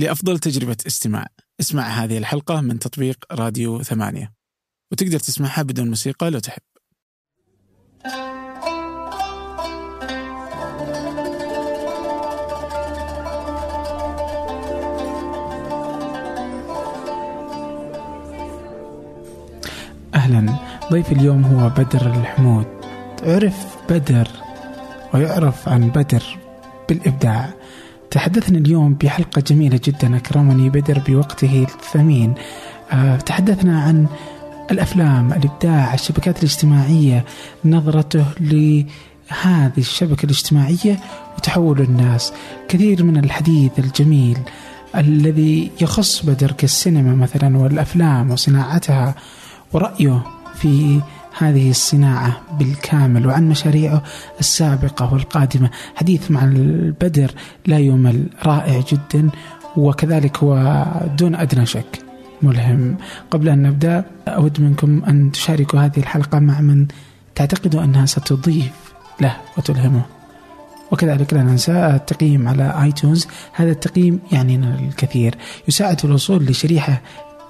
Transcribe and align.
لأفضل 0.00 0.38
تجربة 0.38 0.76
استماع. 0.86 1.26
اسمع 1.60 1.82
هذه 1.82 2.18
الحلقة 2.18 2.60
من 2.60 2.78
تطبيق 2.78 3.24
راديو 3.32 3.82
ثمانية. 3.82 4.32
وتقدر 4.92 5.18
تسمعها 5.18 5.62
بدون 5.62 5.88
موسيقى 5.88 6.30
لو 6.30 6.38
تحب. 6.38 6.62
أهلا. 20.14 20.58
ضيف 20.92 21.12
اليوم 21.12 21.44
هو 21.44 21.68
بدر 21.68 22.20
الحمود. 22.20 22.66
عرف 23.22 23.76
بدر. 23.90 24.28
ويعرف 25.14 25.68
عن 25.68 25.90
بدر 25.90 26.38
بالإبداع. 26.88 27.59
تحدثنا 28.10 28.58
اليوم 28.58 28.94
بحلقة 28.94 29.40
جميلة 29.40 29.80
جدا 29.84 30.16
أكرمني 30.16 30.70
بدر 30.70 30.98
بوقته 30.98 31.62
الثمين. 31.62 32.34
أه 32.92 33.16
تحدثنا 33.16 33.82
عن 33.82 34.06
الأفلام 34.70 35.32
الإبداع 35.32 35.94
الشبكات 35.94 36.38
الاجتماعية 36.38 37.24
نظرته 37.64 38.24
لهذه 38.40 39.78
الشبكة 39.78 40.24
الاجتماعية 40.24 41.00
وتحول 41.36 41.80
الناس. 41.80 42.32
كثير 42.68 43.04
من 43.04 43.24
الحديث 43.24 43.78
الجميل 43.78 44.38
الذي 44.96 45.70
يخص 45.80 46.26
بدر 46.26 46.52
كالسينما 46.52 47.14
مثلا 47.14 47.58
والأفلام 47.58 48.30
وصناعتها 48.30 49.14
ورأيه 49.72 50.22
في 50.54 51.00
هذه 51.38 51.70
الصناعة 51.70 52.40
بالكامل 52.58 53.26
وعن 53.26 53.48
مشاريعه 53.48 54.02
السابقة 54.40 55.12
والقادمة. 55.12 55.70
حديث 55.94 56.30
مع 56.30 56.44
البدر 56.44 57.30
لا 57.66 57.78
يمل 57.78 58.26
رائع 58.46 58.80
جدا 58.92 59.30
وكذلك 59.76 60.38
هو 60.38 60.84
دون 61.18 61.34
أدنى 61.34 61.66
شك 61.66 61.98
ملهم. 62.42 62.96
قبل 63.30 63.48
أن 63.48 63.62
نبدأ 63.62 64.04
أود 64.28 64.60
منكم 64.60 65.02
أن 65.04 65.32
تشاركوا 65.32 65.80
هذه 65.80 65.98
الحلقة 65.98 66.38
مع 66.38 66.60
من 66.60 66.86
تعتقدوا 67.34 67.84
أنها 67.84 68.06
ستضيف 68.06 68.72
له 69.20 69.36
وتلهمه. 69.58 70.02
وكذلك 70.90 71.34
لا 71.34 71.42
ننسى 71.42 71.72
التقييم 71.72 72.48
على 72.48 72.82
آيتونز. 72.82 73.26
هذا 73.52 73.70
التقييم 73.70 74.20
يعني 74.32 74.56
الكثير. 74.56 75.34
يساعد 75.68 76.00
الوصول 76.04 76.44
لشريحة 76.44 77.00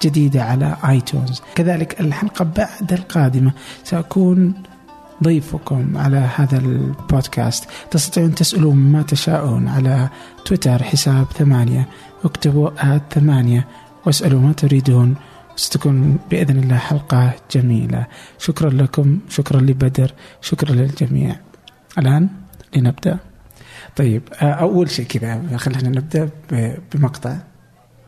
جديدة 0.03 0.43
على 0.43 0.77
آيتونز. 0.89 1.41
كذلك 1.55 2.01
الحلقة 2.01 2.45
بعد 2.45 2.93
القادمة 2.93 3.51
سأكون 3.83 4.53
ضيفكم 5.23 5.97
على 5.97 6.29
هذا 6.35 6.57
البودكاست. 6.57 7.69
تستطيعون 7.91 8.35
تسألون 8.35 8.75
ما 8.75 9.01
تشاءون 9.01 9.67
على 9.67 10.09
تويتر 10.45 10.83
حساب 10.83 11.25
ثمانية 11.25 11.87
اكتبوا 12.25 12.95
آت 12.95 13.01
ثمانية 13.13 13.67
واسألوا 14.05 14.39
ما 14.39 14.53
تريدون. 14.53 15.15
ستكون 15.55 16.17
بإذن 16.29 16.59
الله 16.59 16.77
حلقة 16.77 17.33
جميلة. 17.51 18.05
شكرا 18.39 18.69
لكم 18.69 19.19
شكرا 19.29 19.61
لبدر 19.61 20.13
شكرا 20.41 20.71
للجميع. 20.71 21.35
الآن 21.97 22.29
لنبدأ. 22.75 23.17
طيب 23.95 24.21
أول 24.41 24.89
شيء 24.89 25.05
كذا 25.05 25.57
خلينا 25.57 25.89
نبدأ 25.89 26.29
بمقطع 26.93 27.37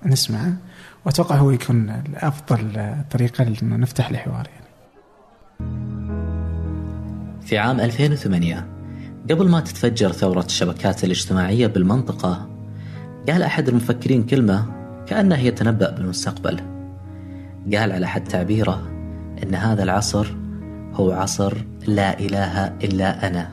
نسمعه. 0.05 0.53
وأتوقع 1.05 1.35
هو 1.35 1.51
يكون 1.51 2.03
افضل 2.15 2.95
طريقة 3.11 3.43
لأنه 3.43 3.75
نفتح 3.75 4.09
الحوار 4.09 4.47
يعني. 4.47 4.63
في 7.41 7.57
عام 7.57 7.79
2008 7.79 8.67
قبل 9.31 9.49
ما 9.49 9.59
تتفجر 9.59 10.11
ثورة 10.11 10.45
الشبكات 10.45 11.03
الاجتماعية 11.03 11.67
بالمنطقة 11.67 12.49
قال 13.29 13.43
أحد 13.43 13.69
المفكرين 13.69 14.23
كلمة 14.23 14.65
كأنه 15.07 15.39
يتنبأ 15.39 15.89
بالمستقبل. 15.89 16.59
قال 17.73 17.91
على 17.91 18.07
حد 18.07 18.23
تعبيره 18.23 18.91
أن 19.43 19.55
هذا 19.55 19.83
العصر 19.83 20.35
هو 20.93 21.11
عصر 21.11 21.57
لا 21.88 22.19
إله 22.19 22.66
إلا 22.66 23.28
أنا. 23.28 23.51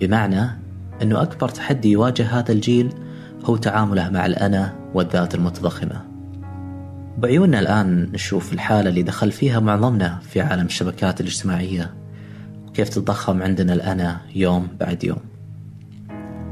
بمعنى 0.00 0.50
أنه 1.02 1.22
أكبر 1.22 1.48
تحدي 1.48 1.90
يواجه 1.90 2.38
هذا 2.38 2.52
الجيل 2.52 2.94
هو 3.44 3.56
تعامله 3.56 4.10
مع 4.10 4.26
الأنا 4.26 4.74
والذات 4.94 5.34
المتضخمة. 5.34 6.05
بعيوننا 7.18 7.60
الآن 7.60 8.12
نشوف 8.12 8.52
الحالة 8.52 8.88
اللي 8.88 9.02
دخل 9.02 9.32
فيها 9.32 9.60
معظمنا 9.60 10.18
في 10.22 10.40
عالم 10.40 10.66
الشبكات 10.66 11.20
الاجتماعية. 11.20 11.94
وكيف 12.68 12.88
تتضخم 12.88 13.42
عندنا 13.42 13.72
الأنا 13.72 14.20
يوم 14.34 14.68
بعد 14.80 15.04
يوم؟ 15.04 15.20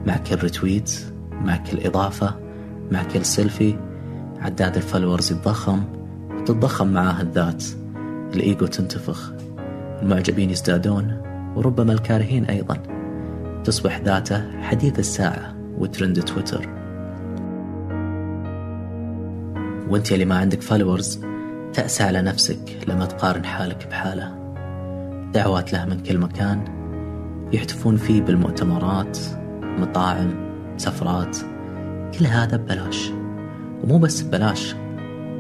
مع 0.06 0.16
كل 0.16 0.36
retweet 0.36 1.00
مع 1.30 1.56
كل 1.56 1.86
إضافة 1.86 2.34
مع 2.92 3.02
كل 3.02 3.25
سيلفي 3.25 3.78
عداد 4.41 4.76
ال 4.76 4.82
followers 4.82 5.32
يتضخم. 5.32 5.84
وتتضخم 6.30 6.88
معاه 6.88 7.22
الذات. 7.22 7.64
الإيجو 8.34 8.66
تنتفخ. 8.66 9.32
المعجبين 10.02 10.50
يزدادون 10.50 11.22
وربما 11.56 11.92
الكارهين 11.92 12.44
أيضا. 12.44 12.76
تصبح 13.64 14.00
ذاته 14.00 14.62
حديث 14.62 14.98
الساعة 14.98 15.54
وترند 15.78 16.22
تويتر. 16.22 16.83
وانت 19.94 20.12
اللي 20.12 20.25
ما 20.25 20.38
عندك 20.38 20.62
followers 20.62 21.20
تأسى 21.72 22.03
على 22.03 22.22
نفسك 22.22 22.78
لما 22.88 23.05
تقارن 23.05 23.44
حالك 23.44 23.87
بحاله. 23.86 24.34
دعوات 25.34 25.72
له 25.72 25.84
من 25.84 26.00
كل 26.00 26.19
مكان 26.19 26.65
يحتفون 27.53 27.97
فيه 27.97 28.22
بالمؤتمرات 28.22 29.19
مطاعم 29.62 30.34
سفرات. 30.77 31.37
كل 32.19 32.27
هذا 32.27 32.56
ببلاش. 32.56 33.10
ومو 33.84 33.99
بس 33.99 34.22
ببلاش 34.22 34.75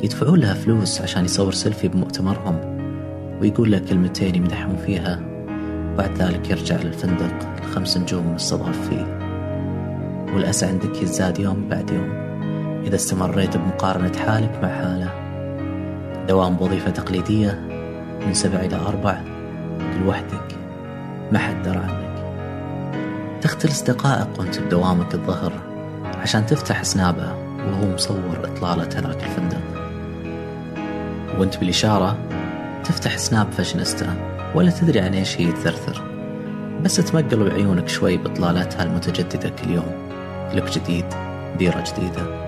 يدفعون 0.02 0.38
لها 0.38 0.54
فلوس 0.54 1.00
عشان 1.00 1.24
يصور 1.24 1.52
سيلفي 1.52 1.88
بمؤتمرهم 1.88 2.58
ويقول 3.40 3.72
له 3.72 3.78
كلمتين 3.78 4.34
يمدحون 4.34 4.76
فيها. 4.76 5.20
وبعد 5.92 6.18
ذلك 6.18 6.50
يرجع 6.50 6.76
للفندق 6.76 7.58
الخمس 7.58 7.96
نجوم 7.96 8.34
مستضاف 8.34 8.88
فيه. 8.88 9.18
والأسى 10.34 10.66
عندك 10.66 11.02
يزداد 11.02 11.38
يوم 11.38 11.68
بعد 11.68 11.90
يوم. 11.90 12.23
إذا 12.84 12.94
استمريت 12.94 13.56
بمقارنة 13.56 14.18
حالك 14.18 14.58
مع 14.62 14.68
حالة. 14.68 15.10
دوام 16.28 16.56
بوظيفة 16.56 16.90
تقليدية 16.90 17.60
من 18.26 18.34
سبع 18.34 18.60
إلى 18.60 18.76
أربع 18.76 19.18
لوحدك 20.04 20.56
ما 21.32 21.38
حد 21.38 21.62
درى 21.62 21.76
عنك. 21.76 22.14
تختلس 23.42 23.82
دقائق 23.82 24.28
وأنت 24.38 24.58
بدوامك 24.58 25.14
الظهر 25.14 25.52
عشان 26.22 26.46
تفتح 26.46 26.82
سنابه 26.82 27.34
وهو 27.58 27.94
مصور 27.94 28.38
إطلالة 28.44 29.00
هناك 29.00 29.22
الفندق. 29.22 29.60
وأنت 31.38 31.56
بالإشارة 31.56 32.16
تفتح 32.84 33.16
سناب 33.16 33.52
فاشنستا 33.52 34.14
ولا 34.54 34.70
تدري 34.70 35.00
عن 35.00 35.14
إيش 35.14 35.40
هي 35.40 35.52
تثرثر 35.52 36.02
بس 36.82 36.96
تمقل 36.96 37.50
بعيونك 37.50 37.88
شوي 37.88 38.16
بإطلالتها 38.16 38.82
المتجددة 38.82 39.48
كل 39.48 39.70
يوم. 39.70 40.10
look 40.54 40.70
جديد 40.70 41.04
ديرة 41.58 41.84
جديدة. 41.96 42.43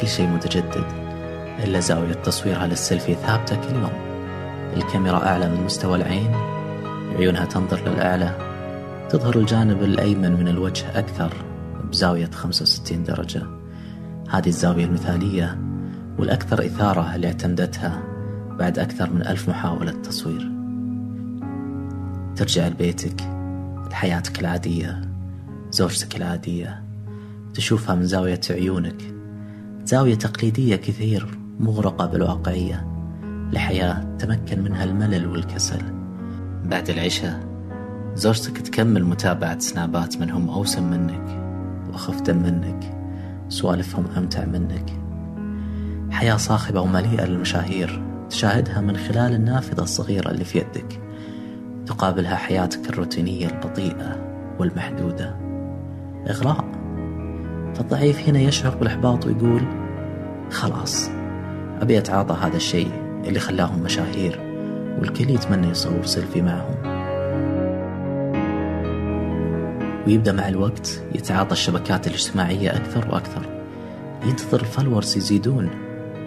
كل 0.00 0.08
شيء 0.08 0.26
متجدد 0.28 0.84
إلا 1.64 1.80
زاوية 1.80 2.12
تصويرها 2.12 2.66
للسيلفي 2.66 3.14
ثابتة 3.14 3.56
كل 3.56 3.74
يوم. 3.74 3.92
الكاميرا 4.76 5.26
أعلى 5.26 5.48
من 5.48 5.64
مستوى 5.64 5.96
العين 5.96 6.34
عيونها 7.16 7.44
تنظر 7.44 7.88
للأعلى 7.88 8.54
تظهر 9.10 9.36
الجانب 9.36 9.82
الأيمن 9.82 10.32
من 10.32 10.48
الوجه 10.48 10.98
أكثر 10.98 11.32
بزاوية 11.90 12.30
65 12.30 13.04
درجة. 13.04 13.42
هذه 14.30 14.48
الزاوية 14.48 14.84
المثالية 14.84 15.58
والأكثر 16.18 16.66
إثارة 16.66 17.14
اللي 17.14 17.26
اعتمدتها 17.26 18.02
بعد 18.58 18.78
أكثر 18.78 19.10
من 19.10 19.26
ألف 19.26 19.48
محاولة 19.48 19.92
تصوير. 19.92 20.50
ترجع 22.36 22.68
لبيتك 22.68 23.20
لحياتك 23.90 24.40
العادية 24.40 25.00
زوجتك 25.70 26.16
العادية 26.16 26.82
تشوفها 27.54 27.94
من 27.94 28.06
زاوية 28.06 28.40
عيونك 28.50 29.13
زاوية 29.84 30.14
تقليدية 30.14 30.76
كثير 30.76 31.38
مغرقة 31.60 32.06
بالواقعية. 32.06 32.86
لحياة 33.52 34.16
تمكن 34.18 34.62
منها 34.62 34.84
الملل 34.84 35.26
والكسل. 35.26 35.82
بعد 36.64 36.90
العشاء 36.90 37.40
زوجتك 38.14 38.58
تكمل 38.58 39.04
متابعة 39.04 39.58
سنابات 39.58 40.18
من 40.18 40.30
هم 40.30 40.50
أوسم 40.50 40.90
منك 40.90 41.44
وأخف 41.92 42.30
منك. 42.30 42.94
سوالفهم 43.48 44.04
أمتع 44.16 44.44
منك. 44.44 45.00
حياة 46.10 46.36
صاخبة 46.36 46.80
ومليئة 46.80 47.24
للمشاهير. 47.24 48.02
تشاهدها 48.30 48.80
من 48.80 48.96
خلال 48.96 49.34
النافذة 49.34 49.82
الصغيرة 49.82 50.30
اللي 50.30 50.44
في 50.44 50.58
يدك. 50.58 51.00
تقابلها 51.86 52.36
حياتك 52.36 52.90
الروتينية 52.90 53.46
البطيئة 53.46 54.16
والمحدودة. 54.58 55.36
إغراء. 56.30 56.83
فالضعيف 57.74 58.28
هنا 58.28 58.40
يشعر 58.40 58.74
بالإحباط 58.74 59.26
ويقول 59.26 59.62
خلاص 60.50 61.10
أبي 61.80 61.98
أتعاطى 61.98 62.36
هذا 62.42 62.56
الشيء 62.56 62.90
اللي 63.26 63.38
خلاهم 63.40 63.82
مشاهير 63.82 64.40
والكل 65.00 65.30
يتمنى 65.30 65.68
يصور 65.68 66.04
سيلفي 66.04 66.42
معهم. 66.42 66.74
ويبدأ 70.06 70.32
مع 70.32 70.48
الوقت 70.48 71.02
يتعاطى 71.14 71.52
الشبكات 71.52 72.06
الاجتماعية 72.06 72.76
أكثر 72.76 73.08
وأكثر. 73.10 73.42
ينتظر 74.24 74.60
ال 74.60 74.66
followers 74.66 75.16
يزيدون 75.16 75.70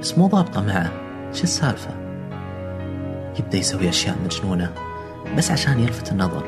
بس 0.01 0.17
مو 0.17 0.27
ضابطة 0.27 0.65
معه. 0.65 0.91
شو 1.33 1.44
السالفة؟ 1.44 1.91
يبدأ 3.39 3.57
يسوي 3.57 3.89
أشياء 3.89 4.15
مجنونة 4.25 4.71
بس 5.38 5.51
عشان 5.51 5.79
يلفت 5.79 6.11
النظر. 6.11 6.44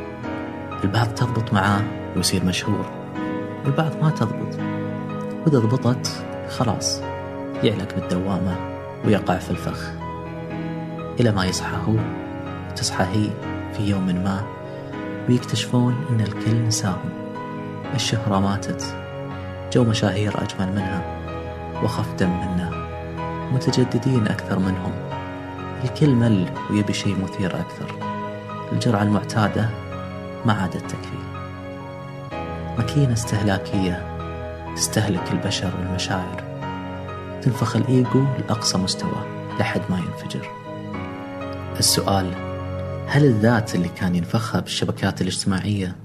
البعض 0.83 1.07
تضبط 1.07 1.53
معاه 1.53 1.81
ويصير 2.15 2.45
مشهور 2.45 2.85
والبعض 3.65 3.91
ما 4.01 4.09
تضبط. 4.09 4.68
وإذا 5.45 5.59
ضبطت 5.59 6.25
خلاص 6.49 7.01
يعلق 7.63 7.95
بالدوامة 7.95 8.55
ويقع 9.05 9.37
في 9.37 9.51
الفخ. 9.51 9.91
إلى 11.19 11.31
ما 11.31 11.45
يصحى 11.45 11.77
هو 11.87 11.95
وتصحى 12.71 13.03
هي 13.03 13.29
في 13.73 13.89
يوم 13.89 14.05
ما 14.05 14.41
ويكتشفون 15.29 16.05
إن 16.09 16.21
الكل 16.21 16.67
نساهم. 16.67 17.09
الشهرة 17.95 18.39
ماتت. 18.39 18.95
جو 19.73 19.83
مشاهير 19.83 20.43
أجمل 20.43 20.71
منها 20.71 21.01
وخف 21.83 22.13
دم 22.13 22.29
منا 22.29 22.71
متجددين 23.53 24.27
أكثر 24.27 24.59
منهم. 24.59 24.91
الكل 25.83 26.09
مل 26.09 26.45
ويبي 26.69 26.93
شيء 26.93 27.23
مثير 27.23 27.59
أكثر. 27.59 27.95
الجرعة 28.71 29.03
المعتادة 29.03 29.69
ما 30.45 30.53
عادت 30.53 30.83
تكفي. 30.91 31.19
ماكينة 32.77 33.13
استهلاكية 33.13 34.08
تستهلك 34.79 35.31
البشر 35.31 35.71
والمشاعر. 35.79 36.43
تنفخ 37.41 37.75
الإيجو 37.75 38.25
لأقصى 38.39 38.77
مستوى 38.77 39.25
لحد 39.59 39.81
ما 39.89 39.97
ينفجر. 39.97 40.51
السؤال 41.79 42.33
هل 43.07 43.25
الذات 43.25 43.75
اللي 43.75 43.89
كان 43.89 44.15
ينفخها 44.15 44.61
بالشبكات 44.61 45.21
الاجتماعية 45.21 45.95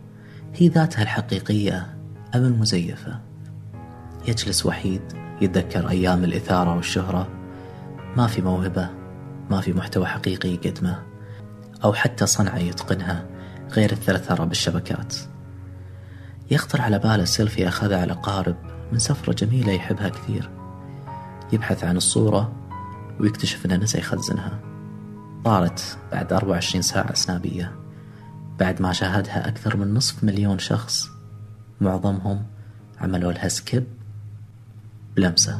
هي 0.55 0.69
ذاتها 0.69 1.03
الحقيقية 1.03 1.97
أم 2.35 2.45
المزيفة؟ 2.45 3.21
يجلس 4.29 4.67
وحيد 4.67 5.03
يتذكر 5.41 5.89
أيام 5.89 6.25
الإثارة 6.25 6.77
والشهرة. 6.77 7.29
ما 8.17 8.27
في 8.27 8.43
موهبة 8.43 8.89
ما 9.51 9.61
في 9.61 9.73
محتوى 9.73 10.07
حقيقي 10.07 10.49
يقدمه 10.49 11.03
أو 11.85 11.93
حتى 11.93 12.27
صنعة 12.27 12.59
يتقنها 12.59 13.27
غير 13.73 13.93
الثرثرة 13.93 14.45
بالشبكات 14.45 15.15
يخطر 16.51 16.81
على 16.81 16.99
باله 16.99 17.25
سيلفي 17.25 17.69
أخذها 17.69 18.01
على 18.01 18.13
قارب 18.13 18.57
من 18.93 18.99
سفرة 18.99 19.33
جميلة 19.33 19.73
يحبها 19.73 20.09
كثير. 20.09 20.51
يبحث 21.53 21.85
عن 21.85 21.97
الصورة 21.97 22.53
ويكتشف 23.21 23.67
أنه 23.67 23.77
نسى 23.77 23.99
يخزنها. 23.99 24.61
طارت 25.45 25.99
بعد 26.13 26.33
24 26.33 26.83
ساعة 26.83 27.15
سنابية 27.15 27.73
بعد 28.59 28.83
ما 28.83 28.93
شاهدها 28.93 29.49
أكثر 29.49 29.77
من 29.77 29.95
نصف 29.95 30.25
مليون 30.25 30.59
شخص 30.59 31.09
معظمهم 31.81 32.43
عملوا 33.01 33.33
لها 33.33 33.49
skip 33.49 33.85
بلمسة. 35.17 35.53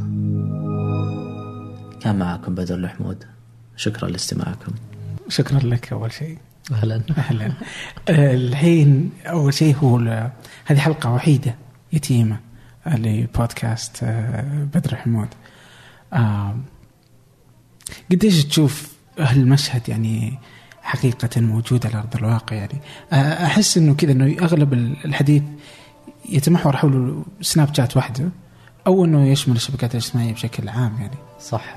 كان 2.01 2.19
معكم 2.19 2.55
بدر 2.55 2.75
الحمود. 2.75 3.25
شكرا 3.77 4.09
لاستماعكم. 4.09 4.73
شكرا 5.29 5.59
لك 5.59 5.93
أول 5.93 6.13
شيء. 6.13 6.39
أهلا. 6.73 7.03
أهلا. 7.19 7.53
آه، 8.09 8.35
الحين 8.35 9.11
أول 9.27 9.55
شيء 9.55 9.77
هو 9.77 9.99
هذه 10.65 10.79
حلقة 10.79 11.13
وحيدة 11.13 11.55
يتيمة 11.93 12.41
لبودكاست 12.87 14.03
آه، 14.03 14.65
بدر 14.75 14.97
حمود. 14.97 15.29
قديش 18.11 18.45
تشوف 18.45 18.95
هالمشهد 19.19 19.89
يعني 19.89 20.39
حقيقة 20.83 21.41
موجود 21.41 21.87
على 21.87 21.99
أرض 21.99 22.17
الواقع 22.17 22.57
يعني؟ 22.57 22.81
آه، 23.13 23.47
أحس 23.47 23.79
أنه 23.79 23.95
كذا 23.95 24.13
أنه 24.13 24.37
أغلب 24.41 24.73
الحديث 25.05 25.43
يتمحور 26.29 26.77
حول 26.77 27.25
سناب 27.41 27.75
شات 27.75 27.97
وحده 27.97 28.29
أو 28.87 29.05
أنه 29.05 29.27
يشمل 29.29 29.57
الشبكات 29.57 29.91
الاجتماعية 29.91 30.33
بشكل 30.33 30.69
عام 30.69 30.97
يعني. 31.01 31.17
صح 31.41 31.75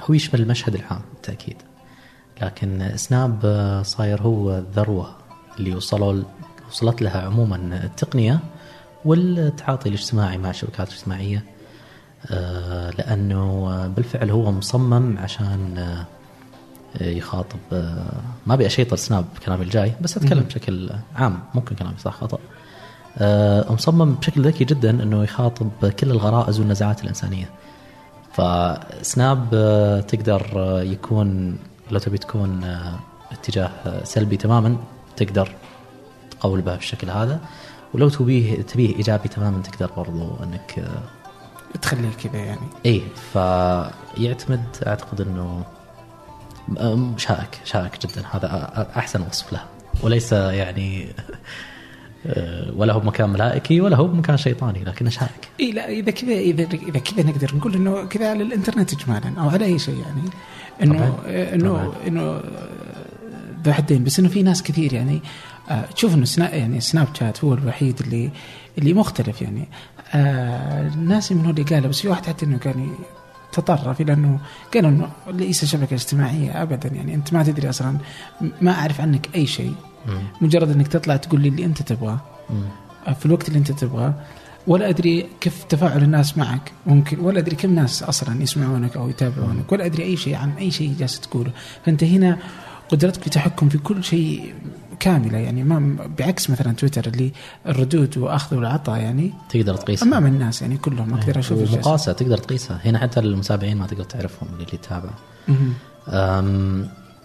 هو 0.00 0.14
يشمل 0.14 0.40
المشهد 0.40 0.74
العام 0.74 1.00
بالتأكيد. 1.12 1.56
لكن 2.42 2.92
سناب 2.96 3.40
صاير 3.84 4.22
هو 4.22 4.58
الذروة 4.58 5.16
اللي 5.58 5.74
وصلوا 5.74 6.22
وصلت 6.68 7.02
لها 7.02 7.20
عموما 7.20 7.56
التقنية 7.84 8.40
والتعاطي 9.04 9.88
الاجتماعي 9.88 10.38
مع 10.38 10.50
الشبكات 10.50 10.88
الاجتماعية. 10.88 11.44
آه، 12.30 12.90
لأنه 12.90 13.86
بالفعل 13.86 14.30
هو 14.30 14.52
مصمم 14.52 15.18
عشان 15.18 15.78
آه، 15.78 17.04
يخاطب 17.04 17.58
آه، 17.72 18.20
ما 18.46 18.54
أبي 18.54 18.66
أشيطر 18.66 18.96
سناب 18.96 19.24
بكلامي 19.36 19.64
الجاي 19.64 19.92
بس 20.00 20.16
أتكلم 20.16 20.42
بشكل 20.42 20.90
عام 21.16 21.40
ممكن 21.54 21.76
كلامي 21.76 21.98
صح 21.98 22.12
خطأ. 22.12 22.38
مصمم 23.72 24.14
بشكل 24.14 24.42
ذكي 24.42 24.64
جدا 24.64 24.90
إنه 24.90 25.24
يخاطب 25.24 25.86
كل 26.00 26.10
الغرائز 26.10 26.60
والنزعات 26.60 27.02
الإنسانية. 27.02 27.50
فسناب 28.32 29.50
تقدر 30.08 30.42
يكون 30.86 31.58
لو 31.90 31.98
تبي 31.98 32.18
تكون 32.18 32.64
آه، 32.64 32.98
اتجاه 33.32 33.70
آه، 33.86 34.04
سلبي 34.04 34.36
تماما 34.36 34.76
تقدر 35.16 35.52
تقول 36.30 36.60
به 36.60 36.74
بالشكل 36.74 37.10
هذا. 37.10 37.40
ولو 37.94 38.08
تبيه 38.08 38.62
تبيه 38.62 38.96
إيجابي 38.96 39.28
تماما 39.28 39.62
تقدر 39.62 39.90
برضو 39.96 40.36
أنك 40.42 40.78
آه، 40.78 41.78
تخليه 41.82 42.10
كذا 42.24 42.36
يعني. 42.36 42.68
إيه 42.86 43.02
فيعتمد 43.32 44.64
أعتقد 44.86 45.20
إنه 45.20 45.64
شائك 47.16 47.60
شائك 47.64 48.06
جدا. 48.06 48.22
هذا 48.32 48.70
أحسن 48.96 49.22
وصف 49.22 49.52
له. 49.52 49.64
وليس 50.02 50.32
يعني 50.32 51.08
ولا 52.76 52.92
هو 52.92 53.00
بمكان 53.00 53.30
ملائكي 53.30 53.80
ولا 53.80 53.96
هو 53.96 54.06
بمكان 54.06 54.36
شيطاني 54.36 54.84
لكنه 54.84 55.10
شائك. 55.10 55.48
اي 55.60 55.72
لا 55.72 55.88
إذا 55.88 56.10
كذا 56.10 56.32
إذا 56.32 56.62
إذا 56.62 56.98
كذا 56.98 57.22
نقدر 57.22 57.56
نقول 57.56 57.74
إنه 57.74 58.04
كذا 58.04 58.30
على 58.30 58.42
الإنترنت 58.42 58.92
اجمالا 58.92 59.40
أو 59.40 59.48
على 59.48 59.64
أي 59.64 59.78
شيء 59.78 59.98
يعني. 59.98 60.30
انه. 60.82 61.18
انه. 61.26 61.92
إنه 62.06 62.40
ذو 63.62 63.72
حدين 63.72 64.04
بس 64.04 64.18
إنه 64.18 64.28
في 64.28 64.42
ناس 64.42 64.62
كثير 64.62 64.92
يعني 64.92 65.20
آه، 65.70 65.84
تشوف 65.84 66.14
إنه 66.14 66.24
سنا 66.24 66.54
يعني 66.54 66.80
سناب 66.80 67.08
شات 67.14 67.44
هو 67.44 67.54
الوحيد 67.54 68.00
اللي 68.00 68.30
اللي 68.78 68.92
مختلف 68.94 69.42
يعني 69.42 69.68
آه، 70.14 70.88
الناس 70.88 71.32
من 71.32 71.44
هو 71.44 71.50
اللي 71.50 71.62
قاله 71.62 71.88
بس 71.88 72.00
في 72.00 72.08
واحد 72.08 72.26
حتى 72.26 72.46
إنه 72.46 72.58
كان 72.58 72.90
تطرف 73.52 74.00
إلى 74.00 74.12
إنه 74.12 74.38
قال 74.74 74.84
إنه 74.84 75.08
ليس 75.26 75.64
شبكة 75.64 75.94
اجتماعية 75.94 76.62
ابدا 76.62 76.88
يعني 76.88 77.14
أنت 77.14 77.32
ما 77.32 77.42
تدري 77.42 77.68
أصلا 77.68 77.98
ما 78.60 78.72
أعرف 78.72 79.00
عنك 79.00 79.28
أي 79.34 79.46
شيء. 79.46 79.74
مجرد 80.40 80.70
إنك 80.70 80.88
تطلع 80.88 81.16
تقول 81.16 81.40
لي 81.40 81.48
اللي 81.48 81.64
أنت 81.64 81.82
تبغاه. 81.82 82.20
في 83.18 83.26
الوقت 83.26 83.48
اللي 83.48 83.58
أنت 83.58 83.72
تبغاه 83.72 84.14
ولا 84.66 84.88
أدري 84.88 85.26
كيف 85.40 85.64
تفاعل 85.64 86.02
الناس 86.02 86.38
معك. 86.38 86.72
ممكن. 86.86 87.20
ولا 87.20 87.38
أدري 87.38 87.56
كم 87.56 87.74
ناس 87.74 88.02
أصلا 88.02 88.42
يسمعونك 88.42 88.96
أو 88.96 89.08
يتابعونك. 89.08 89.72
ولا 89.72 89.86
أدري 89.86 90.02
أي 90.02 90.16
شيء 90.16 90.34
عن 90.34 90.50
أي 90.50 90.70
شيء 90.70 90.94
جالس 90.98 91.20
تقوله. 91.20 91.50
فأنت 91.86 92.04
هنا 92.04 92.38
قدرتك 92.88 93.22
في 93.22 93.30
تحكم 93.30 93.68
في 93.68 93.78
كل 93.78 94.04
شيء 94.04 94.54
كاملة. 95.00 95.38
يعني 95.38 95.64
ما 95.64 95.96
بعكس 96.18 96.50
مثلا 96.50 96.72
تويتر 96.72 97.06
اللي 97.06 97.32
الردود 97.66 98.18
وأخذ 98.18 98.56
والعطاء 98.56 99.00
يعني 99.00 99.32
تقدر 99.48 99.76
تقيس 99.76 100.02
أمام 100.02 100.26
الناس 100.26 100.62
يعني 100.62 100.76
كلهم. 100.76 101.14
أقدر 101.14 101.38
أشوف 101.38 101.72
ومقاسة 101.72 102.12
تقدر 102.12 102.38
تقيسها. 102.38 102.80
هنا 102.84 102.98
حتى 102.98 103.20
المتابعين 103.20 103.76
ما 103.76 103.86
تقدر 103.86 104.04
تعرفهم 104.04 104.48
اللي 104.52 104.66
يتابع 104.72 105.10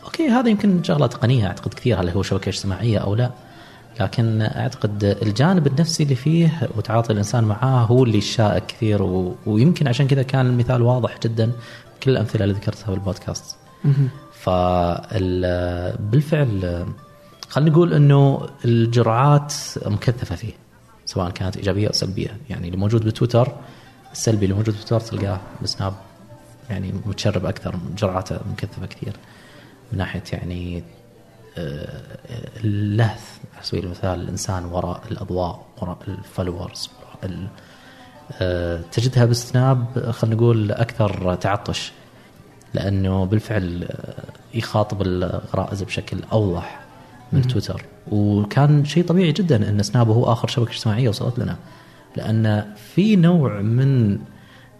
أوكي 0.04 0.28
هذا 0.28 0.50
يمكن 0.50 0.84
شغلة 0.84 1.08
تقنية. 1.08 1.48
أعتقد 1.48 1.74
كثير. 1.74 2.02
هل 2.02 2.10
هو 2.10 2.24
شبكة 2.24 2.50
اجتماعية 2.50 2.98
أو 2.98 3.16
لا؟ 3.16 3.32
لكن 4.00 4.42
أعتقد 4.42 5.04
الجانب 5.04 5.68
النفسي 5.68 6.04
اللي 6.04 6.16
فيه 6.16 6.70
وتعاطي 6.78 7.14
الإنسان 7.14 7.44
معاه 7.44 7.86
هو 7.86 8.04
اللي 8.04 8.22
شائك 8.22 8.66
كثير 8.66 9.04
و... 9.04 9.36
ويمكن 9.46 9.88
عشان 9.88 10.08
كذا 10.08 10.24
كان 10.24 10.46
المثال 10.48 10.82
واضح 10.82 11.18
جدا 11.24 11.52
كل 12.04 12.12
الأمثلة 12.12 12.44
اللي 12.44 12.56
ذكرتها 12.56 12.90
بالبودكاست. 12.90 13.56
مهم. 13.84 14.10
فبالفعل 16.02 16.86
خلينا 17.50 17.72
نقول 17.72 17.94
إنه 17.94 18.50
الجرعات 18.66 19.54
مكثفة 19.86 20.36
فيه 20.36 20.54
سواء 21.06 21.30
كانت 21.30 21.58
إيجابية 21.58 21.88
أو 21.88 21.94
سلبية. 21.94 22.38
يعني 22.50 22.68
اللي 22.68 22.78
موجود 22.78 23.06
بتويتر 23.06 23.52
السلبي 24.12 24.46
اللي 24.46 24.56
موجود 24.56 24.76
بتويتر 24.76 25.08
تلقاه 25.08 25.40
بسناب 25.64 25.94
يعني 26.70 26.94
متشرب 27.06 27.46
أكثر 27.46 27.76
جرعاته 27.98 28.40
مكثفة 28.52 28.86
كثير. 28.86 29.14
من 29.92 29.98
ناحية 29.98 30.24
يعني 30.34 30.84
آه، 31.58 32.02
اللهث. 32.64 33.38
على 33.62 33.68
سبيل 33.70 33.86
المثال 33.86 34.22
الإنسان 34.22 34.66
وراء 34.66 35.02
الأضواء 35.12 35.66
وراء 35.82 35.98
ال 36.08 36.16
followers 36.16 36.90
وراء 37.00 37.32
ال- 37.32 37.48
آه، 38.42 38.80
تجدها 38.92 39.26
بسناب 39.26 40.10
خلينا 40.12 40.36
نقول 40.36 40.72
أكثر 40.72 41.36
تعطش 41.36 41.92
لأنه 42.74 43.26
بالفعل 43.26 43.84
آه، 43.84 44.24
يخاطب 44.58 45.02
الغرائز 45.02 45.84
بشكل 45.84 46.18
أوضح 46.32 46.82
من 47.32 47.48
تويتر. 47.48 47.86
وكان 48.12 48.86
شيء 48.86 49.06
طبيعي 49.06 49.32
جدا 49.32 49.70
إن 49.70 49.84
سناب 49.84 50.10
هو 50.10 50.32
آخر 50.32 50.48
شبكة 50.48 50.72
اجتماعية 50.72 51.10
وصلت 51.10 51.40
لنا 51.40 51.56
لأن 52.16 52.74
في 52.96 53.16
نوع 53.16 53.62
من 53.62 54.20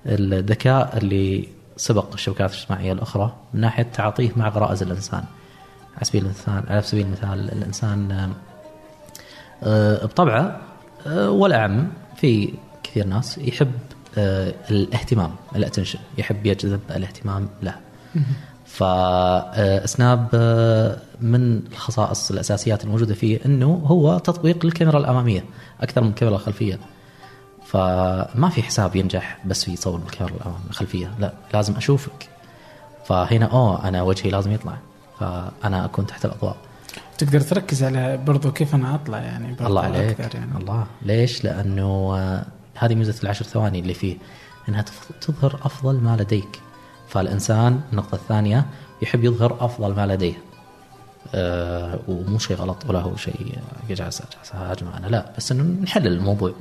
الذكاء 0.06 0.98
اللي 0.98 1.48
سبق 1.78 2.14
الشبكات 2.14 2.52
الاجتماعية 2.54 2.92
الأخرى 2.92 3.34
من 3.54 3.62
ناحية 3.62 3.84
تعاطيه 3.84 4.32
مع 4.36 4.50
غرائز 4.50 4.82
الإنسان. 4.84 5.24
على 5.96 6.06
سبيل 6.06 6.26
المثال 6.26 6.64
على 6.70 6.82
سبيل 6.82 7.06
المثال 7.06 7.50
الإنسان 7.52 8.12
آه، 8.12 8.26
آه، 8.26 8.30
بطبعه 9.64 10.62
آه، 11.08 11.30
والاعم 11.30 11.88
في 12.16 12.54
كثير 12.84 13.08
ناس 13.08 13.38
يحب 13.38 13.72
آه، 14.18 14.54
الاهتمام 14.72 15.32
الاتنشن 15.56 16.00
يحب 16.18 16.46
يجذب 16.46 16.80
الاهتمام 16.96 17.50
له. 17.64 17.76
فسناب 18.66 20.36
من 21.22 21.62
الخصائص 21.72 22.32
الأساسيات 22.32 22.84
الموجودة 22.84 23.14
فيه 23.14 23.40
إنه 23.46 23.84
هو 23.86 24.18
تطبيق 24.18 24.66
للكاميرا 24.66 25.00
الأمامية 25.00 25.46
أكثر 25.82 26.02
من 26.02 26.10
الكاميرا 26.10 26.36
الخلفيه 26.36 26.80
فما 27.66 28.50
في 28.50 28.64
حساب 28.64 28.96
ينجح 28.96 29.38
بس 29.46 29.64
في 29.64 29.72
يصور 29.72 30.00
بالكاميرا 30.00 30.60
الخلفية 30.70 31.12
لا 31.20 31.34
لازم 31.54 31.76
أشوفك. 31.76 32.30
فهنا 33.06 33.46
أوه 33.46 33.88
أنا 33.88 34.02
وجهي 34.02 34.30
لازم 34.30 34.52
يطلع. 34.52 34.78
فأنا 35.20 35.86
أكون 35.86 36.08
تحت 36.08 36.26
الأضواء. 36.26 36.56
تقدر 37.18 37.42
تركز 37.42 37.84
على 37.84 38.18
برضو 38.18 38.52
كيف 38.52 38.76
أنا 38.76 38.96
أطلع 38.96 39.18
يعني 39.18 39.56
الله 39.62 39.82
عليك. 39.82 40.22
أكثر 40.22 40.38
يعني. 40.40 40.58
الله. 40.58 40.86
ليش؟ 41.02 41.44
لأنه 41.44 42.16
آه، 42.18 42.46
هذه 42.76 42.96
ميزة 42.96 43.24
العشر 43.24 43.46
ثواني 43.46 43.80
اللي 43.80 43.94
فيه 43.94 44.18
إنها 44.70 44.86
تظهر 45.22 45.60
أفضل 45.64 45.96
ما 45.96 46.18
لديك. 46.20 46.60
فالإنسان 47.08 47.80
النقطة 47.92 48.16
الثانية 48.16 48.66
يحب 49.02 49.24
يظهر 49.24 49.58
أفضل 49.60 49.96
ما 49.96 50.08
لديه. 50.08 50.34
أه 51.36 52.00
ومو 52.08 52.38
شيء 52.40 52.58
غلط 52.58 52.86
ولا 52.90 53.00
هو 53.00 53.16
شيء 53.16 53.58
جالس 53.90 54.22
جالس 54.22 54.52
اهاجم 54.54 54.88
أنا 54.98 55.08
لا. 55.08 55.32
بس 55.38 55.52
إنه 55.52 55.64
نحلل 55.64 56.08
الموضوع. 56.08 56.54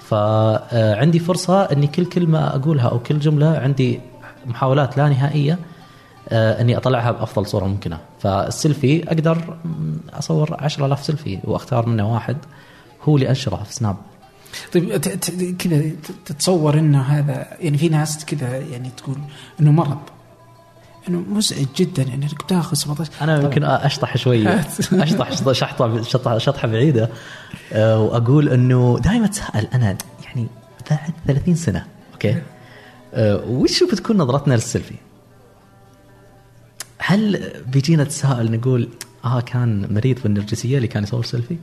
فعندي 0.00 1.18
فرصة 1.18 1.62
إني 1.62 1.86
كل 1.86 2.04
كلمة 2.04 2.46
أقولها 2.46 2.88
أو 2.88 2.98
كل 2.98 3.18
جملة 3.18 3.58
عندي 3.58 4.00
محاولات 4.46 4.96
لا 4.96 5.08
نهائية 5.08 5.52
آه، 5.52 5.58
إني 6.32 6.76
أطلعها 6.76 7.10
بأفضل 7.12 7.46
صورة 7.46 7.64
ممكنة. 7.64 7.98
فالسيلفي 8.20 9.08
أقدر 9.08 9.56
أصور 10.12 10.56
10000 10.60 11.04
سيلفي 11.04 11.38
وأختار 11.44 11.86
منه 11.86 12.14
واحد 12.14 12.36
هو 13.04 13.16
اللي 13.16 13.28
أنشره 13.28 13.62
في 13.62 13.74
سناب. 13.74 13.96
طيب 14.72 14.96
كذا 15.58 15.82
تتصور 16.24 16.78
انه 16.78 17.02
هذا 17.02 17.46
يعني 17.60 17.78
في 17.78 17.88
ناس 17.88 18.24
كذا 18.24 18.56
يعني 18.58 18.90
تقول 18.96 19.16
إنه 19.60 19.70
مرض 19.72 19.98
إنه 21.08 21.18
مزعج 21.28 21.66
جدا 21.76 22.02
يعني 22.02 22.24
إنك 22.24 22.42
تاخذ 22.42 22.74
17 22.76 23.10
أنا 23.22 23.42
يمكن 23.42 23.64
أشطح 23.64 24.16
شوية 24.16 24.48
أشطح 24.92 25.32
شط- 25.32 25.52
شحطه 25.52 26.02
شطح 26.02 26.36
شطحة 26.38 26.68
بعيدة. 26.68 27.08
آه، 27.72 28.00
وأقول 28.00 28.48
إنه 28.48 28.98
دائما 29.04 29.24
اتساءل 29.26 29.68
أنا 29.74 29.96
يعني 30.24 30.46
بعد 30.90 30.98
30 31.26 31.54
سنة 31.54 31.86
okay؟ 32.12 32.42
آه، 33.14 33.44
وش 33.48 33.82
بتكون 33.82 34.16
نظرتنا 34.16 34.54
للسيلفي؟ 34.54 34.94
هل 37.08 37.52
بيجينا 37.72 38.04
تساؤل 38.04 38.52
نقول 38.52 38.88
آه 39.24 39.40
كان 39.40 39.94
مريض 39.94 40.18
بالنرجسية 40.22 40.76
اللي 40.76 40.88
كان 40.88 41.02
يصور 41.02 41.24
سيلفي؟ 41.24 41.56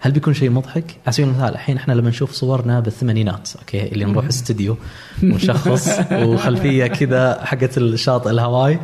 هل 0.00 0.12
بيكون 0.12 0.34
شيء 0.34 0.50
مضحك؟ 0.50 0.96
على 1.06 1.12
سبيل 1.12 1.28
المثال 1.28 1.48
الحين 1.48 1.76
إحنا 1.76 1.92
لما 1.92 2.08
نشوف 2.08 2.32
صورنا 2.32 2.80
بالثمانينات 2.80 3.50
okay 3.58 3.92
اللي 3.92 4.04
نروح 4.04 4.26
استديو 4.26 4.76
ونشخص 5.22 5.88
وخلفية 6.12 6.86
كذا 6.86 7.44
حقت 7.44 7.78
الشاطئ 7.78 8.30
الهواي 8.30 8.78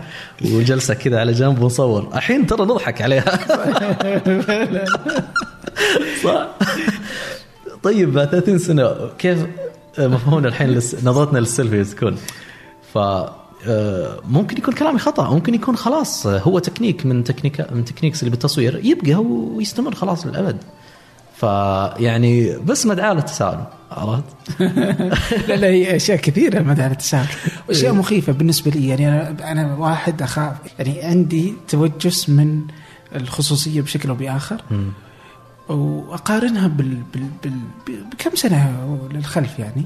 وجلسة 0.45 0.95
كذا 0.95 1.21
على 1.21 1.33
جنب 1.33 1.63
ونصور، 1.63 2.11
الحين 2.15 2.47
ترى 2.47 2.63
نضحك 2.63 3.03
عليها 3.03 3.39
صح؟ 6.25 6.49
طيب 7.83 8.13
بعد 8.13 8.29
30 8.29 8.59
سنة 8.59 8.91
كيف 9.19 9.39
مفهومنا 9.99 10.49
الحين 10.49 10.77
نظرتنا 11.03 11.39
للسيلفي 11.39 11.85
تكون؟ 11.85 12.17
ف 12.95 12.99
ممكن 14.29 14.57
يكون 14.57 14.75
كلامي 14.75 14.99
خطأ 14.99 15.31
ممكن 15.31 15.55
يكون 15.55 15.77
خلاص 15.77 16.27
آه، 16.27 16.39
هو 16.39 16.59
تكنيك 16.59 17.07
من 17.07 17.25
تكنيك 17.25 17.73
من 17.73 17.85
techniques 17.85 18.21
اللي 18.21 18.31
بالتصوير 18.31 18.81
يبقى 18.85 19.15
ويستمر 19.15 19.95
خلاص 19.95 20.27
للأبد. 20.27 20.57
فيعني 21.37 22.57
بس 22.57 22.87
مدعاة 22.87 23.13
للتساؤل 23.15 23.65
عرفت؟ 23.91 24.25
لا 25.49 25.57
لا 25.57 25.67
هي 25.67 25.97
أشياء 25.97 26.19
كثيرة 26.19 26.63
مدى 26.63 26.83
على 26.83 26.93
التساؤل 26.93 27.27
واشياء 27.69 27.93
مخيفة 27.93 28.33
بالنسبة 28.33 28.71
لي 28.71 28.89
يعني 28.89 29.09
أنا 29.09 29.53
أنا 29.53 29.75
واحد 29.75 30.23
أخاف 30.23 30.57
يعني 30.79 31.03
عندي 31.03 31.55
توجس 31.69 32.29
من 32.29 32.63
الخصوصية 33.15 33.81
بشكل 33.81 34.09
أو 34.09 34.15
بآخر 34.15 34.63
وأقارنها 35.69 36.69
بال, 36.69 37.03
بال, 37.15 37.27
بال 37.43 38.05
بكم 38.05 38.37
سنة 38.37 38.99
للخلف 39.13 39.59
يعني. 39.59 39.85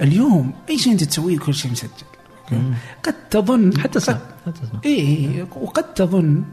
اليوم 0.00 0.52
أي 0.70 0.78
شيء 0.78 0.92
أنت 0.92 1.04
تسويه 1.04 1.38
كل 1.38 1.54
شيء 1.54 1.72
مسجل؟ 1.72 1.88
قد 3.02 3.14
تظن 3.30 3.78
حتى 3.78 3.98
قد 3.98 4.18
حتى 4.46 4.60
سنة 4.72 4.80
اي 4.84 4.90
إيه. 4.90 5.46
وقد 5.56 5.94
تظن 5.94 6.44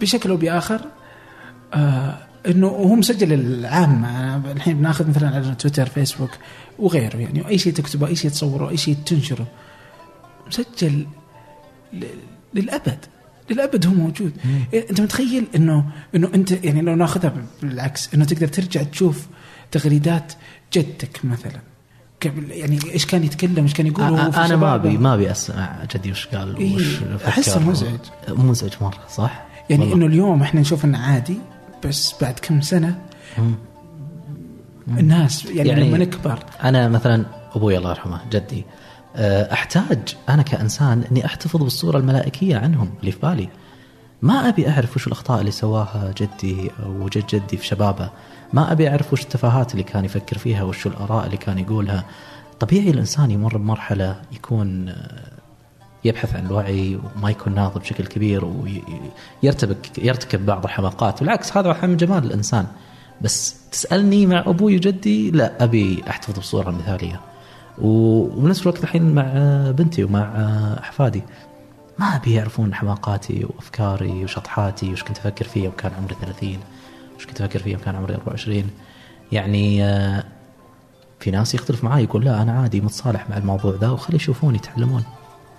بشكل 0.00 0.30
أو 0.30 0.36
بآخر 0.36 0.80
آه 1.74 2.18
إنه 2.46 2.66
هو 2.66 2.94
مسجل 2.94 3.32
العامة 3.32 4.36
أنا 4.36 4.52
الحين 4.52 4.76
بناخذ 4.78 5.08
مثلا 5.08 5.28
على 5.28 5.54
تويتر 5.54 5.86
فيسبوك 5.86 6.30
وغيره 6.78 7.16
يعني. 7.16 7.48
أي 7.48 7.58
شيء 7.58 7.72
تكتبه 7.72 8.06
أي 8.06 8.16
شيء 8.16 8.30
تصوره 8.30 8.70
أي 8.70 8.76
شيء 8.76 8.96
تنشره 9.06 9.46
مسجل 10.46 11.06
للأبد. 12.54 12.98
للأبد 13.50 13.86
هو 13.86 13.92
موجود. 13.92 14.32
إيه، 14.72 14.90
أنت 14.90 15.00
متخيل 15.00 15.46
إنه 15.56 15.90
إنه 16.14 16.30
أنت 16.34 16.64
يعني 16.64 16.80
لو 16.82 16.94
ناخذها 16.94 17.32
بالعكس 17.62 18.14
إنه 18.14 18.24
تقدر 18.24 18.48
ترجع 18.48 18.82
تشوف 18.82 19.26
تغريدات 19.70 20.32
جدك 20.72 21.24
مثلا. 21.24 21.60
قبل 22.22 22.50
يعني 22.50 22.78
إيش 22.92 23.06
كان 23.06 23.24
يتكلم 23.24 23.62
إيش 23.64 23.74
كان 23.74 23.86
يقول 23.86 24.32
في 24.32 24.38
أنا 24.38 24.56
ما. 24.56 24.74
ابي 24.74 24.98
ما 24.98 25.14
أبي 25.14 25.30
أسمع 25.30 25.76
جدي 25.94 26.10
وش 26.10 26.26
قال 26.26 26.56
إيه، 26.56 26.76
وش. 26.76 26.98
أحسه 27.28 27.60
مزعج. 27.60 27.98
مزعج 28.28 28.72
مرة 28.80 28.98
صح؟ 29.10 29.46
يعني 29.70 29.82
والله. 29.82 29.96
إنه 29.96 30.06
اليوم 30.06 30.42
إحنا 30.42 30.60
نشوف 30.60 30.84
إنه 30.84 30.98
عادي 30.98 31.38
بس 31.84 32.14
بعد 32.20 32.38
كم 32.42 32.60
سنة 32.60 32.98
مم. 33.38 33.54
الناس 34.98 35.44
يعني, 35.44 35.68
يعني- 35.68 35.88
لما 35.88 35.98
نكبر 35.98 36.38
أنا 36.64 36.88
مثلا 36.88 37.24
أبوي 37.54 37.78
الله 37.78 37.90
يرحمه 37.90 38.20
جدي 38.32 38.64
أه، 39.16 39.52
أحتاج 39.52 39.98
أنا 40.28 40.42
كإنسان 40.42 41.04
إني 41.10 41.26
أحتفظ 41.26 41.62
بالصورة 41.62 41.98
الملائكية 41.98 42.56
عنهم 42.56 42.90
اللي 43.00 43.12
في 43.12 43.18
بالي 43.22 43.48
ما 44.22 44.48
أبي 44.48 44.68
أعرف 44.68 44.96
وش 44.96 45.06
الأخطاء 45.06 45.40
اللي 45.40 45.50
سواها 45.50 46.14
جدي 46.16 46.70
أو 46.82 47.08
جد 47.08 47.26
جدي 47.26 47.56
في 47.56 47.66
شبابه 47.66 48.10
ما 48.52 48.72
أبي 48.72 48.88
أعرف 48.88 49.12
وش 49.12 49.22
التفاهات 49.22 49.72
اللي 49.72 49.82
كان 49.82 50.04
يفكر 50.04 50.38
فيها 50.38 50.62
وش 50.62 50.86
الآراء 50.86 51.26
اللي 51.26 51.36
كان 51.36 51.58
يقولها. 51.58 52.04
طبيعي 52.60 52.90
الإنسان 52.90 53.30
يمر 53.30 53.56
بمرحلة 53.56 54.20
يكون 54.32 54.88
أه، 54.88 55.32
يبحث 56.04 56.36
عن 56.36 56.46
الوعي 56.46 56.98
وما 57.16 57.30
يكون 57.30 57.54
ناضج 57.54 57.80
بشكل 57.80 58.06
كبير 58.06 58.44
ويرتبك 59.42 59.98
يرتكب 59.98 60.46
بعض 60.46 60.64
الحماقات. 60.64 61.20
بالعكس 61.20 61.56
هذا 61.56 61.68
واحد 61.68 61.88
من 61.88 61.96
جمال 61.96 62.24
الإنسان. 62.24 62.66
بس 63.22 63.56
تسألني 63.72 64.26
مع 64.26 64.40
أبوي 64.46 64.76
وجدي 64.76 65.30
لا 65.30 65.64
أبي 65.64 66.02
أحتفظ 66.10 66.34
بالصورة 66.34 66.70
المثاليه 66.70 67.20
و- 67.78 68.20
وبنفس 68.38 68.62
الوقت 68.62 68.82
الحين 68.84 69.14
مع 69.14 69.22
بنتي 69.70 70.04
ومع 70.04 70.22
أحفادي. 70.80 71.22
ما 71.98 72.06
أبي 72.16 72.34
يعرفون 72.34 72.74
حماقاتي 72.74 73.44
وأفكاري 73.44 74.24
وشطحاتي 74.24 74.92
وش 74.92 75.02
كنت 75.02 75.18
أفكر 75.18 75.44
فيه 75.44 75.64
يوم 75.64 75.72
كان 75.78 75.92
عمري 75.98 76.14
30 76.20 76.58
وش 77.18 77.26
كنت 77.26 77.40
أفكر 77.40 77.58
فيه 77.58 77.76
كان 77.76 77.96
عمري 77.96 78.14
24 78.14 78.64
يعني 79.32 79.84
آه، 79.84 80.24
في 81.20 81.30
ناس 81.30 81.54
يختلف 81.54 81.84
معي 81.84 82.04
يقول 82.04 82.24
لا 82.24 82.42
أنا 82.42 82.52
عادي 82.52 82.80
متصالح 82.80 83.30
مع 83.30 83.36
الموضوع 83.36 83.74
ذا 83.80 83.88
وخلي 83.88 84.16
يشوفون 84.16 84.54
يتعلمون. 84.54 85.04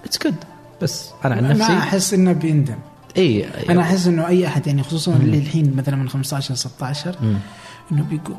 it's 0.06 0.20
good 0.24 0.36
بس 0.82 1.10
أنا 1.26 1.36
عن 1.36 1.50
نفسي 1.50 1.74
أحس 1.74 2.14
إنه 2.14 2.32
بيندم. 2.32 2.78
إي 3.18 3.46
أنا 3.70 3.82
أحس 3.82 4.08
إنه 4.08 4.28
أي 4.28 4.48
أحد 4.48 4.68
يعني 4.68 4.84
خصوصا 4.84 5.14
اللي 5.16 5.38
الحين 5.38 5.76
مثلا 5.76 5.96
من 5.96 6.10
15 6.10 6.54
ل 6.54 6.58
16 6.58 7.16
إنه 7.92 8.04
بيقول 8.04 8.36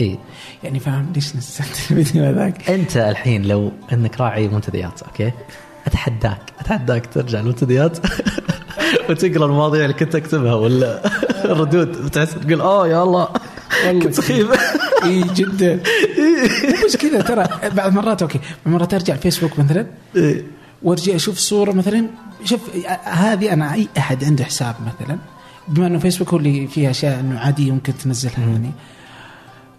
إي. 0.00 0.18
يعني 0.64 0.80
فاهم 0.80 1.12
ليش 1.14 1.36
نزلت 1.36 1.68
الفيديو 1.90 2.24
هذاك؟ 2.24 2.70
أنت 2.70 2.96
الحين 2.96 3.42
لو 3.42 3.72
إنك 3.92 4.20
راعي 4.20 4.48
منتديات 4.48 5.02
okay؟ 5.02 5.32
أتحداك. 5.86 6.52
أتحداك 6.60 7.06
ترجع 7.06 7.40
المنتديات 7.40 7.98
وتقرأ 9.10 9.46
المواضيع 9.46 9.82
اللي 9.84 9.94
كنت 9.94 10.14
اكتبها 10.14 10.54
ولا؟ 10.54 11.02
الردود. 11.52 12.04
وتحس 12.04 12.34
تقول 12.34 12.60
اوه 12.60 12.88
يا 12.88 13.02
الله. 13.02 13.28
كنت 14.02 14.14
سخيف. 14.14 14.50
إي 15.04 15.22
جدا. 15.34 15.80
بس 16.86 16.96
كذا 16.96 17.20
ترى 17.20 17.46
بعض 17.72 17.92
مرات 17.92 18.22
okay. 18.22 18.40
مرات 18.66 18.94
أرجع 18.94 19.14
الفيسبوك 19.14 19.58
مثلا 19.58 19.86
إيه. 20.16 20.44
وأرجع 20.82 21.14
أشوف 21.14 21.38
صورة 21.38 21.72
مثلا. 21.72 22.06
شوف 22.44 22.60
هذه 23.04 23.52
أنا 23.52 23.74
أي 23.74 23.88
أحد 23.98 24.24
عنده 24.24 24.44
حساب 24.44 24.74
مثلا 24.86 25.18
بما 25.68 25.86
إنه 25.86 25.98
فيسبوك 25.98 26.28
هو 26.28 26.36
اللي 26.38 26.66
فيه 26.66 26.90
أشياء 26.90 27.20
إنه 27.20 27.38
عادي 27.38 27.70
ممكن 27.70 27.98
تنزلها 27.98 28.40
يعني. 28.40 28.70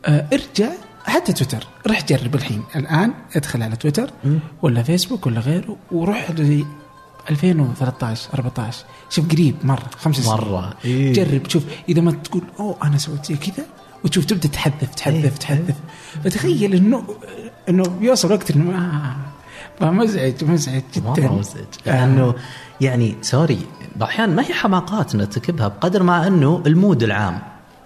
آه 0.06 0.26
ارجع 0.34 0.70
حتى 1.06 1.34
تويتر. 1.34 1.68
روح 1.88 2.06
جرب 2.06 2.36
الحين. 2.36 2.64
الآن 2.76 3.14
ادخل 3.36 3.64
على 3.64 3.76
تويتر 3.76 4.10
ولا 4.62 4.84
فيسبوك 4.84 5.26
ولا 5.26 5.40
غيره 5.40 5.78
وروح 5.92 6.32
ل 6.32 6.66
2013 7.30 8.30
14 8.34 8.86
شوف 9.10 9.32
قريب 9.32 9.56
مرة 9.64 9.90
خمس 9.98 10.16
سنين. 10.16 10.38
مرة. 10.38 10.74
إيه. 10.86 11.14
جرب 11.14 11.50
شوف 11.50 11.64
إذا 11.90 12.02
ما 12.02 12.12
تقول 12.12 12.42
أوه 12.60 12.78
أنا 12.84 12.98
سويت 12.98 13.26
زي 13.26 13.36
كذا. 13.36 13.66
وتشوف 14.04 14.26
تبدأ 14.26 14.50
تحذف 14.50 14.96
تحذف 14.96 15.24
إيه. 15.24 15.30
تحذف. 15.30 15.76
فتخيل 16.24 16.74
إنه 16.76 17.04
إنه 17.70 17.84
بيوصل 17.84 18.32
وقت 18.32 18.52
إنه 18.52 18.72
ما 18.72 19.16
فمزعج 19.80 20.44
مزعج 20.44 20.82
جدا. 20.96 21.10
مرة 21.10 21.40
مزعج 21.40 21.66
لأنه 21.86 22.36
يعني 22.82 23.16
sorry 23.22 23.60
الاحيان 23.96 24.36
ما 24.36 24.42
هي 24.42 24.54
حماقات 24.54 25.16
نرتكبها 25.16 25.68
بقدر 25.68 26.04
ما 26.04 26.28
أنه 26.28 26.64
ال 26.66 26.73
mood 26.73 27.04
العام 27.04 27.40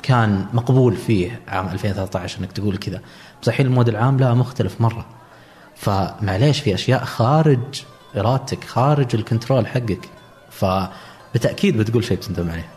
كان 0.03 0.45
مقبول 0.53 0.95
فيه 0.95 1.39
عام 1.47 1.67
2013 1.67 2.39
إنك 2.39 2.51
تقول 2.51 2.77
كذا. 2.77 3.01
بس 3.41 3.47
الحين 3.47 3.65
ال 3.65 3.70
mood 3.70 3.89
العام 3.89 4.17
لا 4.17 4.33
مختلف 4.33 4.81
مرة. 4.81 5.05
فمعليش 5.75 6.59
في 6.59 6.73
أشياء 6.73 7.03
خارج 7.03 7.83
إرادتك 8.17 8.63
خارج 8.63 9.15
ال 9.15 9.22
control 9.22 9.67
حقك 9.67 10.09
فبالتاكيد 10.51 11.77
بتقول 11.77 12.03
شيء 12.03 12.17
بتندم 12.17 12.49
عليه 12.49 12.67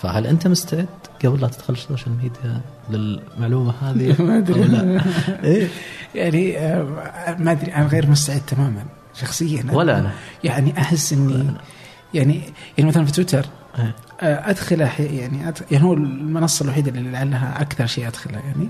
فهل 0.00 0.26
أنت 0.26 0.46
مستعد 0.46 0.88
قبل 1.24 1.40
لا 1.40 1.48
تدخل 1.48 1.72
ال 1.74 1.80
social 1.80 2.16
media 2.22 2.60
للمعلومة 2.90 3.74
هذه 3.82 4.16
ما 4.22 4.38
أدري 4.38 4.64
لا؟ 4.64 5.02
إيه؟ 5.44 5.68
يعني 6.14 6.58
آه، 6.58 7.36
ما 7.38 7.52
أدري 7.52 7.74
أنا 7.74 7.86
غير 7.86 8.10
مستعد 8.10 8.40
تماما 8.46 8.84
شخصيا 9.14 9.64
ولا 9.72 9.98
أنا. 9.98 10.10
يعني 10.44 10.78
أحس 10.78 11.12
إني 11.12 11.46
يعني 12.14 12.40
يعني 12.78 12.90
مثلا 12.90 13.04
في 13.04 13.12
تويتر 13.12 13.46
إيه. 13.78 13.94
آه، 14.20 14.50
ادخل 14.50 14.88
أح- 14.88 15.00
يعني 15.00 15.48
أدخل 15.48 15.64
يعني 15.70 15.84
هو 15.84 15.92
المنصة 15.94 16.64
الوحيدة 16.64 16.90
اللي 16.90 17.10
لعلها 17.10 17.60
أكثر 17.60 17.86
شيء 17.86 18.08
ادخلها 18.08 18.40
يعني 18.40 18.68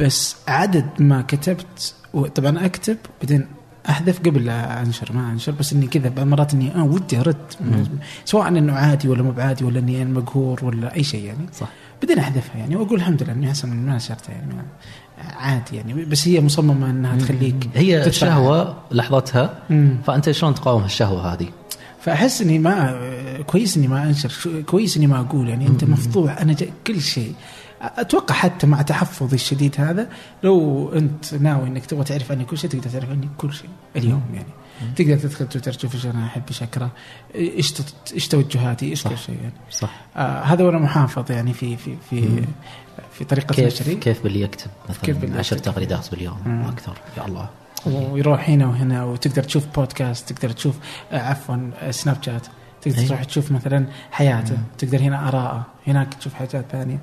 بس 0.00 0.36
عدد 0.48 0.86
ما 0.98 1.22
كتبت 1.22 1.94
طبعا 2.34 2.66
أكتب 2.66 2.96
بعدين 3.22 3.46
احذف 3.88 4.18
قبل 4.18 4.44
لا 4.44 4.82
أنشر 4.82 5.12
ما 5.12 5.32
أنشر 5.32 5.52
بس 5.52 5.72
إني 5.72 5.86
كذا 5.86 6.24
مرات 6.24 6.54
إني 6.54 6.74
آه 6.74 6.84
ودي 6.84 7.20
أرد 7.20 7.36
سواء 8.24 8.48
انه 8.48 8.72
عادي 8.72 9.08
ولا 9.08 9.22
مو 9.22 9.30
بعادي 9.32 9.64
ولا 9.64 9.78
إني 9.78 10.02
أنا 10.02 10.20
مقهور 10.20 10.64
ولا 10.64 10.94
أي 10.94 11.04
شيء 11.04 11.24
يعني 11.24 11.46
صح 11.52 11.68
بعدين 12.02 12.18
احذفها 12.18 12.56
يعني 12.56 12.76
وأقول 12.76 12.98
الحمد 12.98 13.22
لله 13.22 13.32
إني 13.32 13.48
أحسن 13.48 13.70
من 13.70 13.86
ما 13.86 13.96
نشرتها 13.96 14.32
يعني 14.32 14.52
عادي 15.38 15.76
يعني 15.76 16.04
بس 16.04 16.28
هي 16.28 16.40
مصممة 16.40 16.90
إنها 16.90 17.16
تخليك 17.16 17.68
هي. 17.74 18.06
الشهوة 18.06 18.76
لحظتها. 18.90 19.58
فأنت 20.06 20.30
شلون 20.30 20.54
تقاوم 20.54 20.84
الشهوه 20.84 21.32
هذه؟ 21.32 21.48
فأحس 22.02 22.42
إني 22.42 22.58
ما 22.58 22.98
كويس 23.46 23.76
إني 23.76 23.88
ما 23.88 24.04
أنشر 24.04 24.62
كويس 24.66 24.96
إني 24.96 25.06
ما 25.06 25.20
أقول 25.20 25.48
يعني 25.48 25.66
أنت 25.66 25.84
مفضوح. 25.84 26.38
أنا 26.38 26.56
كل 26.86 27.00
شيء. 27.00 27.34
أتوقع 27.82 28.34
حتى 28.34 28.66
مع 28.66 28.82
تحفظي 28.82 29.34
الشديد 29.34 29.74
هذا 29.78 30.08
لو 30.42 30.88
أنت 30.92 31.34
ناوي 31.34 31.68
إنك 31.68 31.86
تبغى 31.86 32.04
تعرف 32.04 32.32
عني 32.32 32.44
كل 32.44 32.58
شيء 32.58 32.70
تقدر 32.70 32.90
تعرف 32.90 33.10
عني 33.10 33.28
كل 33.38 33.52
شيء 33.52 33.70
اليوم 33.96 34.22
يعني. 34.34 34.48
تقدر 34.96 35.16
تدخل 35.16 35.48
تويتر 35.48 35.72
تشوف 35.72 35.94
إيش 35.94 36.06
أنا 36.06 36.26
أحب 36.26 36.42
إيش 36.48 36.62
أكره 36.62 36.90
إيش 37.34 37.74
إيش 38.14 38.28
توجهاتي 38.28 38.86
إيش 38.90 39.04
كل 39.04 39.18
شيء 39.18 39.34
يعني. 39.34 39.54
صح. 39.70 40.00
آه 40.16 40.42
هذا 40.42 40.64
وأنا 40.64 40.78
محافظ 40.78 41.30
يعني 41.30 41.52
في 41.52 41.76
في 41.76 41.96
في 42.10 42.42
في 43.12 43.24
طريقة 43.24 43.54
كيف 43.54 43.66
نشري. 43.66 43.94
كيف 43.94 44.22
باللي 44.22 44.40
يكتب؟ 44.40 44.70
كيف 44.88 45.00
مثلا 45.00 45.20
باللي 45.20 45.38
10 45.38 45.56
يكتب. 45.56 45.72
تغريدات 45.72 46.10
باليوم 46.10 46.38
مم. 46.46 46.66
وأكثر 46.66 46.98
يا 47.16 47.26
الله. 47.26 47.48
ويروح 47.86 48.48
هنا 48.48 48.66
وهنا 48.66 49.04
وتقدر 49.04 49.42
تشوف 49.42 49.66
بودكاست 49.76 50.32
تقدر 50.32 50.50
تشوف 50.50 50.76
آه، 51.12 51.18
عفوا 51.18 51.70
آه، 51.80 51.90
سناب 51.90 52.16
شات 52.22 52.46
تقدر 52.82 52.98
أي. 52.98 53.06
تروح 53.06 53.24
تشوف 53.24 53.52
مثلا 53.52 53.86
حياته 54.10 54.58
تقدر 54.78 55.00
هنا 55.00 55.28
آراءه 55.28 55.66
هناك 55.86 56.14
تشوف 56.14 56.34
حاجات 56.34 56.64
ثانية 56.72 56.98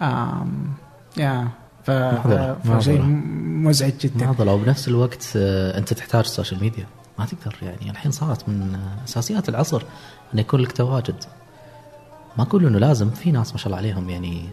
آم 0.00 0.72
يا 1.16 1.48
ف 1.84 1.90
فشيء 1.90 2.98
معضلة. 2.98 3.04
مزعج 3.44 3.92
جدا 4.00 4.26
معضلة 4.26 4.54
وبنفس 4.54 4.88
الوقت 4.88 5.32
آه، 5.36 5.78
أنت 5.78 5.92
تحتاج 5.92 6.20
ال 6.20 6.26
social 6.26 6.60
media 6.60 6.86
ما 7.18 7.26
تقدر 7.26 7.56
يعني 7.62 7.90
الحين 7.90 8.12
صارت 8.12 8.48
من 8.48 8.74
آه، 8.74 9.04
أساسيات 9.04 9.48
العصر 9.48 9.82
أن 10.34 10.38
يكون 10.38 10.60
لك 10.60 10.72
تواجد 10.72 11.24
ما 12.38 12.44
أقول 12.44 12.66
إنه 12.66 12.78
لازم 12.78 13.10
في 13.10 13.30
ناس 13.30 13.52
ما 13.52 13.58
شاء 13.58 13.66
الله 13.66 13.76
عليهم 13.76 14.10
يعني 14.10 14.48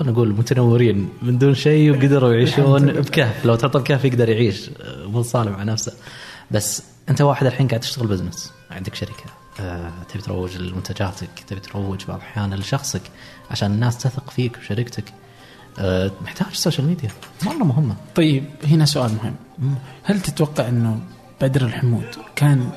خلينا 0.00 0.12
نقول 0.12 0.28
متنورين 0.28 1.08
من 1.22 1.38
دون 1.38 1.54
شيء 1.54 1.90
وقدروا 1.90 2.32
يعيشون 2.34 2.92
بكهف 2.92 3.44
لو 3.44 3.54
تحطه 3.54 3.78
بكهف 3.78 4.04
يقدر 4.04 4.28
يعيش 4.28 4.70
آه، 4.80 5.06
متصالح 5.06 5.50
مع 5.50 5.62
نفسه. 5.62 5.92
بس 6.50 6.82
انت 7.08 7.20
واحد 7.20 7.46
الحين 7.46 7.68
قاعد 7.68 7.80
تشتغل 7.80 8.06
business 8.06 8.52
عندك 8.70 8.94
شركة 8.94 9.24
آه، 9.60 9.90
تبي 10.08 10.22
تروج 10.22 10.56
لمنتجاتك 10.56 11.28
تبي 11.46 11.60
تروج 11.60 12.04
بعض 12.04 12.16
الاحيان 12.16 12.54
لشخصك 12.54 13.02
عشان 13.50 13.72
الناس 13.72 13.98
تثق 13.98 14.30
فيك 14.30 14.58
وشركتك. 14.58 15.04
آه، 15.78 16.10
محتاج 16.22 16.48
ال 16.52 16.57
social 16.57 16.86
media 16.86 17.10
مرة 17.42 17.64
مهمة. 17.64 17.96
طيب 18.14 18.44
هنا 18.64 18.84
سؤال 18.84 19.10
مهم. 19.14 19.74
هل 20.02 20.20
تتوقع 20.20 20.68
إنه 20.68 21.00
بدر 21.40 21.66
الحمود 21.66 22.06
كان 22.36 22.70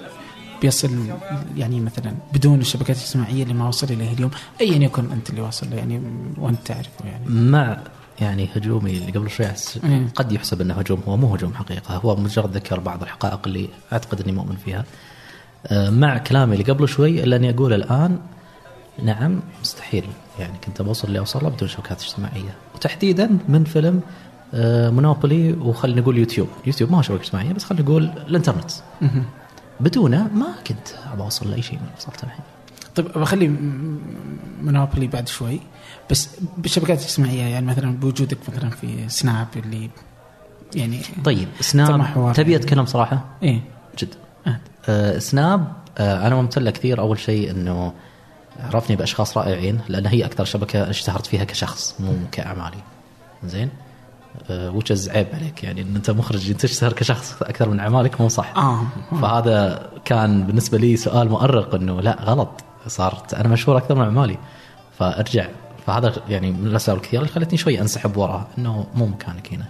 بيصل 0.63 0.91
يعني 1.57 1.79
مثلا 1.79 2.13
بدون 2.33 2.59
الشبكات 2.59 2.97
الاجتماعية 2.97 3.43
اللي 3.43 3.53
ما 3.53 3.67
وصل 3.67 3.87
اليه 3.87 4.13
اليوم 4.13 4.31
ايا 4.61 4.77
يكن 4.77 5.11
أنت 5.11 5.29
اللي 5.29 5.41
واصل 5.41 5.69
له 5.69 5.75
يعني 5.75 6.01
وأنت 6.37 6.59
تعرفه 6.65 7.05
يعني. 7.05 7.25
مع 7.29 7.77
يعني 8.21 8.49
هجومي 8.55 8.97
اللي 8.97 9.11
قبل 9.11 9.29
شوي 9.29 9.47
مم. 9.83 10.07
قد 10.15 10.31
يحسب 10.31 10.61
إنه 10.61 10.73
هجوم 10.73 11.01
هو 11.07 11.17
مو 11.17 11.35
هجوم 11.35 11.53
حقيقة 11.53 11.95
هو 11.97 12.15
مجرد 12.15 12.55
ذكر 12.55 12.79
بعض 12.79 13.01
الحقائق 13.01 13.39
اللي 13.47 13.69
أعتقد 13.93 14.21
إني 14.21 14.31
مؤمن 14.31 14.55
فيها. 14.55 14.85
آه، 15.67 15.89
مع 15.89 16.17
كلامي 16.17 16.53
اللي 16.55 16.73
قبل 16.73 16.87
شوي 16.87 17.23
إلا 17.23 17.35
أني 17.35 17.49
أقول 17.49 17.73
الآن 17.73 18.19
نعم 19.03 19.39
مستحيل. 19.61 20.05
يعني 20.39 20.53
كنت 20.65 20.81
بوصل 20.81 21.07
اللي 21.07 21.19
أوصله 21.19 21.49
بدون 21.49 21.69
شبكات 21.69 22.01
اجتماعية. 22.01 22.55
وتحديدا 22.75 23.37
من 23.47 23.63
فيلم 23.63 24.01
آه، 24.53 24.89
مونوبولي 24.89 25.53
وخلينا 25.53 26.01
نقول 26.01 26.17
يوتيوب. 26.17 26.47
يوتيوب 26.67 26.91
ما 26.91 26.97
هو 26.97 27.01
شبكة 27.01 27.21
اجتماعية 27.21 27.53
بس 27.53 27.63
خلينا 27.63 27.83
نقول 27.83 28.03
الإنترنت. 28.03 28.71
بدونه 29.79 30.27
ما 30.33 30.47
كنت 30.67 30.87
أبغى 31.13 31.23
أوصل 31.23 31.51
لأي 31.51 31.61
شيء 31.61 31.79
من 31.79 31.87
وصلت 31.97 32.23
الحين. 32.23 32.43
طيب 32.95 33.05
بخلي 33.07 33.47
مونوبولي 34.61 35.07
بعد 35.07 35.27
شوي. 35.27 35.59
بس 36.11 36.29
بالشبكات 36.57 36.99
الاجتماعيه 36.99 37.41
يعني 37.41 37.65
مثلا 37.65 37.97
بوجودك 37.97 38.37
مثلا 38.49 38.69
في 38.69 39.09
سناب 39.09 39.47
اللي 39.55 39.89
يعني 40.75 41.01
طيب 41.25 41.47
سناب. 41.59 42.33
تبي 42.35 42.55
أتكلم 42.55 42.85
صراحة؟ 42.85 43.25
إيه. 43.43 43.61
جد. 43.99 44.13
آه. 44.47 44.59
آه 44.89 45.19
سناب 45.19 45.73
آه 45.97 46.27
أنا 46.27 46.35
ممتن 46.35 46.69
كثير. 46.69 46.99
أول 46.99 47.19
شيء 47.19 47.51
إنه 47.51 47.93
عرفني 48.59 48.95
بأشخاص 48.95 49.37
رائعين 49.37 49.79
لأن 49.87 50.05
هي 50.05 50.25
أكثر 50.25 50.45
شبكة 50.45 50.89
اشتهرت 50.89 51.25
فيها 51.25 51.43
كشخص 51.43 51.95
مو 51.99 52.13
كأعمالي. 52.31 52.77
زين؟ 53.45 53.69
وتشز 54.49 55.09
عيب 55.09 55.27
عليك. 55.33 55.63
يعني 55.63 55.81
إن 55.81 55.95
أنت 55.95 56.11
مخرج 56.11 56.53
تشتهر 56.53 56.93
كشخص؟ 56.93 57.41
أكثر 57.41 57.69
من 57.69 57.79
أعمالك؟ 57.79 58.21
مو 58.21 58.29
صح. 58.29 58.57
آه 58.57 58.81
فهذا 59.21 59.89
كان 60.05 60.43
بالنسبة 60.43 60.77
لي 60.77 60.97
سؤال 60.97 61.29
مؤرق 61.29 61.75
إنه 61.75 62.01
لا 62.01 62.17
غلط. 62.21 62.49
صارت 62.87 63.33
أنا 63.33 63.47
مشهور 63.47 63.77
أكثر 63.77 63.95
من 63.95 64.01
أعمالي. 64.01 64.37
فأرجع. 64.99 65.47
فهذا 65.85 66.13
يعني 66.29 66.51
من 66.51 66.67
الأسباب 66.67 66.97
الكثيرة 66.97 67.21
اللي 67.21 67.31
خلتني 67.31 67.57
شوي 67.57 67.81
أنسحب 67.81 68.17
وراها 68.17 68.47
إنه 68.57 68.87
مو 68.95 69.05
مكانك 69.05 69.53
هنا. 69.53 69.65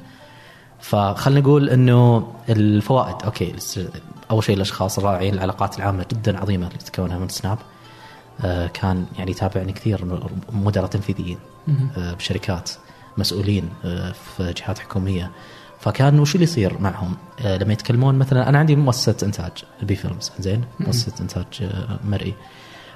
فخلنا 0.80 1.40
نقول 1.40 1.70
إنه 1.70 2.28
الفوائد. 2.50 3.16
أوكي 3.26 3.56
أول 4.32 4.44
شيء 4.44 4.56
الأشخاص 4.56 4.98
الرائعين 4.98 5.34
العلاقات 5.34 5.78
العامة 5.78 6.06
جدا 6.12 6.40
عظيمة 6.40 6.68
اللي 6.68 6.78
تكونها 6.78 7.18
من 7.18 7.30
سناب. 7.30 7.58
آه، 8.42 8.68
كان 8.68 9.06
يعني 9.18 9.32
يتابعني 9.32 9.74
كثير 9.74 10.20
مدراء 10.54 10.88
تنفيذيين 10.88 11.38
آه، 11.98 12.14
بشركات. 12.14 12.70
مسؤولين 13.18 13.70
آه، 13.86 14.12
في 14.12 14.54
جهات 14.58 14.80
حكومية. 14.80 15.32
فكان 15.80 16.20
وش 16.20 16.36
اللي 16.36 16.44
يصير 16.44 16.80
معهم؟ 16.82 17.16
آه، 17.42 17.58
لما 17.58 17.74
يتكلمون 17.74 18.16
مثلا 18.16 18.50
أنا 18.50 18.60
عندي 18.60 18.76
مؤسسة 18.76 19.16
إنتاج 19.24 19.52
B 19.82 19.96
Films 19.96 20.32
زين؟ 20.40 20.64
مؤسسة 20.80 21.14
إنتاج 21.22 21.46
آه، 21.62 22.00
مرئي. 22.06 22.34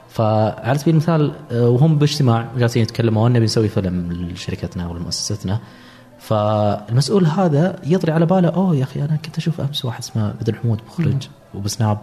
فعلى 0.09 0.77
سبيل 0.77 0.93
المثال 0.93 1.31
وهم 1.51 1.97
باجتماع 1.97 2.47
جالسين 2.57 2.81
يتكلمون 2.83 3.33
نبي 3.33 3.45
نسوي 3.45 3.67
فيلم 3.69 4.11
لشركتنا 4.11 4.87
ولا 4.87 4.99
مؤسستنا 4.99 5.59
فالمسؤول 6.19 7.25
هذا 7.25 7.79
يطري 7.83 8.11
على 8.11 8.25
باله 8.25 8.49
أوه 8.49 8.75
يا 8.75 8.83
أخي 8.83 8.99
أنا 9.03 9.15
كنت 9.15 9.37
أشوف 9.37 9.61
أمس 9.61 9.85
واحد 9.85 9.99
اسمه 9.99 10.33
بدر 10.41 10.55
حمود 10.55 10.79
مخرج 10.87 11.27
وبسناب. 11.53 11.97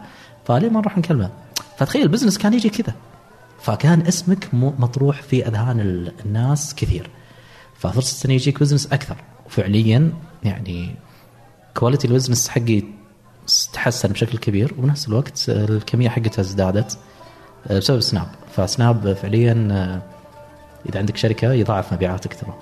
فليه 0.44 0.68
ما 0.68 0.80
نروح 0.80 0.98
نكلمه؟ 0.98 1.30
فتخيل 1.78 2.02
ال 2.02 2.06
business 2.06 2.38
كان 2.38 2.54
يجي 2.54 2.68
كذا. 2.68 2.94
فكان 3.62 4.06
اسمك 4.06 4.48
مطروح 4.54 5.22
في 5.22 5.48
أذهان 5.48 5.80
ال- 5.80 6.12
الناس 6.26 6.74
كثير. 6.74 7.10
ففرصه 7.90 8.26
انه 8.26 8.34
يجيك 8.34 8.60
business 8.60 8.86
أكثر. 8.92 9.16
وفعليا 9.46 10.12
يعني 10.44 10.94
quality 11.74 12.06
ال 12.06 12.11
business 12.11 12.48
حقي 12.48 12.82
تحسن 13.72 14.08
بشكل 14.08 14.38
كبير 14.38 14.74
وبنفس 14.78 15.08
الوقت 15.08 15.44
الكمية 15.48 16.08
حقتها 16.08 16.40
ازدادت 16.40 16.98
بسبب 17.70 18.00
سناب 18.00 18.26
فسناب 18.56 19.12
فعليا 19.12 19.52
إذا 20.88 20.98
عندك 20.98 21.16
شركة 21.16 21.52
يضاعف 21.52 21.92
مبيعاتك 21.92 22.34
ترى. 22.34 22.54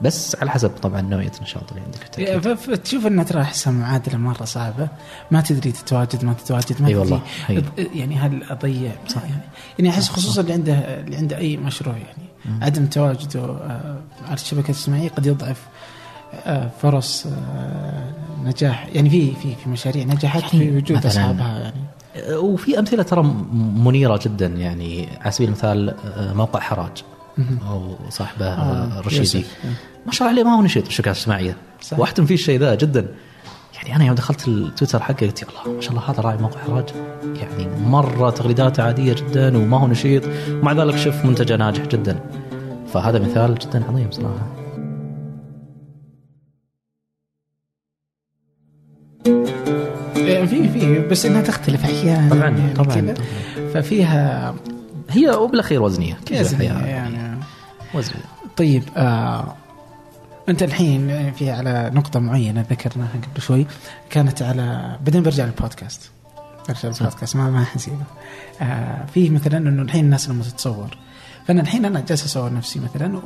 بس 0.00 0.36
على 0.40 0.50
حسب 0.50 0.70
طبعا 0.70 1.00
نوعية 1.00 1.32
النشاط 1.38 1.72
اللي 1.72 1.82
عندك 1.82 2.56
فتشوف 2.56 3.06
انها 3.06 3.24
ترى 3.24 3.42
احسها 3.42 3.72
معادلة 3.72 4.18
مرة 4.18 4.44
صعبه 4.44 4.88
ما 5.30 5.40
تدري 5.40 5.72
تتواجد 5.72 6.24
ما 6.24 6.32
تتواجد 6.32 6.82
ما 6.82 6.88
تدري. 6.88 6.94
والله، 6.94 7.22
أي. 7.50 7.62
يعني 7.94 8.16
هل 8.16 8.44
أضيع؟ 8.50 8.92
صح 9.08 9.22
يعني 9.22 9.42
يعني 9.78 9.90
أحس 9.90 10.08
خصوصا 10.08 10.40
اللي 10.40 10.52
عنده 10.52 10.74
اللي 10.74 11.16
عنده 11.16 11.38
أي 11.38 11.56
مشروع 11.56 11.96
يعني. 11.96 12.29
عدم 12.62 12.86
تواجده 12.86 13.40
آه، 13.40 13.96
على 14.26 14.34
الشبكات 14.34 14.70
الاجتماعيه 14.70 15.08
قد 15.08 15.26
يضعف 15.26 15.68
آه، 16.34 16.70
فرص 16.82 17.26
آه، 17.26 18.12
نجاح. 18.44 18.88
يعني 18.92 19.10
في 19.10 19.34
في 19.34 19.54
في 19.64 19.68
مشاريع 19.68 20.04
نجحت 20.04 20.54
يعني 20.54 20.70
في 20.70 20.76
وجود 20.76 21.06
أصحابها 21.06 21.58
يعني. 21.58 22.36
وفي 22.36 22.78
أمثلة 22.78 23.02
ترى 23.02 23.22
منيرة 23.74 24.20
جدا 24.24 24.46
يعني 24.46 25.08
على 25.20 25.32
سبيل 25.32 25.48
المثال 25.48 25.94
موقع 26.16 26.60
حراج 26.60 27.02
أو 27.68 27.96
صاحبه 28.08 28.46
آه، 28.46 29.00
رشيدي. 29.00 29.44
ما 30.06 30.12
شاء 30.12 30.28
الله 30.28 30.40
عليه 30.40 30.50
ما 30.50 30.56
هو 30.56 30.62
نشيط 30.62 30.84
بالشبكات 30.84 31.14
الاجتماعية. 31.14 31.56
صح. 31.82 31.98
واحتم 31.98 32.26
فيه 32.26 32.34
الشيء 32.34 32.60
ذا 32.60 32.74
جدا. 32.74 33.06
يعني 33.82 33.96
أنا 33.96 34.04
يوم 34.04 34.14
دخلت 34.14 34.48
التويتر 34.48 35.00
حقه 35.02 35.26
قلت 35.26 35.42
يا 35.42 35.46
الله 35.48 35.74
ما 35.74 35.80
شاء 35.80 35.90
الله 35.90 36.10
هذا 36.10 36.20
راعي 36.20 36.36
موقع 36.36 36.60
حراج 36.60 36.88
يعني 37.24 37.68
مرة 37.84 38.30
تغريداته 38.30 38.82
عادية 38.82 39.12
جدا 39.12 39.58
وما 39.58 39.78
هو 39.78 39.86
نشيط. 39.86 40.22
ومع 40.50 40.72
ذلك 40.72 40.96
شوف 40.96 41.24
منتجه 41.24 41.56
ناجح 41.56 41.86
جدا. 41.86 42.20
فهذا 42.92 43.18
مثال 43.18 43.54
جدا 43.54 43.84
عظيم 43.84 44.10
صراحة. 44.10 44.46
يعني 50.16 50.46
في 50.46 50.68
في 50.68 50.98
بس 51.08 51.26
إنها 51.26 51.42
تختلف 51.42 51.84
أحيانا 51.84 52.30
طبعا 52.30 52.48
يعني 52.48 52.74
طبعا. 52.74 53.14
ففيها 53.74 54.54
هي 55.10 55.30
وبالأخير 55.30 55.82
وزنية 55.82 56.18
وزنية 56.32 56.70
الحياة 56.70 56.88
يعني. 56.88 57.40
وزنية. 57.94 58.24
طيب 58.56 58.82
آه 58.96 59.54
أنت 60.50 60.62
الحين 60.62 61.32
في 61.32 61.50
على 61.50 61.90
نقطة 61.94 62.20
معينة 62.20 62.64
ذكرناها 62.70 63.12
قبل 63.32 63.42
شوي 63.42 63.66
كانت 64.10 64.42
على 64.42 64.96
بعدين 65.04 65.22
برجع 65.22 65.44
للبودكاست. 65.44 66.10
برجع 66.68 66.88
للبودكاست 66.88 67.36
ما 67.36 67.50
ما 67.50 67.64
حنسيبه. 67.64 68.04
آه 68.60 69.06
في 69.14 69.30
مثلا 69.30 69.58
إنه 69.58 69.82
الحين 69.82 70.04
الناس 70.04 70.28
لما 70.28 70.42
تتصور. 70.42 70.96
فأنا 71.46 71.60
الحين 71.60 71.84
أنا 71.84 72.00
جالس 72.00 72.24
أصور 72.24 72.52
نفسي 72.52 72.80
مثلا 72.80 73.20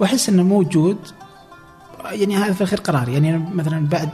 وأحس 0.00 0.28
إنه 0.28 0.42
موجود 0.42 0.98
يعني 2.04 2.36
هذا 2.36 2.52
في 2.52 2.60
الأخير 2.60 2.80
قرار. 2.80 3.08
يعني 3.08 3.30
أنا 3.30 3.48
مثلا 3.54 3.86
بعد 3.86 4.08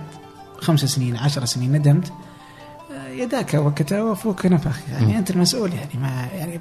خمس 0.60 0.84
سنين 0.84 1.16
عشر 1.16 1.44
سنين 1.44 1.72
ندمت 1.72 2.12
آه، 2.92 3.08
يداك 3.08 3.54
وكتا 3.54 4.02
وفوك 4.02 4.46
نفخ 4.46 4.78
يعني 4.92 5.18
أنت 5.18 5.30
المسؤول 5.30 5.72
يعني 5.72 5.90
ما 6.00 6.28
يعني 6.34 6.60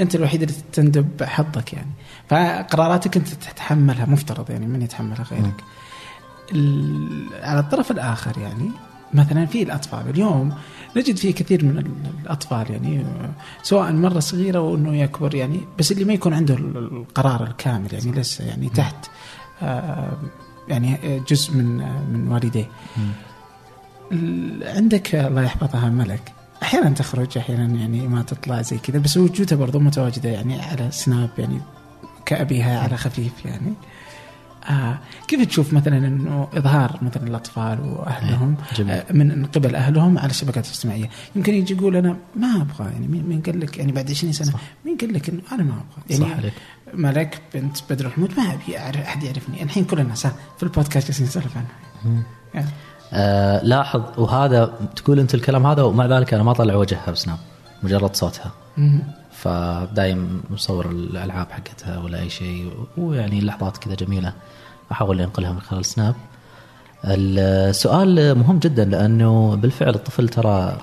أنت 0.00 0.14
الوحيد 0.14 0.42
اللي 0.42 0.54
تندب 0.72 1.22
حظك 1.22 1.72
يعني. 1.72 1.90
فقراراتك 2.28 3.16
انت 3.16 3.28
تتحملها 3.28 4.06
مفترض 4.06 4.50
يعني 4.50 4.66
من 4.66 4.82
يتحملها 4.82 5.22
غيرك. 5.30 5.64
على 7.42 7.60
الطرف 7.60 7.90
الآخر 7.90 8.38
يعني 8.38 8.70
مثلا 9.14 9.46
في 9.46 9.62
الأطفال 9.62 10.08
اليوم 10.10 10.52
نجد 10.96 11.16
في 11.16 11.32
كثير 11.32 11.64
من 11.64 11.78
ال- 11.78 12.20
الأطفال 12.24 12.70
يعني 12.70 13.00
آه، 13.00 13.30
سواء 13.62 13.92
مرة 13.92 14.18
صغيرة 14.20 14.60
وانه 14.60 14.96
يكبر 14.96 15.34
يعني 15.34 15.60
بس 15.78 15.92
اللي 15.92 16.04
ما 16.04 16.12
يكون 16.12 16.34
عنده 16.34 16.54
ال- 16.54 16.76
القرار 16.76 17.44
الكامل 17.44 17.94
يعني 17.94 18.10
لسه 18.12 18.44
يعني 18.44 18.68
تحت 18.68 19.06
آه، 19.62 20.12
يعني 20.68 20.98
جزء 21.28 21.54
من 21.54 21.80
آه، 21.80 22.02
من 22.12 22.28
والديه. 22.32 22.66
ال- 24.12 24.76
عندك 24.76 25.14
الله 25.14 25.42
يحفظها 25.42 25.88
ملك. 25.88 26.32
أحيانا 26.62 26.90
تخرج 26.90 27.38
أحيانا 27.38 27.78
يعني 27.80 28.08
ما 28.08 28.22
تطلع 28.22 28.62
زي 28.62 28.78
كذا 28.78 28.98
بس 28.98 29.16
وجودها 29.16 29.58
برضو 29.58 29.78
متواجدة 29.80 30.28
يعني 30.30 30.60
على 30.62 30.90
سناب 30.90 31.30
يعني 31.38 31.60
كأبيها 32.28 32.80
على 32.80 32.96
خفيف 32.96 33.44
يعني. 33.44 33.72
آه 34.70 34.98
كيف 35.28 35.46
تشوف 35.46 35.72
مثلا 35.72 35.96
إنه 35.98 36.48
إظهار 36.54 36.98
مثلا 37.02 37.26
الأطفال 37.26 37.80
وأهلهم 37.80 38.56
جميل. 38.76 38.90
آه 38.90 39.12
من 39.12 39.46
قبل 39.46 39.74
أهلهم 39.74 40.18
على 40.18 40.30
الشبكات 40.30 40.66
الاجتماعية؟ 40.66 41.08
يمكن 41.36 41.54
يجي 41.54 41.74
يقول 41.74 41.96
أنا 41.96 42.16
ما 42.36 42.56
أبغى 42.56 42.92
يعني 42.92 43.06
مين 43.06 43.40
قال 43.40 43.60
لك؟ 43.60 43.78
يعني 43.78 43.92
بعد 43.92 44.10
20 44.10 44.32
سنة 44.32 44.46
صح. 44.46 44.60
مين 44.84 44.96
قال 44.96 45.14
لك 45.14 45.28
إنه 45.28 45.40
أنا 45.52 45.62
ما 45.62 45.72
أبغى؟ 45.72 46.04
يعني 46.10 46.24
صح 46.24 46.36
عليك. 46.36 46.52
ملك 46.94 47.42
بنت 47.54 47.76
بدر 47.90 48.06
الحمود 48.06 48.30
ما 48.36 48.54
أبي 48.54 48.78
أحد 48.78 49.22
يعرفني. 49.22 49.62
الحين 49.62 49.84
كل 49.84 50.00
الناس 50.00 50.26
في 50.56 50.62
البودكاست 50.62 51.06
جالسين 51.06 51.26
نسولف 51.26 51.56
عنها 51.56 52.22
يعني. 52.54 52.68
آه 53.12 53.64
لاحظ 53.64 54.02
وهذا 54.18 54.64
تقول 54.96 55.18
أنت 55.18 55.34
الكلام 55.34 55.66
هذا 55.66 55.82
ومع 55.82 56.06
ذلك 56.06 56.34
أنا 56.34 56.42
ما 56.42 56.52
طلع 56.52 56.74
وجهها 56.74 57.10
بسناب 57.10 57.38
مجرد 57.82 58.16
صوتها. 58.16 58.52
مم. 58.76 59.02
فدايم 59.42 60.42
مصور 60.50 60.90
الألعاب 60.90 61.46
حقتها 61.50 61.98
ولا 61.98 62.20
أي 62.20 62.30
شيء 62.30 62.72
ويعني 62.96 63.40
لحظات 63.40 63.76
كذا 63.76 63.94
جميلة 63.94 64.32
أحاول 64.92 65.20
أنقلها 65.20 65.52
من 65.52 65.60
خلال 65.60 65.84
سناب. 65.84 66.14
السؤال 67.04 68.38
مهم 68.38 68.58
جدا 68.58 68.84
لأنه 68.84 69.56
بالفعل 69.56 69.94
الطفل 69.94 70.28
ترى 70.28 70.78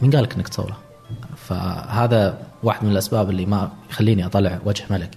مين 0.00 0.10
قال 0.10 0.22
لك 0.22 0.34
إنك 0.34 0.48
تصوره؟ 0.48 0.76
فهذا 1.36 2.38
واحد 2.62 2.84
من 2.84 2.92
الأسباب 2.92 3.30
اللي 3.30 3.46
ما 3.46 3.70
يخليني 3.90 4.26
أطلع 4.26 4.58
وجه 4.64 4.84
ملك. 4.90 5.10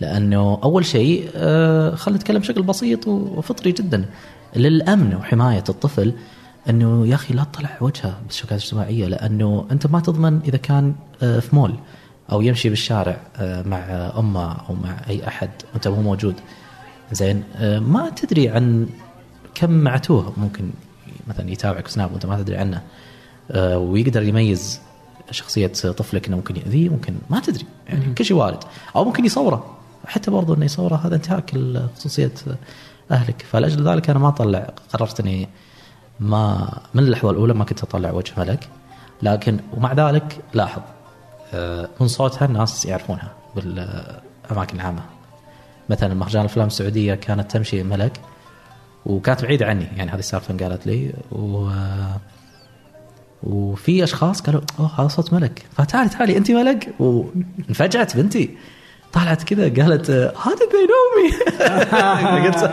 لأنه 0.00 0.60
أول 0.64 0.84
شيء 0.84 1.30
آه، 1.34 1.94
خلينا 1.94 2.18
نتكلم 2.20 2.38
بشكل 2.38 2.62
بسيط 2.62 3.08
وفطري 3.08 3.72
جدا. 3.72 4.04
للأمن 4.56 5.14
وحماية 5.14 5.64
الطفل 5.68 6.12
أنه 6.70 7.06
يا 7.06 7.14
أخي 7.14 7.34
لا 7.34 7.44
تطلع 7.44 7.76
وجهه 7.80 8.20
بالشبكات 8.26 8.58
الاجتماعية 8.58 9.06
لأنه 9.06 9.66
أنت 9.70 9.86
ما 9.86 10.00
تضمن 10.00 10.40
إذا 10.44 10.56
كان 10.56 10.94
آه، 11.22 11.38
في 11.38 11.56
مول 11.56 11.74
أو 12.32 12.42
يمشي 12.42 12.68
بالشارع 12.68 13.20
آه، 13.36 13.62
مع 13.62 14.12
أمه 14.18 14.52
أو 14.52 14.74
مع 14.74 14.96
أي 15.08 15.28
أحد 15.28 15.50
وانت 15.72 15.88
مو 15.88 16.02
موجود. 16.02 16.34
زين 17.12 17.42
آه، 17.56 17.78
ما 17.78 18.10
تدري 18.10 18.48
عن 18.48 18.88
كم 19.54 19.70
معتوه 19.70 20.32
ممكن 20.36 20.70
مثلا 21.28 21.50
يتابعك 21.50 21.88
سناب 21.88 22.12
وأنت 22.12 22.26
ما 22.26 22.42
تدري 22.42 22.56
عنه 22.56 22.82
ويقدر 23.76 24.22
يميز 24.22 24.80
شخصية 25.30 25.66
طفلك 25.66 26.26
إنه 26.26 26.36
ممكن 26.36 26.56
يأذيه 26.56 26.88
ممكن 26.88 27.14
ما 27.30 27.40
تدري. 27.40 27.64
يعني 27.88 28.14
كل 28.14 28.24
شيء 28.24 28.36
وارد. 28.36 28.58
أو 28.96 29.04
ممكن 29.04 29.24
يصوره. 29.24 29.76
حتى 30.06 30.30
برضو 30.30 30.54
إنه 30.54 30.64
يصوره 30.64 30.96
هذا 30.96 31.16
انتهاك 31.16 31.54
خصوصية 31.96 32.32
أهلك. 33.10 33.42
فلأجل 33.50 33.88
ذلك 33.88 34.10
أنا 34.10 34.18
ما 34.18 34.28
أطلع 34.28 34.74
قررت 34.92 35.20
إني 35.20 35.48
ما 36.20 36.68
من 36.94 37.02
اللحظة 37.02 37.30
الأولى 37.30 37.54
ما 37.54 37.64
كنت 37.64 37.82
أطلع 37.82 38.10
وجه 38.10 38.32
ملك 38.36 38.68
لكن 39.22 39.60
ومع 39.76 39.92
ذلك 39.92 40.40
لاحظ 40.54 40.82
آه، 41.54 41.88
من 42.00 42.08
صوتها 42.08 42.46
الناس 42.46 42.86
يعرفونها 42.86 43.32
بالأماكن 43.56 44.76
العامة. 44.76 45.02
مثلا 45.90 46.14
مهرجان 46.14 46.40
الأفلام 46.40 46.66
السعودية 46.66 47.14
كانت 47.14 47.50
تمشي 47.50 47.82
ملك 47.82 48.20
وكانت 49.06 49.42
بعيدة 49.42 49.66
عني 49.66 49.86
يعني 49.96 50.10
هذه 50.10 50.18
السالفة 50.18 50.56
قالت 50.56 50.86
لي. 50.86 51.12
و 51.32 51.70
وفي 53.42 54.04
أشخاص 54.04 54.40
قالوا 54.40 54.60
أوه 54.78 55.00
هذا 55.00 55.08
صوت 55.08 55.32
ملك. 55.32 55.66
فتعالي 55.76 56.08
تعالي 56.08 56.36
انت 56.36 56.50
ملك؟ 56.50 56.94
وانفجعت 56.98 58.16
بنتي. 58.16 58.56
طلعت 59.12 59.42
كذا 59.42 59.82
قالت 59.82 60.10
آه، 60.10 60.32
هذا 60.44 60.66
بينومي. 60.72 61.36
قلت 62.46 62.70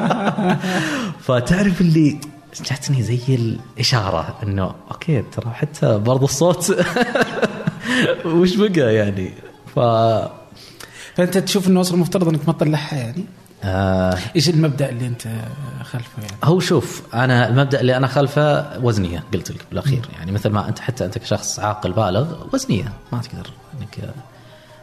فتعرف 1.20 1.82
اللي 1.82 2.20
جاتني 2.62 3.04
زي 3.04 3.20
الإشارة 3.30 4.38
إنه 4.44 4.76
أوكي 4.92 5.22
ترى 5.22 5.50
حتى 5.54 5.98
برضو 5.98 6.26
الصوت 6.26 6.76
وش 8.26 8.56
بقى 8.56 8.96
يعني؟ 8.96 9.34
ف 9.76 9.80
فأنت 11.16 11.38
تشوف 11.38 11.68
إنه 11.68 11.82
أصلا 11.82 11.96
المفترض 11.96 12.28
إنك 12.28 12.48
ما 12.48 12.54
تطلعها 12.54 12.96
يعني؟ 12.96 13.26
آه. 13.63 14.18
إيش 14.36 14.50
المبدأ 14.50 14.89
اللي 14.89 15.08
أنت 15.08 15.28
خلفه 15.84 16.22
يعني؟ 16.22 16.38
هو 16.44 16.60
شوف 16.60 17.04
أنا 17.13 17.48
المبدأ 17.50 17.82
اللي 17.82 17.98
أنا 17.98 18.08
خلفه 18.08 18.80
وزنية 18.84 19.24
قلت 19.34 19.52
لك 19.52 19.66
بالأخير. 19.70 20.10
يعني 20.13 20.32
مثل 20.32 20.50
ما 20.50 20.70
أنت 20.70 20.80
حتى 20.80 21.06
أنت 21.06 21.18
كشخص 21.18 21.60
عاقل 21.60 21.92
بالغ 21.92 22.36
وزنية 22.54 22.94
ما 23.12 23.22
تقدر 23.22 23.50
إنك 23.80 24.13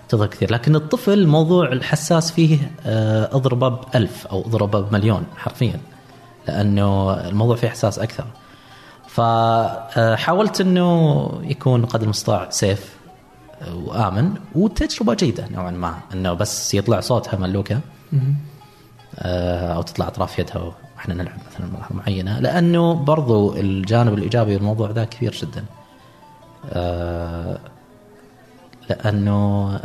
تظهر 0.08 0.26
كثير. 0.26 0.52
لكن 0.52 0.76
الطفل 0.76 1.12
الموضوع 1.12 1.72
الحساس 1.72 2.32
فيه 2.32 2.70
آه، 2.86 3.36
أضربه 3.36 3.68
بألف 3.68 4.26
أو 4.26 4.40
أضربه 4.40 4.80
بمليون 4.80 5.24
حرفيا. 5.36 5.80
لأنه 6.48 7.14
الموضوع 7.14 7.56
فيه 7.56 7.68
إحساس 7.68 7.98
أكثر 7.98 8.24
فحاولت 9.08 10.60
إنه 10.60 11.28
يكون 11.44 11.84
قدر 11.84 12.04
المستطاع 12.04 12.50
سيف 12.50 12.96
وآمن 13.74 14.34
وتجربة 14.54 15.14
جيدة 15.14 15.48
نوعا 15.48 15.70
ما 15.70 15.98
إنه 16.14 16.32
بس 16.32 16.74
يطلع 16.74 17.00
صوتها 17.00 17.38
ملوكه 17.38 17.80
آه، 19.18 19.74
أو 19.74 19.82
تطلع 19.82 20.08
أطراف 20.08 20.38
يدها 20.38 20.72
وإحنا 20.96 21.14
نلعب 21.14 21.38
مثلا 21.50 21.66
ملاحظه 21.66 21.96
معينة 21.96 22.38
لأنه 22.38 22.94
برضو 22.94 23.56
الجانب 23.56 24.14
الإيجابي 24.14 24.56
بالموضوع 24.56 24.90
ذا 24.90 25.04
كبير 25.04 25.32
جدا. 25.32 25.64
آه، 26.72 27.58
لأنه 28.90 29.80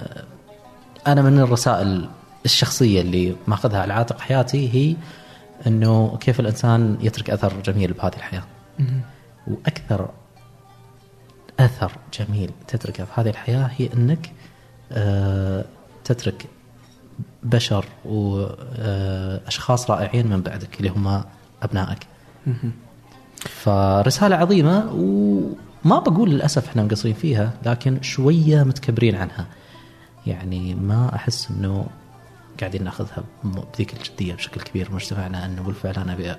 أنا 1.08 1.22
من 1.22 1.40
الرسائل 1.40 2.10
الشخصية 2.46 3.02
اللي 3.02 3.36
ماخذها 3.48 3.82
على 3.82 3.94
عاتق 3.94 4.20
حياتي 4.20 4.74
هي 4.74 4.96
إنه 5.68 6.18
كيف 6.18 6.40
الإنسان 6.40 6.98
يترك 7.02 7.30
أثر 7.30 7.54
جميل 7.66 7.94
بهذه 7.94 8.16
الحياة. 8.16 8.44
وأكثر 9.48 10.10
أثر 11.60 11.92
جميل 12.20 12.52
تتركه 12.68 13.06
في 13.06 13.12
هذه 13.22 13.30
الحياة 13.30 13.70
هي 13.78 13.90
إنك 13.94 14.32
آه، 14.92 15.66
تترك 16.04 16.46
بشر 17.44 17.86
واشخاص 18.06 19.92
رائعين 19.92 20.28
من 20.28 20.42
بعدك 20.42 20.78
اللي 20.78 20.90
هم 20.90 21.24
أبنائك. 21.64 22.00
فرسالة 23.40 24.36
عظيمة 24.36 24.92
وما 24.94 26.00
بقول 26.00 26.30
للأسف 26.30 26.68
إحنا 26.68 26.84
مقصرين 26.84 27.14
فيها 27.16 27.54
لكن 27.66 28.02
شوية 28.02 28.64
متكبرين 28.64 29.16
عنها. 29.16 29.48
يعني 30.28 30.76
ما 30.76 31.16
أحس 31.16 31.52
إنه 31.52 31.88
قاعدين 32.60 32.84
ناخذها 32.84 33.24
بذيك 33.44 33.94
الجدية 33.94 34.34
بشكل 34.36 34.62
كبير. 34.62 34.90
بمجتمعنا 34.90 35.46
أنه 35.46 35.62
بالفعل 35.62 35.94
أنا 35.96 36.14
ابي 36.14 36.32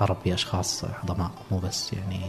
أربي 0.00 0.34
أشخاص 0.34 0.84
عظماء 0.84 1.30
مو 1.50 1.58
بس 1.58 1.92
يعني. 1.92 2.20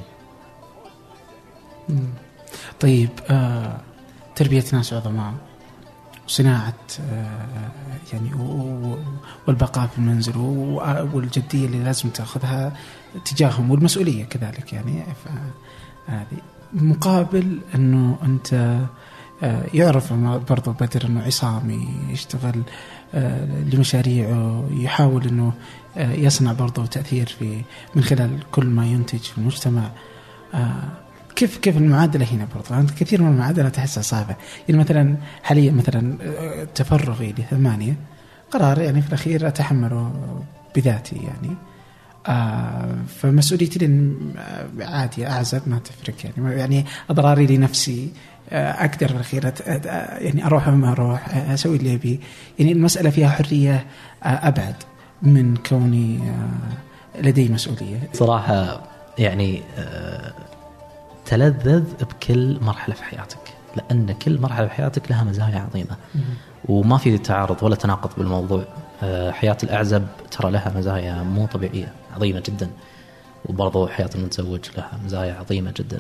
طيب 2.80 3.10
آه 3.30 3.78
تربية 4.36 4.64
ناس 4.74 4.94
عظماء 4.94 5.34
وصناعة 6.28 6.74
آه 7.02 7.48
يعني 8.14 8.34
والبقاء 9.48 9.88
في 9.88 9.98
المنزل 9.98 10.38
والجدية 11.14 11.66
اللي 11.66 11.84
لازم 11.84 12.10
تأخذها 12.10 12.74
تجاههم 13.26 13.72
والمسؤولية 13.72 14.26
كذلك 14.26 14.74
يعني. 14.74 15.04
ف- 15.04 15.28
هذه 16.08 16.38
مقابل 16.74 17.60
أنه 17.76 18.18
أنت 18.24 18.54
آه، 18.54 18.86
يعرف 19.74 20.14
برضو 20.50 20.72
بدر 20.72 21.06
إنه 21.06 21.22
عصامي 21.22 21.88
يشتغل 22.10 22.64
آه، 23.14 23.46
لمشاريعه 23.74 24.70
يحاول 24.72 25.28
إنه 25.28 25.54
آه، 25.98 26.14
يصنع 26.14 26.54
برضو 26.54 26.86
تأثير 26.86 27.28
في 27.40 27.62
من 27.96 28.04
خلال 28.04 28.40
كل 28.52 28.66
ما 28.66 28.86
ينتج 28.86 29.20
في 29.20 29.38
المجتمع. 29.38 29.92
كيف 31.36 31.58
كيف 31.58 31.78
المعادلة 31.78 32.26
هنا 32.26 32.48
برضو؟ 32.56 32.88
كثير 33.00 33.22
من 33.22 33.32
المعادلات 33.32 33.78
احسها 33.78 34.02
صعبة. 34.02 34.36
يعني 34.70 34.82
مثلا 34.82 35.18
حاليا 35.44 35.72
مثلا 35.72 36.18
تفرغي 36.76 37.36
لثمانية 37.38 37.96
قرار 38.52 38.82
يعني 38.82 39.02
في 39.02 39.08
الأخير 39.08 39.48
أتحمله 39.48 40.12
بذاتي 40.76 41.16
يعني. 41.16 41.56
آه 42.28 42.96
فمسؤوليتي 43.08 44.14
عادي 44.80 45.28
أعزب 45.28 45.62
ما 45.68 45.80
تفرق 45.80 46.16
يعني. 46.24 46.60
يعني 46.60 46.86
أضراري 47.10 47.58
لنفسي 47.58 48.12
آه 48.12 48.33
أقدر 48.52 49.08
في 49.08 49.14
الاخير 49.14 49.54
يعني 50.22 50.46
أروح 50.46 50.68
ما 50.68 50.92
أروح 50.92 51.36
أسوي 51.36 51.78
اللي 51.78 51.96
أبي. 51.96 52.20
يعني 52.60 52.72
المسألة 52.72 53.10
فيها 53.10 53.30
حرية 53.30 53.86
آه 54.24 54.28
أبعد 54.28 54.76
من 55.22 55.58
كوني 55.58 56.20
آه 56.30 57.22
لدي 57.22 57.50
مسؤولية. 57.50 58.10
صراحة 58.14 58.82
يعني 59.18 59.62
آه 59.78 60.34
تلذذ 61.26 61.84
بكل 62.02 62.60
مرحلة 62.62 62.96
في 62.96 63.04
حياتك 63.04 63.38
لأن 63.76 64.12
كل 64.12 64.42
مرحلة 64.42 64.68
في 64.68 64.74
حياتك 64.74 65.12
لها 65.12 65.24
مزايا 65.24 65.60
عظيمة. 65.60 65.96
وما 66.70 66.98
في 66.98 67.18
تعارض 67.18 67.64
ولا 67.64 67.76
تناقض 67.76 68.10
بالموضوع. 68.18 68.64
آه، 69.04 69.32
حياة 69.32 69.58
الأعزب 69.64 70.06
ترى 70.32 70.52
لها 70.52 70.74
مزايا 70.78 71.24
مو 71.24 71.46
طبيعية 71.46 71.94
عظيمة 72.16 72.44
جدا. 72.46 72.70
وبرضو 73.46 73.88
حياة 73.88 74.10
المتزوج 74.16 74.60
لها 74.78 74.92
مزايا 75.06 75.34
عظيمة 75.34 75.74
جدا. 75.78 76.00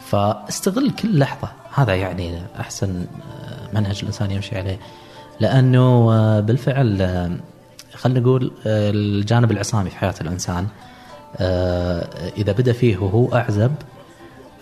فاستغل 0.00 0.90
كل 0.90 1.18
لحظة 1.18 1.48
هذا 1.74 1.94
يعني 1.94 2.42
أحسن 2.60 2.96
آه، 2.96 3.76
منهج 3.78 3.98
الإنسان 4.02 4.30
يمشي 4.30 4.58
عليه. 4.58 4.78
لأنه 5.40 6.12
آه، 6.12 6.40
بالفعل 6.40 6.98
خلينا 7.94 8.20
نقول 8.20 8.52
الجانب 8.66 9.50
العصامي 9.50 9.90
في 9.90 9.96
حياة 9.96 10.14
الإنسان 10.20 10.66
إذا 12.36 12.52
بدأ 12.52 12.72
فيه 12.72 12.98
وهو 12.98 13.34
أعزب 13.34 13.72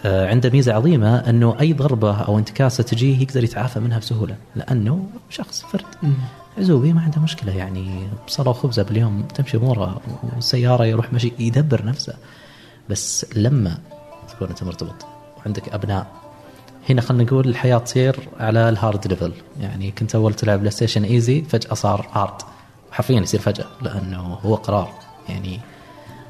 عنده 0.05 0.51
ميزة 0.51 0.73
عظيمة 0.73 1.19
أنه 1.19 1.61
أي 1.61 1.73
ضربة 1.73 2.21
أو 2.21 2.39
انتكاسة 2.39 2.83
تجيه 2.83 3.23
يقدر 3.23 3.45
يتعافى 3.45 3.81
منها 3.81 3.99
بسهولة 3.99 4.37
لأنه 4.57 5.07
شخص 5.31 5.63
فرد. 5.63 6.15
عزوبي 6.59 6.93
ما 6.93 7.01
عنده 7.01 7.21
مشكلة 7.21 7.57
يعني 7.57 8.09
بصله 8.27 8.51
وخبزة 8.51 8.83
باليوم 8.83 9.23
تمشي 9.35 9.57
أموره 9.57 10.01
والسيارة 10.35 10.85
يروح 10.85 11.13
مشي 11.13 11.33
يدبر 11.39 11.85
نفسه. 11.85 12.15
بس 12.91 13.27
لما 13.37 13.79
تكون 14.29 14.49
أنت 14.49 14.65
مرتبط 14.65 15.07
وعندك 15.39 15.69
أبناء 15.69 16.07
هنا 16.91 17.01
خلينا 17.01 17.25
نقول 17.25 17.49
الحياة 17.49 17.79
تصير 17.79 18.29
على 18.41 18.69
ال 18.69 18.76
hard 18.76 19.07
level 19.07 19.33
يعني 19.61 19.91
كنت 19.91 20.15
أول 20.15 20.35
تلعب 20.35 20.59
بلاي 20.59 20.71
ستيشن 20.71 21.05
easy 21.05 21.43
فجأة 21.43 21.75
صار 21.75 22.07
hard 22.13 22.43
حرفيا 22.93 23.21
يصير 23.21 23.41
فجأة 23.41 23.67
لأنه 23.83 24.21
هو 24.21 24.55
قرار. 24.55 24.89
يعني 25.29 25.61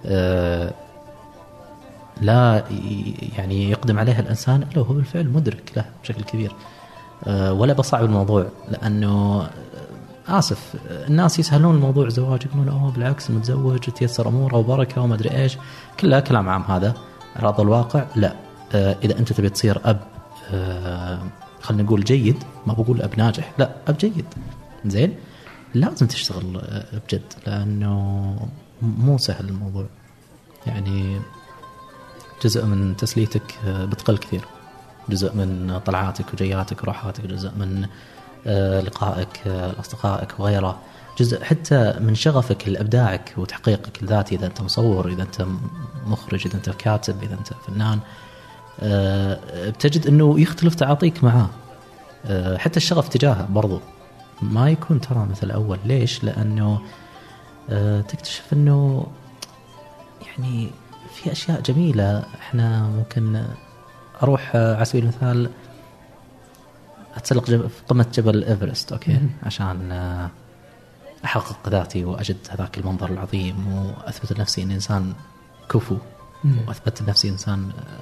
آه 0.06 0.72
لا 2.20 2.64
يعني 3.38 3.70
يقدم 3.70 3.98
عليها 3.98 4.20
الإنسان 4.20 4.62
إلا 4.62 4.80
وهو 4.80 4.94
بالفعل 4.94 5.28
مدرك 5.28 5.72
له 5.76 5.84
بشكل 6.02 6.22
كبير. 6.22 6.52
آه 7.26 7.52
ولا 7.52 7.72
بصعب 7.72 8.04
الموضوع 8.04 8.46
لأنه 8.68 9.46
آسف 10.28 10.74
الناس 10.88 11.38
يسهلون 11.38 11.74
الموضوع 11.74 12.08
زواج 12.08 12.46
يقولون 12.46 12.68
أوه 12.68 12.90
بالعكس 12.90 13.30
متزوج 13.30 13.78
تيسر 13.78 14.28
أموره 14.28 14.56
وبركة 14.56 15.02
وما 15.02 15.14
أدري 15.14 15.30
إيش. 15.30 15.58
كلها 16.00 16.20
كلام 16.20 16.48
عام 16.48 16.62
هذا. 16.62 16.94
ارض 17.42 17.60
الواقع؟ 17.60 18.04
لا. 18.16 18.34
آه 18.74 18.96
إذا 19.04 19.18
أنت 19.18 19.32
تبي 19.32 19.48
تصير 19.48 19.80
أب 19.84 19.96
آه 19.96 20.19
خلينا 21.62 21.82
نقول 21.82 22.04
جيد 22.04 22.44
ما 22.66 22.72
بقول 22.72 23.02
أب 23.02 23.18
ناجح 23.18 23.52
لا 23.58 23.70
أب 23.88 23.98
جيد. 23.98 24.24
زين؟ 24.86 25.14
لازم 25.74 26.06
تشتغل 26.06 26.56
آه، 26.56 26.98
بجد 27.08 27.22
لأنه 27.46 28.36
مو 28.82 29.18
سهل 29.18 29.48
الموضوع. 29.48 29.86
يعني 30.66 31.20
جزء 32.44 32.64
من 32.64 32.96
تسليتك 32.96 33.54
آه، 33.66 33.84
بتقل 33.84 34.18
كثير. 34.18 34.44
جزء 35.08 35.34
من 35.34 35.80
طلعاتك 35.86 36.24
وجياتك 36.34 36.82
وراحاتك 36.82 37.26
جزء 37.26 37.50
من 37.50 37.86
آه، 38.46 38.80
لقائك 38.80 39.40
آه، 39.46 39.72
لأصدقائك 39.72 40.40
وغيره. 40.40 40.78
جزء 41.18 41.44
حتى 41.44 41.94
من 42.00 42.14
شغفك 42.14 42.68
لأبداعك 42.68 43.34
وتحقيقك 43.36 44.02
الذاتي 44.02 44.34
إذا 44.34 44.46
أنت 44.46 44.60
مصور 44.60 45.08
إذا 45.08 45.22
أنت 45.22 45.46
مخرج 46.06 46.46
إذا 46.46 46.56
أنت 46.56 46.70
كاتب 46.70 47.22
إذا 47.22 47.34
أنت 47.34 47.48
فنان. 47.66 47.98
آه، 47.98 48.29
بتجد 48.82 50.06
إنه 50.06 50.40
يختلف 50.40 50.74
تعاطيك 50.74 51.24
معاه. 51.24 51.50
حتى 52.56 52.76
الشغف 52.76 53.08
تجاهه 53.08 53.46
برضو. 53.50 53.80
ما 54.42 54.70
يكون 54.70 55.00
ترى 55.00 55.26
مثل 55.30 55.50
اول 55.50 55.78
ليش؟ 55.84 56.24
لأنه 56.24 56.80
تكتشف 58.08 58.52
إنه 58.52 59.06
يعني 60.26 60.70
في 61.14 61.32
أشياء 61.32 61.60
جميلة. 61.60 62.22
إحنا 62.40 62.82
ممكن 62.82 63.44
أروح 64.22 64.56
على 64.56 64.84
سبيل 64.84 65.02
المثال 65.02 65.50
أتسلق 67.16 67.44
في 67.44 67.82
قمة 67.88 68.06
جبل 68.14 68.44
إيفرست 68.44 68.92
okay؟ 68.92 69.12
مم. 69.12 69.30
عشان 69.42 69.92
آه، 69.92 70.30
أحقق 71.24 71.68
ذاتي 71.68 72.04
وأجد 72.04 72.36
هذاك 72.50 72.78
المنظر 72.78 73.10
العظيم 73.10 73.72
وأثبت 73.72 74.32
لنفسي 74.38 74.62
إني 74.62 74.74
إنسان 74.74 75.12
كفو. 75.70 75.96
وأثبت 76.66 77.02
لنفسي 77.02 77.28
إنسان 77.28 77.70
آه، 77.70 77.80
آه، 77.80 78.00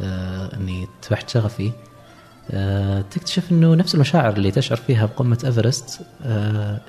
إني 0.00 0.88
اتبعت 1.02 1.30
شغفي. 1.30 1.72
تكتشف 3.10 3.52
إنه 3.52 3.74
نفس 3.74 3.94
المشاعر 3.94 4.32
اللي 4.32 4.50
تشعر 4.50 4.76
فيها 4.76 5.06
بقمة 5.06 5.38
إيفرست 5.44 6.00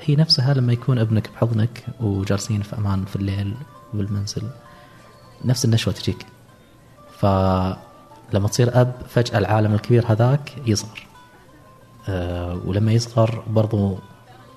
هي 0.05 0.15
نفسها 0.15 0.53
لما 0.53 0.73
يكون 0.73 0.99
ابنك 0.99 1.29
بحضنك 1.33 1.83
وجالسين 1.99 2.61
في 2.61 2.77
أمان 2.77 3.05
في 3.05 3.15
الليل 3.15 3.53
بالمنزل 3.93 4.43
نفس 5.45 5.65
النشوة 5.65 5.93
تجيك. 5.93 6.25
فلما 7.19 8.47
تصير 8.49 8.81
أب 8.81 8.93
فجأة 9.09 9.37
العالم 9.37 9.73
الكبير 9.73 10.05
هذاك 10.07 10.53
يصغر. 10.65 11.07
آه، 12.09 12.59
ولما 12.65 12.91
يصغر 12.91 13.43
برضو 13.47 13.97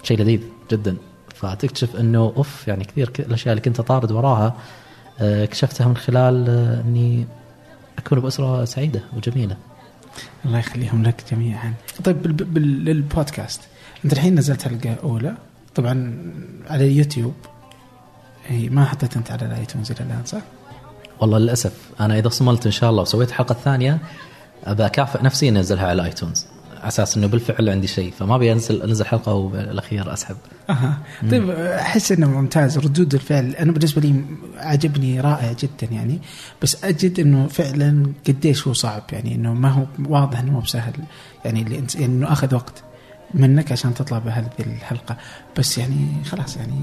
شيء 0.02 0.18
لذيذ 0.18 0.40
جدا. 0.70 0.96
فتكتشف 1.34 1.96
إنه 1.96 2.32
أوف 2.36 2.68
يعني 2.68 2.84
كثير 2.84 3.10
الأشياء 3.18 3.52
اللي 3.52 3.62
كنت 3.62 3.80
أطارد 3.80 4.12
وراها 4.12 4.54
آه، 5.20 5.44
اكتشفتها 5.44 5.88
من 5.88 5.96
خلال 5.96 6.46
آه، 6.48 6.80
إني 6.80 7.26
اكون 7.98 8.20
بأسرة 8.20 8.64
سعيدة 8.64 9.02
وجميلة. 9.16 9.56
الله 10.44 10.58
يخليهم 10.58 11.02
لك 11.02 11.24
جميعا. 11.32 11.74
طيب 12.04 12.22
بالبودكاست 12.84 13.60
أنت 14.04 14.12
الحين 14.12 14.34
نزلت 14.34 14.62
حلقة 14.62 14.96
أولى 15.02 15.34
طبعا 15.74 16.22
على 16.70 16.86
اليوتيوب 16.86 17.34
هي 18.46 18.68
ما 18.68 18.84
حطيت 18.84 19.16
أنت 19.16 19.30
على 19.30 19.46
ال 19.46 19.52
iTunes 19.52 19.90
إلى 19.90 20.00
الآن 20.00 20.24
صح؟ 20.24 20.40
والله 21.20 21.38
للأسف 21.38 21.72
أنا 22.00 22.18
إذا 22.18 22.28
صملت 22.28 22.66
إن 22.66 22.72
شاء 22.72 22.90
الله 22.90 23.02
وسويت 23.02 23.28
الحلقة 23.28 23.52
الثانية 23.52 23.98
أبى 24.64 24.86
أكافئ 24.86 25.22
نفسي 25.22 25.48
أنزلها 25.48 25.86
على 25.86 26.02
ال 26.02 26.08
iTunes. 26.08 26.46
على 26.82 26.88
أساس 26.88 27.16
إنه 27.16 27.26
بالفعل 27.26 27.68
عندي 27.68 27.86
شيء 27.86 28.12
فما 28.18 28.34
أبي 28.34 28.52
انزل 28.52 28.82
أنزل 28.82 29.06
حلقة 29.06 29.32
وبالاخير 29.34 30.12
أسحب. 30.12 30.36
أها. 30.70 30.98
طيب 31.30 31.50
أحس 31.50 32.12
إنه 32.12 32.26
ممتاز 32.26 32.78
ردود 32.78 33.14
الفعل. 33.14 33.50
أنا 33.50 33.72
بالنسبة 33.72 34.00
لي 34.02 34.24
عجبني 34.56 35.20
رائع 35.20 35.52
جدا 35.52 35.92
يعني. 35.92 36.20
بس 36.62 36.84
أجد 36.84 37.20
إنه 37.20 37.46
فعلا 37.46 38.12
قديش 38.28 38.66
هو 38.66 38.72
صعب 38.72 39.02
يعني 39.12 39.34
إنه 39.34 39.54
ما 39.54 39.68
هو 39.68 39.86
واضح 40.08 40.38
إنه 40.38 40.52
مو 40.52 40.60
بسهل 40.60 40.92
يعني 41.44 41.62
اللي 41.62 41.78
انت 41.78 41.94
يعني 41.94 42.06
إنه 42.06 42.32
آخذ 42.32 42.54
وقت 42.54 42.82
منك 43.34 43.72
عشان 43.72 43.94
تطلع 43.94 44.18
بهذه 44.18 44.50
الحلقة. 44.60 45.16
بس 45.58 45.78
يعني 45.78 46.06
خلاص 46.24 46.56
يعني 46.56 46.74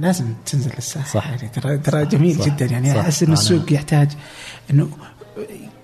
لازم 0.00 0.24
تنزل 0.46 0.70
للساحه 0.76 1.08
صح. 1.08 1.30
يعني 1.30 1.48
ترى 1.48 1.78
ترى 1.78 2.06
جميل 2.06 2.38
صح. 2.38 2.46
جدا 2.46 2.66
يعني. 2.66 3.00
أحس 3.00 3.22
إنه 3.22 3.32
السوق 3.32 3.72
يحتاج 3.72 4.10
إنه 4.70 4.88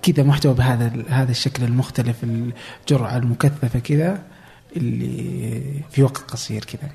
كذا 0.01 0.23
محتوى 0.23 0.53
بهذا 0.53 0.91
هذا 1.09 1.31
الشكل 1.31 1.63
المختلف 1.63 2.23
الجرعة 2.23 3.17
المكثفة 3.17 3.79
كذا 3.79 4.23
اللي 4.77 5.61
في 5.91 6.03
وقت 6.03 6.17
قصير 6.17 6.65
كذا 6.65 6.89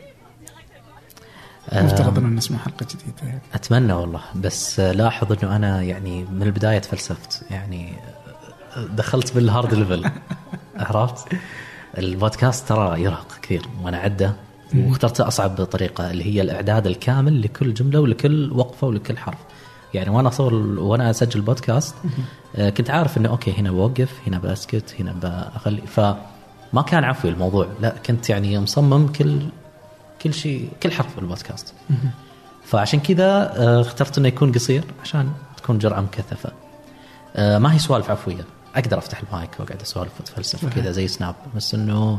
مفترض 1.73 2.19
أن 2.19 2.35
نسمع 2.35 2.59
حلقة 2.59 2.87
جديدة 2.87 3.41
أتمنى 3.55 3.93
والله 3.93 4.21
بس 4.35 4.81
لاحظ 4.81 5.33
إنه 5.33 5.57
أنا 5.57 5.83
يعني 5.83 6.25
من 6.25 6.43
البداية 6.43 6.79
تفلسفت 6.79 7.43
يعني 7.51 7.93
دخلت 8.77 9.35
بال 9.35 9.48
hard 9.48 9.75
level 9.75 10.11
عرفت؟ 10.77 11.29
البودكاست 11.99 12.69
ترى 12.69 13.03
يرهق 13.03 13.39
كثير 13.43 13.63
وأنا 13.83 13.97
عاد 13.97 14.37
واخترت 14.75 15.21
أصعب 15.21 15.65
طريقة 15.65 16.11
اللي 16.11 16.25
هي 16.25 16.43
الإعداد 16.43 16.87
الكامل 16.87 17.43
لكل 17.43 17.75
جملة 17.75 18.01
ولكل 18.01 18.53
وقفة 18.53 18.87
ولكل 18.87 19.19
حرف. 19.19 19.39
يعني 19.97 20.11
وأنا 20.11 20.29
اصور 20.29 20.55
وأنا 20.55 21.11
اسجل 21.11 21.41
بودكاست 21.41 21.95
آه، 22.57 22.71
كنت 22.71 22.91
عارف 22.91 23.19
إنه 23.19 23.29
okay 23.29 23.53
هنا 23.53 23.71
بوقف 23.71 24.21
هنا 24.27 24.39
بسكت 24.39 24.95
هنا 25.01 25.13
بخلي 25.13 25.83
فما 25.87 26.83
كان 26.87 27.05
عفوي 27.05 27.31
الموضوع. 27.31 27.69
لا 27.81 27.95
كنت 28.07 28.31
يعني 28.31 28.59
مصمم 28.59 29.09
كل 29.09 29.39
كل 30.23 30.35
شيء 30.35 30.71
كل 30.83 30.93
حرف 30.93 31.13
في 31.15 31.19
البودكاست. 31.19 31.75
فعشان 32.65 33.01
كذا 33.01 33.53
آه، 33.57 33.81
اخترت 33.81 34.19
إنه 34.19 34.29
يكون 34.29 34.53
قصير 34.53 34.85
عشان 35.03 35.33
تكون 35.57 35.79
جرعة 35.79 36.01
مكثفة. 36.01 36.53
آه، 37.37 37.59
ما 37.59 37.75
هي 37.75 37.79
سوالف 37.79 38.11
عفوية. 38.11 38.45
أقدر 38.75 38.99
أفتح 38.99 39.23
المايك 39.23 39.51
وأقعد 39.61 39.81
أسولف 39.83 40.13
وأتفلسف 40.21 40.75
كذا 40.75 40.91
زي 40.91 41.09
سناب. 41.09 41.35
بس 41.57 41.75
إنه 41.75 42.19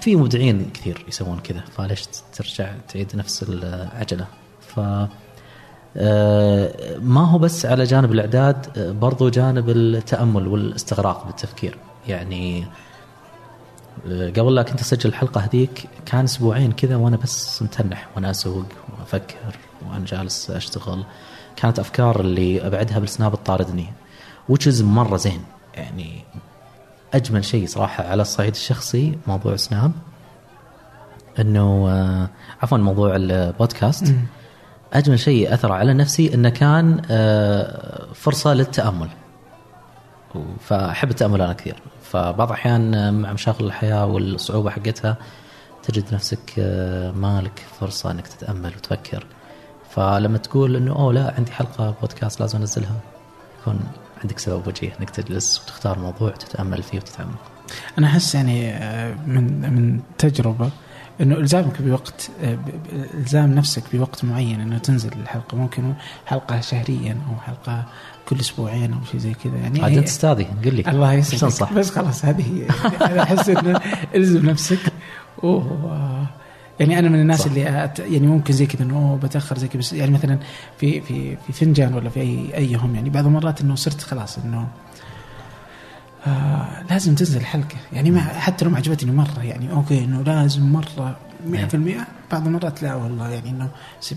في 0.00 0.16
مبدعين 0.16 0.70
كثير 0.74 1.04
يسوون 1.08 1.38
كذا 1.38 1.60
فليش 1.76 2.02
ترجع 2.32 2.72
تعيد 2.88 3.16
نفس 3.16 3.42
العجلة؟ 3.42 4.26
ف 4.60 4.80
ما 7.00 7.26
هو 7.30 7.38
بس 7.38 7.66
على 7.66 7.84
جانب 7.84 8.12
الإعداد 8.12 8.78
آه، 8.78 8.92
برضو 8.92 9.28
جانب 9.28 9.70
التأمل 9.70 10.48
والاستغراق 10.48 11.26
بالتفكير. 11.26 11.78
يعني 12.08 12.66
قبل 14.06 14.54
لا 14.54 14.62
كنت 14.62 14.80
أسجل 14.80 15.08
الحلقة 15.08 15.40
هذيك 15.40 15.88
كان 16.06 16.24
أسبوعين 16.24 16.72
كذا 16.72 16.96
وأنا 16.96 17.16
بس 17.16 17.62
متنح 17.62 18.08
وأنا 18.16 18.30
أسوق 18.30 18.64
وأفكر 18.98 19.56
وأنا 19.88 20.04
جالس 20.04 20.50
أشتغل. 20.50 21.04
كانت 21.56 21.78
أفكار 21.78 22.20
اللي 22.20 22.66
أبعدها 22.66 22.98
بالسناب 22.98 23.34
تطاردني 23.44 23.86
وتشز 24.48 24.82
مرة 24.82 25.16
زين. 25.16 25.44
يعني 25.74 26.24
أجمل 27.14 27.44
شيء 27.44 27.66
صراحة 27.66 28.04
على 28.04 28.22
الصعيد 28.22 28.54
الشخصي 28.54 29.18
موضوع 29.26 29.56
سناب. 29.56 29.92
إنه 31.38 31.88
آه، 31.90 32.28
عفوا 32.62 32.78
موضوع 32.78 33.16
البودكاست. 33.16 34.14
أجمل 34.92 35.18
شيء 35.18 35.54
أثر 35.54 35.72
على 35.72 35.94
نفسي 35.94 36.34
أنه 36.34 36.48
كان 36.48 37.02
آه، 37.10 38.06
فرصة 38.14 38.54
للتأمل. 38.54 39.08
فأحب 40.60 41.10
التأمل 41.10 41.42
أنا 41.42 41.52
كثير. 41.52 41.76
فبعض 42.02 42.48
الأحيان 42.48 43.14
مع 43.14 43.32
مشاغل 43.32 43.64
الحياة 43.64 44.06
والصعوبة 44.06 44.70
حقتها 44.70 45.16
تجد 45.82 46.14
نفسك 46.14 46.52
آه، 46.58 47.10
مالك 47.10 47.62
فرصة 47.80 48.10
أنك 48.10 48.26
تتأمل 48.26 48.72
وتفكر. 48.76 49.26
فلما 49.90 50.38
تقول 50.38 50.76
إنه 50.76 50.92
أوه 50.96 51.12
لا 51.12 51.34
عندي 51.38 51.52
حلقة 51.52 51.94
بودكاست 52.00 52.40
لازم 52.40 52.58
أنزلها. 52.58 52.96
يكون 53.60 53.80
عندك 54.22 54.38
سبب 54.38 54.66
وجيه 54.68 54.92
أنك 55.00 55.10
تجلس 55.10 55.60
وتختار 55.62 55.98
موضوع 55.98 56.30
تتأمل 56.30 56.82
فيه 56.82 56.98
وتتعمق. 56.98 57.38
أنا 57.98 58.06
أحس 58.06 58.34
يعني 58.34 58.70
آه، 58.70 59.14
من 59.26 59.72
من 59.74 60.00
تجربة 60.18 60.70
إنه 61.22 61.34
إلزامك 61.34 61.82
بوقت 61.82 62.30
إلزام 63.14 63.54
نفسك 63.54 63.82
بوقت 63.92 64.24
معين 64.24 64.60
إنه 64.60 64.78
تنزل 64.78 65.12
الحلقة. 65.12 65.56
ممكن 65.56 65.92
حلقة 66.26 66.60
شهريا 66.60 67.18
أو 67.28 67.40
حلقة 67.40 67.84
كل 68.28 68.40
أسبوعين 68.40 68.92
أو 68.92 68.98
شيء 69.10 69.20
زي 69.20 69.34
كذا. 69.34 69.56
يعني 69.56 69.82
عاد 69.82 69.96
أنت 69.96 70.06
استاذي 70.06 70.46
قل 70.64 70.74
لي 70.74 70.82
الله 70.88 71.12
يسلمك 71.12 71.72
بس 71.72 71.90
خلاص 71.90 72.24
هذه 72.24 72.44
هي. 72.54 72.66
أنا 73.06 73.22
أحس 73.22 73.48
إنه 73.48 73.80
إلزم 74.14 74.46
نفسك. 74.46 74.92
و 75.42 75.60
يعني 76.80 76.98
أنا 76.98 77.08
من 77.08 77.20
الناس 77.20 77.40
صح. 77.40 77.46
اللي 77.46 77.84
أت... 77.84 77.98
يعني 77.98 78.26
ممكن 78.26 78.54
زي 78.54 78.66
كذا 78.66 78.82
إنه 78.82 79.18
بتأخر 79.22 79.58
زي 79.58 79.68
كذا. 79.68 79.78
بس 79.78 79.92
يعني 79.92 80.10
مثلا 80.10 80.38
في 80.78 81.00
في 81.00 81.36
في 81.36 81.52
فنجان 81.52 81.94
ولا 81.94 82.10
في 82.10 82.20
أي 82.20 82.54
ايهم 82.54 82.94
يعني 82.94 83.10
بعض 83.10 83.26
المرات 83.26 83.60
إنه 83.60 83.74
صرت 83.74 84.00
خلاص 84.00 84.38
إنه 84.38 84.68
آه 86.26 86.82
لازم 86.90 87.14
تنزل 87.14 87.44
حلقه 87.44 87.76
يعني 87.92 88.10
ما 88.10 88.20
حتى 88.20 88.64
لو 88.64 88.70
ما 88.70 88.76
عجبتني 88.76 89.12
مرة 89.12 89.42
يعني 89.42 89.72
أوكي 89.72 90.04
إنه 90.04 90.22
لازم 90.22 90.62
مرة 90.62 91.16
100% 91.50 91.76
بعض 92.32 92.46
المرات 92.46 92.82
لا 92.82 92.94
والله 92.94 93.28
يعني 93.28 93.50
إنه 93.50 93.68
70% 94.00 94.12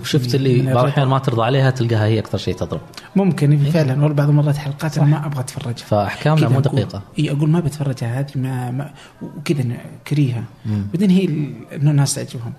60% 0.00 0.04
شفت 0.04 0.34
اللي 0.34 0.74
بعض 0.74 0.84
الأحيان 0.84 1.08
ما 1.08 1.18
ترضى 1.18 1.42
عليها 1.42 1.70
تلقاها 1.70 2.04
هي 2.06 2.18
أكثر 2.18 2.38
شيء 2.38 2.54
تضرب. 2.54 2.80
ممكن 3.16 3.52
إيه؟ 3.52 3.70
فعلا. 3.70 3.92
والله 3.92 4.14
بعض 4.14 4.28
المرات 4.28 4.56
حلقات 4.56 4.98
ما 4.98 5.26
أبغى 5.26 5.40
اتفرجها 5.40 5.84
فأحكامنا 5.84 6.48
مو 6.48 6.60
دقيقه 6.60 7.02
اي 7.18 7.30
أقول 7.30 7.50
ما 7.50 7.60
بتفرجها 7.60 8.20
هذه 8.20 8.30
ما, 8.34 8.70
ما 8.70 8.90
وكذا 9.22 9.64
كريهة. 10.06 10.44
بعدين 10.66 11.10
هي 11.10 11.24
إنه 11.76 11.90
الناس 11.90 12.14
تعجبهم. 12.14 12.52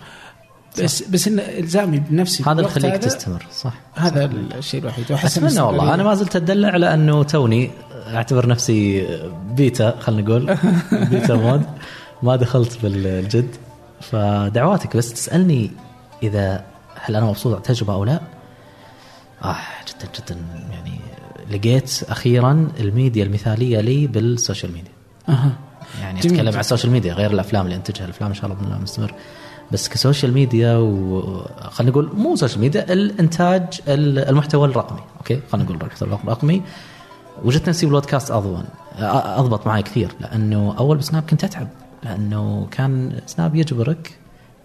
بس 0.84 1.04
صح. 1.04 1.10
بس 1.10 1.28
إن 1.28 1.40
إلزامي 1.40 2.00
بنفسي 2.00 2.44
هذا 2.44 2.52
اللي 2.52 2.64
يخليك 2.64 2.96
تستمر 2.96 3.46
صح. 3.52 3.74
هذا. 3.96 4.26
الشيء 4.26 4.82
الوحيد. 4.82 5.12
أتمنى 5.12 5.62
والله. 5.62 5.94
أنا 5.94 6.04
ما 6.04 6.16
زلت 6.16 6.36
أتدلع 6.36 6.78
لأنه 6.78 7.24
توني 7.24 7.72
أعتبر 8.08 8.48
نفسي 8.48 9.08
بيتا 9.50 10.00
خلينا 10.00 10.22
نقول. 10.22 10.58
beta 11.12 11.36
mode. 11.36 11.64
ما 12.24 12.36
دخلت 12.36 12.78
بالجد. 12.84 13.56
فدعواتك 14.02 14.98
بس 14.98 15.14
تسألني 15.14 15.72
إذا 16.24 16.66
هل 16.96 17.16
أنا 17.16 17.26
مبسوط 17.26 17.54
على 17.54 17.58
التجربة 17.58 17.94
أو 17.94 18.04
لا. 18.04 18.20
آه 19.44 19.56
جدا 19.88 20.10
جدا. 20.20 20.42
يعني 20.72 21.00
لقيت 21.52 22.04
أخيرا 22.10 22.68
الميديا 22.80 23.24
المثالية 23.24 23.82
لي 23.82 24.08
بال 24.08 24.24
social 24.24 24.72
media. 24.72 24.92
أها. 25.30 25.52
يعني 26.02 26.20
أتكلم 26.20 26.54
عن 26.54 26.60
ال 26.60 26.64
social 26.64 26.92
media 26.92 27.14
غير 27.14 27.32
الأفلام 27.32 27.66
اللي 27.66 27.76
أنتجها. 27.76 28.06
الأفلام 28.06 28.30
إن 28.30 28.36
شاء 28.36 28.46
الله 28.46 28.80
مستمر. 28.80 29.14
بس 29.72 29.90
ك 29.90 29.96
social 29.96 30.34
media 30.34 30.78
وخلينا 30.78 31.92
نقول 31.92 32.10
مو 32.14 32.36
social 32.36 32.62
media 32.62 32.94
الإنتاج 32.94 33.82
المحتوى 33.88 34.68
الرقمي. 34.68 35.00
okay؟ 35.18 35.40
خلينا 35.52 35.66
نقول 35.66 35.82
المحتوى 35.82 36.10
الرقمي. 36.10 36.62
وجدت 37.44 37.70
نفسي 37.70 37.86
بالبودكاست 37.86 38.32
اضمن 38.32 38.64
أضبط 39.00 39.68
معي 39.68 39.84
كثير 39.84 40.12
لأنه 40.20 40.76
أول 40.78 40.98
بسناب 40.98 41.24
كنت 41.24 41.44
أتعب 41.44 41.68
لأنه 42.04 42.68
كان 42.72 43.22
سناب 43.26 43.56
يجبرك 43.56 44.18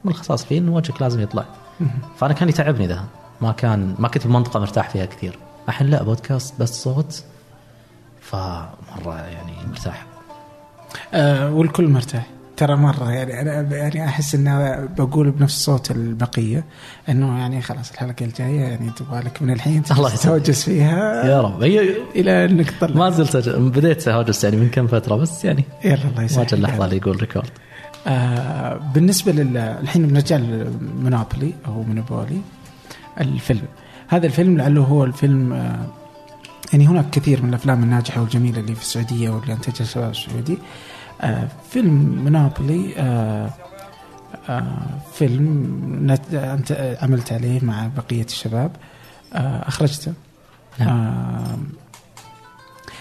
من 0.04 0.10
الخصائص 0.10 0.44
فيه 0.44 0.58
إنه 0.58 0.74
وجهك 0.74 1.02
لازم 1.02 1.20
يطلع. 1.20 1.44
فأنا 2.16 2.32
كان 2.34 2.48
يتعبني 2.48 2.86
ذا 2.86 3.04
ما 3.40 3.52
كان 3.52 3.94
ما 3.98 4.08
كنت 4.08 4.26
بمنطقة 4.26 4.60
مرتاح 4.60 4.90
فيها 4.90 5.04
كثير. 5.04 5.38
الحين 5.68 5.86
لا 5.86 6.02
بودكاست 6.02 6.54
بس 6.60 6.82
صوت 6.82 7.24
فمرة 8.20 9.14
يعني 9.14 9.52
مرتاح. 9.68 10.06
آه 11.14 11.50
والكل 11.52 11.88
مرتاح. 11.88 12.26
ترى 12.58 12.76
مرة 12.76 13.12
يعني 13.12 13.40
أنا 13.40 13.76
يعني 13.76 14.04
أحس 14.04 14.34
ان 14.34 14.88
بقول 14.98 15.30
بنفس 15.30 15.64
صوت 15.64 15.90
البقية 15.90 16.64
إنه 17.08 17.38
يعني 17.38 17.62
خلاص 17.62 17.90
الحلقة 17.90 18.24
الجاية 18.24 18.60
يعني 18.60 18.90
تبغى 18.90 19.20
لك 19.20 19.42
من 19.42 19.50
الحين 19.50 19.82
تهوجس 19.82 20.64
فيها 20.64 21.24
يا 21.26 21.40
رب. 21.40 21.62
هي 21.62 21.96
إلى 22.16 22.44
إنك 22.44 22.70
تطلع. 22.70 22.96
ما 22.96 23.10
زلت 23.10 23.48
بديت 23.48 24.08
أهوجس 24.08 24.44
يعني 24.44 24.56
من 24.56 24.68
كم 24.68 24.86
فترة 24.86 25.16
بس 25.16 25.44
يعني 25.44 25.64
يلا 25.84 25.98
الله 26.10 26.22
يسعدك 26.22 26.54
اللحظه 26.54 26.84
اللي 26.84 26.96
يقول 26.96 27.20
record. 27.20 27.50
آه 28.06 28.80
بالنسبة 28.94 29.32
لل 29.32 29.56
الحين 29.56 30.06
بنرجع 30.06 30.36
لمونوبولي 30.36 31.54
أو 31.66 31.82
مونوبولي 31.82 32.40
الفيلم. 33.20 33.66
هذا 34.08 34.26
الفيلم 34.26 34.58
لعله 34.58 34.82
هو 34.82 35.04
الفيلم 35.04 35.52
آه 35.52 35.86
يعني 36.72 36.86
هناك 36.86 37.10
كثير 37.10 37.42
من 37.42 37.48
الأفلام 37.48 37.82
الناجحة 37.82 38.20
والجميلة 38.20 38.60
اللي 38.60 38.74
في 38.74 38.82
السعودية 38.82 39.30
واللي 39.30 39.52
أنتجها 39.52 39.84
الشباب 39.84 40.10
السعودي. 40.10 40.52
آه 40.52 40.58
فيلم 41.70 42.24
مونوبولي 42.24 42.94
آه 42.96 43.50
آه 44.48 45.00
فيلم 45.12 46.10
أنت 46.34 46.96
عملت 47.02 47.32
عليه 47.32 47.64
مع 47.64 47.90
بقية 47.96 48.24
الشباب 48.24 48.70
آه 49.32 49.68
أخرجته 49.68 50.12
نعم. 50.78 50.88
آه 50.88 51.58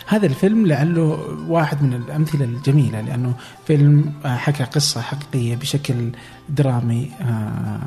هذا 0.07 0.25
الفيلم 0.25 0.67
لعله 0.67 1.19
واحد 1.47 1.83
من 1.83 1.93
الأمثلة 1.93 2.45
الجميلة 2.45 3.01
لأنه 3.01 3.33
فيلم 3.67 4.13
آه، 4.25 4.35
حكى 4.35 4.63
قصة 4.63 5.01
حقيقية 5.01 5.55
بشكل 5.55 6.11
درامي 6.49 7.11
آه، 7.21 7.79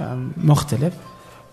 آه، 0.00 0.28
مختلف 0.36 0.94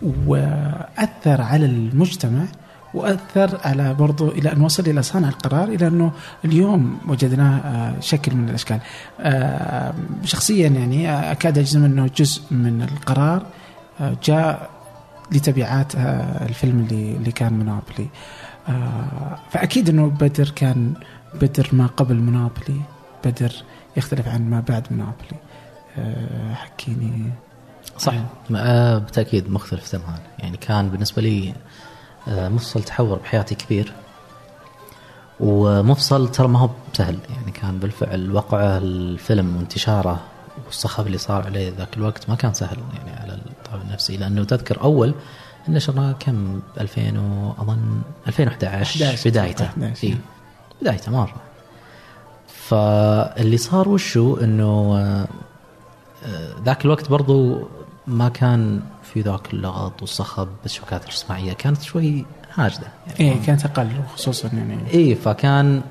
وأثر 0.01 1.41
على 1.41 1.65
المجتمع 1.65 2.45
وأثر 2.95 3.59
على 3.63 3.93
برضو 3.93 4.29
إلى 4.29 4.51
أن 4.51 4.61
وصل 4.61 4.83
إلى 4.87 5.01
صانع 5.01 5.27
القرار 5.27 5.67
إلى 5.67 5.87
أنه 5.87 6.11
اليوم 6.45 6.99
وجدناه 7.07 7.93
شكل 7.99 8.35
من 8.35 8.49
الأشكال. 8.49 8.79
شخصيا 10.23 10.67
يعني 10.67 11.31
أكاد 11.31 11.57
أجزم 11.57 11.85
أنه 11.85 12.09
جزء 12.15 12.41
من 12.51 12.81
القرار 12.81 13.45
جاء 14.23 14.69
لتبعات 15.31 15.95
الفيلم 16.49 16.79
اللي 16.79 17.15
اللي 17.15 17.31
كان 17.31 17.53
مونوبولي. 17.53 18.07
آه 18.69 19.39
فأكيد 19.49 19.89
أنه 19.89 20.07
بدر 20.07 20.49
كان 20.49 20.93
بدر 21.41 21.69
ما 21.71 21.87
قبل 21.87 22.15
مونوبولي. 22.15 22.81
بدر 23.25 23.51
يختلف 23.97 24.27
عن 24.27 24.49
ما 24.49 24.59
بعد 24.69 24.83
مونوبولي. 24.91 25.39
آه 25.97 26.53
حكيني. 26.53 27.31
صح. 27.97 28.13
آه. 28.55 28.97
بالتأكيد 28.97 29.51
مختلف 29.51 29.89
تماما. 29.89 30.19
يعني 30.39 30.57
كان 30.57 30.89
بالنسبة 30.89 31.21
لي 31.21 31.49
آه 31.49 31.53
مفصل 32.27 32.83
تحور 32.83 33.17
بحياتي 33.17 33.55
كبير. 33.55 33.93
ومفصل 35.39 36.31
ترى 36.31 36.47
ما 36.47 36.59
هو 36.59 36.69
سهل 36.93 37.17
يعني 37.29 37.51
كان 37.51 37.79
بالفعل 37.79 38.35
وقع 38.35 38.77
الفيلم 38.77 39.57
وانتشاره 39.57 40.19
والصخب 40.65 41.07
اللي 41.07 41.17
صار 41.17 41.43
عليه 41.45 41.73
ذاك 41.77 41.97
الوقت 41.97 42.29
ما 42.29 42.35
كان 42.35 42.53
سهل 42.53 42.77
يعني 42.93 43.19
على 43.19 43.33
الطابع 43.33 43.81
النفسي. 43.81 44.17
لأنه 44.17 44.43
تذكر 44.43 44.81
أول 44.81 45.13
نشرناه 45.69 46.11
كم؟ 46.11 46.59
2000 46.79 47.01
أظن 47.59 48.01
2011 48.27 49.29
بدايته. 49.29 49.69
اي 50.03 50.17
بدايته 50.81 51.11
مرة. 51.11 51.35
فاللي 52.47 53.57
صار 53.57 53.89
وشو 53.89 54.37
إنه 54.37 54.97
آه، 56.25 56.63
ذاك 56.65 56.85
الوقت 56.85 57.09
برضو 57.09 57.67
ما 58.07 58.29
كان 58.29 58.81
في 59.03 59.21
ذاك 59.21 59.53
اللغط 59.53 60.01
والصخب 60.01 60.47
بالشبكات 60.63 61.03
الاجتماعية 61.03 61.53
كانت 61.53 61.81
شوي 61.81 62.25
هاجدة. 62.53 62.87
يعني 63.07 63.19
إيه 63.19 63.45
كانت 63.45 63.65
أقل 63.65 63.89
خصوصا 64.15 64.47
يعني. 64.47 64.77
اي 64.93 65.15
فكان 65.15 65.81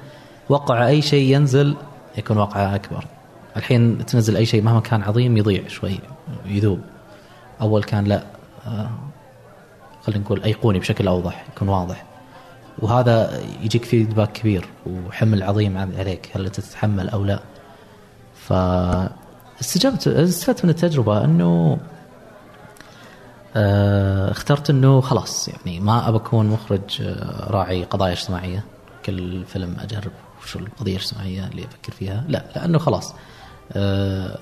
وقع 0.49 0.89
أي 0.89 1.03
شيء 1.03 1.35
ينزل 1.35 1.77
يكون 2.19 2.39
وقعه 2.39 2.75
أكبر. 2.75 3.05
الحين 3.57 4.07
تنزل 4.07 4.37
أي 4.37 4.47
شيء 4.47 4.63
مهما 4.63 4.81
كان 4.81 5.03
عظيم 5.03 5.37
يضيع 5.37 5.69
شوي 5.69 5.99
يذوب. 6.47 6.81
أول 7.61 7.85
كان 7.85 8.05
لا 8.05 8.23
آه، 8.67 8.91
خلينا 10.07 10.21
نقول 10.21 10.43
أيقوني 10.43 10.79
بشكل 10.79 11.09
أوضح 11.09 11.45
يكون 11.57 11.69
واضح. 11.69 12.05
وهذا 12.79 13.43
يجيك 13.63 13.85
فيدباك 13.85 14.33
كبير 14.33 14.69
وحمل 14.87 15.43
عظيم 15.43 15.79
عليك 15.79 16.31
هل 16.35 16.45
أنت 16.45 16.61
تتحمل 16.61 17.09
أو 17.09 17.25
لا. 17.25 17.41
ف 18.35 18.53
استجبت 19.61 20.09
استفدت 20.09 20.65
من 20.65 20.71
التجربة 20.71 21.25
إنه 21.25 21.79
اخترت 23.57 24.71
انه 24.71 25.01
خلاص 25.01 25.49
يعني 25.49 25.81
ما 25.81 26.09
ابى 26.09 26.17
اكون 26.17 26.47
مخرج 26.47 27.03
آه، 27.03 27.51
راعي 27.51 27.85
قضايا 27.85 28.13
اجتماعية. 28.13 28.65
كل 29.07 29.45
فيلم 29.45 29.77
أجرب 29.81 30.13
شو 30.47 30.59
القضية 30.59 30.97
الاجتماعية 30.97 31.47
اللي 31.47 31.65
أفكر 31.65 31.93
فيها. 31.93 32.25
لا 32.29 32.45
لأنه 32.57 32.79
خلاص 32.79 33.15
آه، 33.73 34.39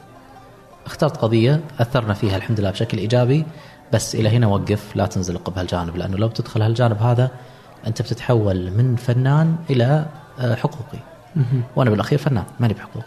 اخترت 0.86 1.16
قضية 1.16 1.60
أثرنا 1.80 2.14
فيها 2.14 2.36
الحمد 2.36 2.60
لله 2.60 2.70
بشكل 2.70 2.98
إيجابي. 2.98 3.44
بس 3.92 4.14
إلى 4.14 4.28
هنا 4.28 4.46
وقف 4.46 4.96
لا 4.96 5.06
تنزلق 5.06 5.50
بهالجانب 5.50 5.96
لأنه 5.96 6.16
لو 6.16 6.28
تدخل 6.28 6.62
هالجانب 6.62 7.02
هذا 7.02 7.30
أنت 7.86 8.02
بتتحول 8.02 8.70
من 8.70 8.96
فنان 8.96 9.56
إلى 9.70 10.06
حقوقي. 10.38 10.98
وأنا 11.76 11.90
بالأخير 11.90 12.18
فنان 12.18 12.44
ماني 12.60 12.74
بحقوق 12.74 13.04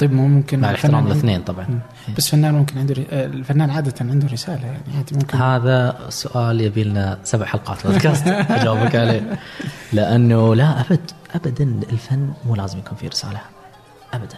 طيب 0.00 0.12
مو 0.12 0.26
ممكن 0.28 0.60
مع 0.60 0.70
الاحترام 0.70 1.06
الاثنين 1.06 1.42
طبعا. 1.42 1.80
بس 2.16 2.28
فنان 2.28 2.54
ممكن 2.54 2.78
عنده 2.78 2.94
الفنان 3.12 3.70
عادة 3.70 3.94
عنده 4.00 4.28
رسالة 4.28 4.66
يعني 4.66 4.78
عادي 4.96 5.14
ممكن. 5.14 5.38
هذا 5.38 5.96
سؤال 6.08 6.60
يبي 6.60 6.84
لنا 6.84 7.18
سبع 7.24 7.46
حلقات 7.46 7.82
بودكاست. 7.86 8.26
أجاوبك 8.26 8.94
عليه. 8.94 9.38
لأنه 9.92 10.54
لا 10.54 10.80
ابد 10.80 11.10
ابدا 11.34 11.64
الفن 11.92 12.32
مو 12.46 12.54
لازم 12.54 12.78
يكون 12.78 12.98
فيه 12.98 13.08
رسالة. 13.08 13.40
ابدا. 14.14 14.36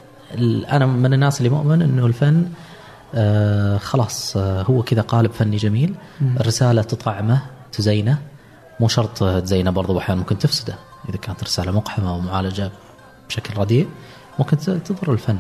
أنا 0.77 0.87
من 0.87 1.15
الناس 1.15 1.39
اللي 1.39 1.49
مؤمن 1.49 1.83
إنه 1.83 2.07
الفن 2.07 2.47
آه 3.15 3.79
خلاص 3.79 4.37
آه 4.37 4.63
هو 4.63 4.83
كذا 4.83 5.03
قالب 5.03 5.31
فني 5.33 5.57
جميل. 5.57 5.95
الرسالة 6.41 6.83
تطعمه 6.83 7.43
تزينه. 7.73 8.19
مو 8.81 8.89
شرط 8.89 9.25
تزينه 9.43 9.71
برضو 9.71 9.99
أحيانا 9.99 10.21
ممكن 10.21 10.39
تفسده. 10.39 10.75
إذا 11.09 11.17
كانت 11.17 11.45
رسالة 11.45 11.73
مقحمة 11.73 12.15
ومعالجة 12.17 12.71
بشكل 13.29 13.61
رديء. 13.61 13.89
ممكن 14.39 14.59
تضر 14.59 15.13
الفن. 15.13 15.39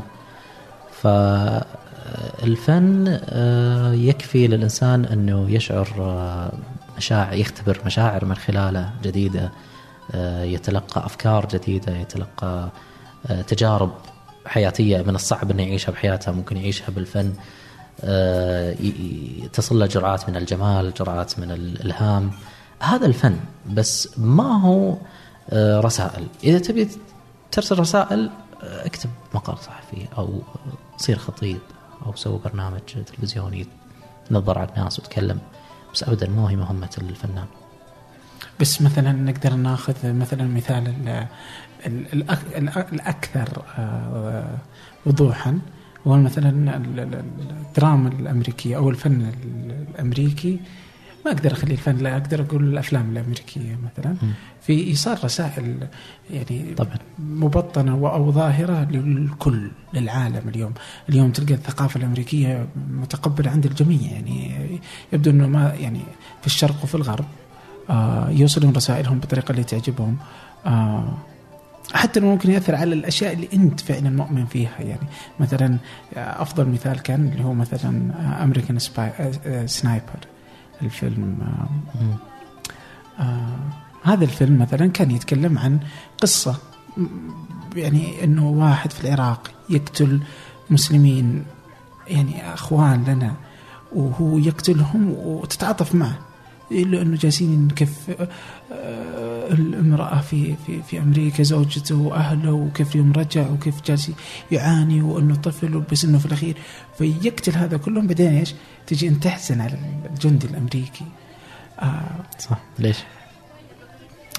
فالفن 2.42 3.20
آه، 3.24 3.92
يكفي 3.92 4.46
للإنسان 4.46 5.04
أنه 5.04 5.50
يشعر 5.50 5.88
آه، 5.98 6.52
مشاعر 6.96 7.32
يختبر 7.32 7.80
مشاعر 7.86 8.24
من 8.24 8.34
خلاله 8.34 8.90
جديدة 9.02 9.52
آه، 10.14 10.42
يتلقى 10.42 11.06
أفكار 11.06 11.46
جديدة 11.46 11.96
يتلقى 11.96 12.68
تجارب 13.46 13.92
حياتية 14.46 15.02
من 15.02 15.14
الصعب 15.14 15.50
أنه 15.50 15.62
يعيشها 15.62 15.92
بحياته 15.92 16.32
ممكن 16.32 16.56
يعيشها 16.56 16.90
بالفن. 16.90 17.32
تصل 19.52 19.78
له 19.78 19.86
جرعات 19.86 20.28
من 20.28 20.36
الجمال 20.36 20.94
جرعات 20.94 21.38
من 21.38 21.50
الإلهام. 21.50 22.30
هذا 22.80 23.06
الفن 23.06 23.36
بس 23.70 24.18
ما 24.18 24.60
هو 24.60 24.96
رسائل. 25.80 26.26
إذا 26.44 26.58
تبي 26.58 26.88
ترسل 27.52 27.78
رسائل 27.78 28.30
اكتب 28.62 29.10
مقال 29.34 29.58
صحفي 29.58 30.06
أو 30.18 30.42
صير 30.96 31.18
خطيب 31.18 31.60
أو 32.06 32.14
سوي 32.16 32.38
برنامج 32.44 32.80
تلفزيوني 32.80 33.66
نظر 34.30 34.58
على 34.58 34.68
الناس 34.76 34.98
وتكلم 34.98 35.38
بس 35.94 36.02
ابدا 36.02 36.30
مو 36.30 36.46
هي 36.46 36.56
مهمة 36.56 36.90
الفنان. 36.98 37.46
بس 38.60 38.82
مثلا 38.82 39.12
نقدر 39.12 39.54
ناخذ 39.54 40.12
مثلا 40.12 40.44
مثال 40.44 40.94
الأكثر 42.92 43.62
آه، 43.78 44.56
وضوحا. 45.06 45.58
هو 46.06 46.16
مثلا 46.16 46.76
الدراما 46.76 48.08
الأمريكية 48.08 48.76
أو 48.76 48.90
الفن 48.90 49.32
الأمريكي 49.94 50.60
ما 51.26 51.32
أقدر 51.32 51.52
أخلي 51.52 51.72
الفن 51.72 51.96
لا 51.96 52.16
أقدر 52.16 52.40
أقول 52.42 52.64
الأفلام 52.64 53.10
الأمريكية 53.10 53.78
مثلا. 53.84 54.16
في 54.62 54.72
ايصال 54.86 55.24
رسائل 55.24 55.88
يعني 56.30 56.74
طبعا. 56.74 56.96
مبطنة 57.18 57.92
أو 57.92 58.32
ظاهرة 58.32 58.84
للكل 58.90 59.70
للعالم 59.94 60.48
اليوم. 60.48 60.72
اليوم 61.08 61.30
تلقى 61.30 61.54
الثقافة 61.54 62.00
الأمريكية 62.00 62.66
متقبلة 62.90 63.50
عند 63.50 63.66
الجميع 63.66 64.00
يعني 64.12 64.52
يبدو 65.12 65.30
إنه 65.30 65.46
ما 65.46 65.74
يعني 65.74 66.00
في 66.40 66.46
الشرق 66.46 66.76
وفي 66.82 66.94
الغرب 66.94 67.24
آه 67.90 68.30
يوصلون 68.30 68.72
رسائلهم 68.72 69.18
بالطريقة 69.18 69.52
اللي 69.52 69.64
تعجبهم. 69.64 70.16
آه 70.66 71.16
حتى 71.94 72.20
إنه 72.20 72.28
ممكن 72.28 72.50
يأثر 72.50 72.74
على 72.74 72.94
الأشياء 72.94 73.32
اللي 73.32 73.48
أنت 73.54 73.80
فعلا 73.80 74.10
مؤمن 74.10 74.46
فيها. 74.46 74.80
يعني 74.80 75.06
مثلا 75.40 75.76
أفضل 76.16 76.68
مثال 76.68 77.02
كان 77.02 77.28
اللي 77.32 77.44
هو 77.44 77.54
مثلا 77.54 78.12
امريكان 78.44 78.78
سنايبر 79.66 80.26
الفيلم 80.82 81.38
آه 83.18 83.46
هذا 84.04 84.24
الفيلم 84.24 84.58
مثلا 84.58 84.86
كان 84.86 85.10
يتكلم 85.10 85.58
عن 85.58 85.80
قصة 86.20 86.56
يعني 87.76 88.24
إنه 88.24 88.48
واحد 88.48 88.92
في 88.92 89.04
العراق 89.04 89.50
يقتل 89.70 90.20
مسلمين 90.70 91.44
يعني 92.06 92.54
أخوان 92.54 93.04
لنا 93.04 93.34
وهو 93.92 94.38
يقتلهم 94.38 95.10
وتتعاطف 95.10 95.94
معه. 95.94 96.18
لأنه 96.72 97.16
جالسين 97.16 97.68
كيف 97.76 98.10
آه، 98.72 99.52
الامراه 99.52 100.20
في 100.20 100.54
في 100.66 100.82
في 100.82 100.98
أمريكا 100.98 101.42
زوجته 101.42 101.96
وأهله 101.96 102.52
وكيف 102.52 102.94
يوم 102.94 103.12
رجع 103.12 103.50
وكيف 103.50 103.82
جالس 103.86 104.10
يعاني 104.50 105.02
وانه 105.02 105.34
طفل 105.34 105.82
بس 105.92 106.04
انه 106.04 106.18
في 106.18 106.26
الأخير. 106.26 106.56
فيقتل 106.98 107.52
هذا 107.52 107.76
كلهم. 107.76 108.06
بعدين 108.06 108.38
إيش؟ 108.38 108.54
تجي 108.86 109.08
انت 109.08 109.24
تحزن 109.24 109.60
على 109.60 109.78
الجندي 110.10 110.46
الأمريكي. 110.46 111.04
آه 111.80 112.02
صح. 112.38 112.58
ليش؟ 112.78 112.96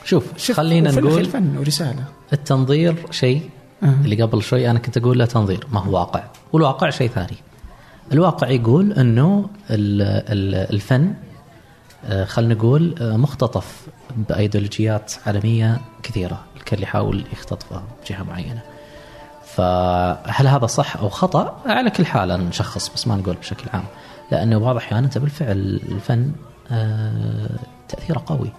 شوف, 0.05 0.51
خلينا 0.51 0.91
نقول 0.91 1.25
فن 1.25 1.57
ورسالة. 1.57 2.05
التنظير 2.33 2.95
شيء 3.11 3.49
آه. 3.83 3.95
اللي 4.05 4.21
قبل 4.21 4.43
شوي 4.43 4.69
أنا 4.69 4.79
كنت 4.79 4.97
أقول 4.97 5.19
له 5.19 5.25
تنظير 5.25 5.67
ما 5.71 5.79
هو 5.79 5.93
واقع. 5.93 6.23
والواقع 6.53 6.89
شيء 6.89 7.09
ثاني. 7.09 7.37
الواقع 8.11 8.49
يقول 8.49 8.93
إنه 8.93 9.49
الفن 9.69 11.01
آه، 11.07 11.13
خلينا 12.25 12.53
نقول 12.53 12.95
آه، 13.01 13.17
مختطف 13.17 13.87
بأيديولوجيات 14.29 15.13
عالمية 15.27 15.81
كثيرة 16.03 16.43
الكل 16.57 16.83
يحاول 16.83 17.23
يختطفها 17.33 17.83
بجهة 18.03 18.23
معينة. 18.23 18.61
فهل 19.45 20.47
هذا 20.47 20.65
صح 20.65 20.97
أو 20.97 21.09
خطأ؟ 21.09 21.61
على 21.65 21.89
كل 21.89 22.05
حال 22.05 22.29
نشخص 22.29 22.93
بس 22.93 23.07
ما 23.07 23.15
نقول 23.15 23.35
بشكل 23.35 23.69
عام. 23.73 23.83
لأنه 24.31 24.59
بعض 24.59 24.75
الاحيان 24.75 25.03
أنت 25.03 25.17
بالفعل 25.17 25.81
الفن 25.91 26.31
تأثيره 27.89 28.23
قوي. 28.25 28.51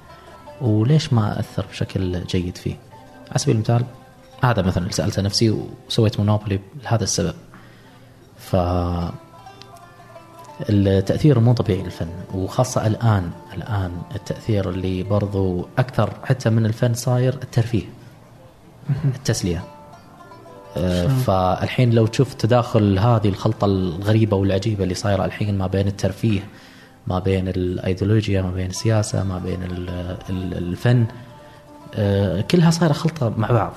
وليش 0.61 1.12
ما 1.12 1.40
أثر 1.40 1.66
بشكل 1.70 2.24
جيد 2.24 2.57
فيه؟ 2.57 2.76
على 3.30 3.38
سبيل 3.38 3.57
المثال 3.57 3.84
هذا 4.42 4.62
مثلا 4.62 4.90
سالته 4.90 5.22
نفسي 5.22 5.51
وسويت 5.88 6.20
مونوبولي 6.20 6.61
لهذا 6.84 7.05
السبب. 7.05 7.34
ف 8.38 8.57
التأثير 10.61 11.41
مو 11.41 11.53
طبيعي 11.53 11.83
للفن 11.83 12.09
وخاصة 12.35 12.87
الآن 12.87 13.31
الآن 13.55 13.93
التأثير 14.15 14.71
اللي 14.71 15.03
برضو 15.03 15.69
أكثر 15.79 16.11
حتى 16.25 16.51
من 16.51 16.67
الفن 16.67 16.95
صاير 16.95 17.35
الترفيه 17.35 17.83
التسلية. 19.05 19.65
آه، 20.77 21.07
فالحين 21.07 21.91
لو 21.91 22.07
تشوف 22.07 22.35
تداخل 22.35 22.99
هذه 22.99 23.29
الخلطة 23.29 23.65
الغريبة 23.65 24.37
والعجيبة 24.37 24.85
اللي 24.85 24.95
صايرة 24.95 25.25
الحين 25.25 25.59
ما 25.59 25.67
بين 25.67 25.87
الترفيه 25.87 26.41
ما 27.07 27.19
بين 27.19 27.49
الأيديولوجيا 27.49 28.43
ما 28.43 28.51
بين 28.51 28.67
السياسة 28.67 29.25
ما 29.25 29.39
بين 29.39 29.59
الفن 30.31 31.07
آه، 31.95 32.41
كلها 32.41 32.71
صايرة 32.71 32.93
خلطة 32.93 33.33
مع 33.37 33.51
بعض. 33.51 33.73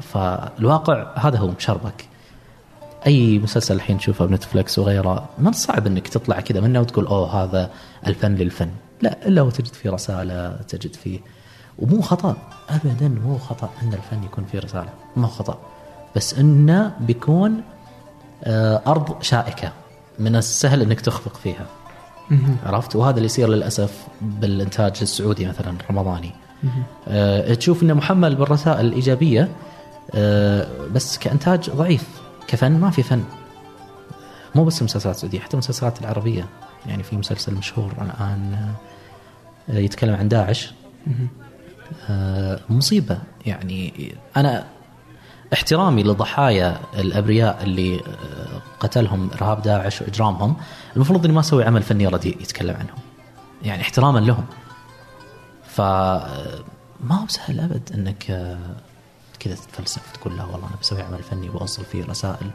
فالواقع 0.00 1.12
هذا 1.16 1.38
هو 1.38 1.48
مشربك. 1.48 2.11
أي 3.06 3.38
مسلسل 3.38 3.74
الحين 3.74 3.98
تشوفه 3.98 4.26
بنتفلكس 4.26 4.78
وغيره 4.78 5.28
من 5.38 5.48
الصعب 5.48 5.86
إنك 5.86 6.08
تطلع 6.08 6.40
كذا 6.40 6.60
منه 6.60 6.80
وتقول 6.80 7.06
أوه 7.06 7.44
هذا 7.44 7.70
الفن 8.06 8.34
للفن. 8.34 8.70
لا 9.02 9.26
إلا 9.26 9.42
وتجد 9.42 9.74
فيه 9.74 9.90
رسالة 9.90 10.56
تجد 10.68 10.94
فيه 10.94 11.20
ومو 11.78 12.02
خطأ 12.02 12.36
ابدا 12.68 13.08
مو 13.08 13.38
خطأ 13.38 13.70
إن 13.82 13.94
الفن 13.94 14.24
يكون 14.24 14.44
فيه 14.52 14.58
رسالة 14.58 14.88
مو 15.16 15.26
خطأ. 15.26 15.58
بس 16.16 16.34
إنه 16.38 16.92
بيكون 17.00 17.62
آه، 18.44 18.82
أرض 18.86 19.22
شائكة 19.22 19.72
من 20.18 20.36
السهل 20.36 20.82
إنك 20.82 21.00
تخفق 21.00 21.36
فيها. 21.36 21.66
عرفت؟ 22.66 22.96
وهذا 22.96 23.16
اللي 23.16 23.26
يصير 23.26 23.48
للأسف 23.48 24.06
بالإنتاج 24.20 24.98
السعودي 25.02 25.46
مثلا 25.46 25.74
رمضاني. 25.90 26.32
أه 27.08 27.54
تشوف 27.54 27.82
انه 27.82 27.94
محمل 27.94 28.34
بالرسائل 28.34 28.86
الإيجابية 28.86 29.48
أه 30.14 30.66
بس 30.94 31.18
كإنتاج 31.18 31.70
ضعيف. 31.70 32.21
كفن؟ 32.46 32.72
ما 32.72 32.90
في 32.90 33.02
فن. 33.02 33.24
مو 34.54 34.64
بس 34.64 34.78
المسلسلات 34.78 35.14
السعودية 35.16 35.40
حتى 35.40 35.54
المسلسلات 35.54 36.00
العربية. 36.00 36.46
يعني 36.86 37.02
في 37.02 37.16
مسلسل 37.16 37.54
مشهور 37.54 37.92
الآن 37.92 38.74
أه 39.70 39.78
يتكلم 39.78 40.14
عن 40.14 40.28
داعش. 40.28 40.72
أه 42.10 42.60
مصيبة. 42.70 43.18
يعني 43.46 44.14
أنا 44.36 44.66
احترامي 45.52 46.02
لضحايا 46.02 46.80
الأبرياء 46.98 47.62
اللي 47.62 47.96
آه، 47.96 48.60
قتلهم 48.80 49.30
إرهاب 49.34 49.62
داعش 49.62 50.02
وإجرامهم. 50.02 50.56
المفروض 50.96 51.24
إني 51.24 51.34
ما 51.34 51.40
أسوي 51.40 51.64
عمل 51.64 51.82
فني 51.82 52.06
رديء 52.06 52.42
يتكلم 52.42 52.76
عنهم. 52.76 52.98
يعني 53.62 53.82
احتراما 53.82 54.18
لهم. 54.18 54.44
ف 55.64 55.80
ما 57.00 57.14
هو 57.22 57.26
سهل 57.28 57.60
أبد 57.60 57.90
إنك 57.94 58.30
آه، 58.30 58.58
كذا 59.44 59.54
تتفلسف 59.54 60.12
تقول 60.12 60.36
لا 60.36 60.44
والله 60.44 60.68
أنا 60.68 60.76
بسوي 60.80 61.02
عمل 61.02 61.22
فني 61.22 61.50
واوصل 61.50 61.84
فيه 61.84 62.04
رسائل. 62.04 62.50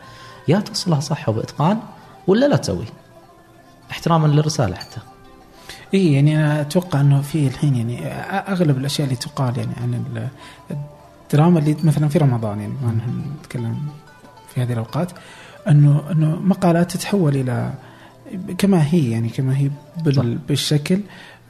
يا 0.48 0.60
توصلها 0.60 1.00
صح 1.00 1.30
وبإتقان 1.30 1.80
ولا 2.28 2.46
لا 2.46 2.56
تسوي؟ 2.58 2.86
احتراما 3.92 4.28
للرسالة 4.28 4.76
حتى. 4.76 4.98
إي 5.94 6.14
يعني 6.14 6.36
أنا 6.38 6.62
أتوقع 6.62 7.02
إنه 7.02 7.22
في 7.22 7.48
الحين 7.48 7.76
يعني 7.76 8.08
أغلب 8.52 8.78
الأشياء 8.78 9.08
اللي 9.08 9.20
تقال 9.20 9.58
يعني 9.58 9.72
عن 9.82 9.94
ال- 9.94 10.28
الدراما 11.24 11.60
اللي 11.60 11.76
مثلا 11.84 12.08
في 12.08 12.18
رمضان 12.18 12.60
يعني 12.60 12.74
ما 12.84 12.98
نتكلم 13.42 13.88
في 14.54 14.62
هذه 14.62 14.74
الأوقات 14.74 15.12
إنه 15.68 16.04
إنه 16.12 16.36
مقالات 16.36 16.92
تتحول 16.92 17.36
إلى 17.36 17.74
كما 18.58 18.84
هي 18.94 19.12
يعني 19.12 19.30
كما 19.30 19.58
هي 19.58 19.70
بالشكل. 20.48 21.00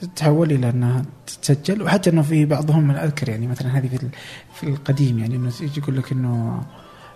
تتحول 0.02 0.52
إلى 0.52 0.70
أنها 0.70 1.02
تسجل 1.42 1.82
وحتى 1.82 2.10
إنه 2.10 2.22
في 2.22 2.46
بعضهم 2.46 2.88
من 2.88 2.96
أذكر 2.96 3.30
يعني 3.30 3.48
مثلا 3.48 3.78
هذه 3.78 3.88
في 3.88 4.08
في 4.56 4.64
القديم 4.70 5.20
يعني 5.20 5.36
إنه 5.36 5.52
يجي 5.62 5.80
يقول 5.80 5.98
لك 5.98 6.12
إنه 6.12 6.62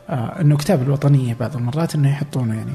آه 0.09 0.41
إنه 0.41 0.57
كتاب 0.57 0.81
الوطنية 0.81 1.33
بعض 1.33 1.55
المرات 1.55 1.95
إنه 1.95 2.09
يحطونه 2.11 2.55
يعني. 2.55 2.73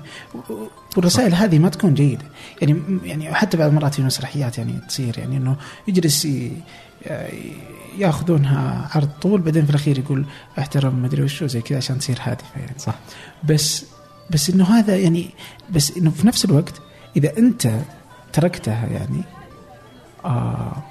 والرسائل 0.97 1.35
هذه 1.35 1.59
ما 1.59 1.69
تكون 1.69 1.95
جيدة. 1.95 2.25
يعني 2.63 2.83
يعني 3.05 3.35
حتى 3.35 3.57
بعض 3.57 3.69
المرات 3.69 3.95
في 3.95 4.03
مسرحيات 4.03 4.59
يعني 4.59 4.73
تصير 4.89 5.19
يعني 5.19 5.37
إنه 5.37 5.57
يجلس 5.89 6.25
ي- 6.25 6.53
ياخذونها 7.99 8.89
عرض 8.95 9.09
طول 9.23 9.41
بعدين 9.41 9.65
في 9.65 9.71
الأخير 9.71 9.99
يقول 9.99 10.27
احترم 10.59 11.03
مدري 11.03 11.23
وشو 11.23 11.47
زي 11.47 11.61
كذا 11.61 11.79
عشان 11.79 11.99
تصير 11.99 12.19
هادفة 12.23 12.61
يعني. 12.61 12.73
صح. 12.79 12.95
بس 13.45 13.85
بس 14.31 14.51
إنه 14.51 14.65
هذا 14.65 14.97
يعني 14.97 15.31
بس 15.71 15.97
إنه 15.97 16.11
في 16.11 16.27
نفس 16.27 16.45
الوقت 16.45 16.75
إذا 17.17 17.39
أنت 17.39 17.71
تركتها 18.33 18.87
يعني 18.87 19.23
آه 20.27 20.83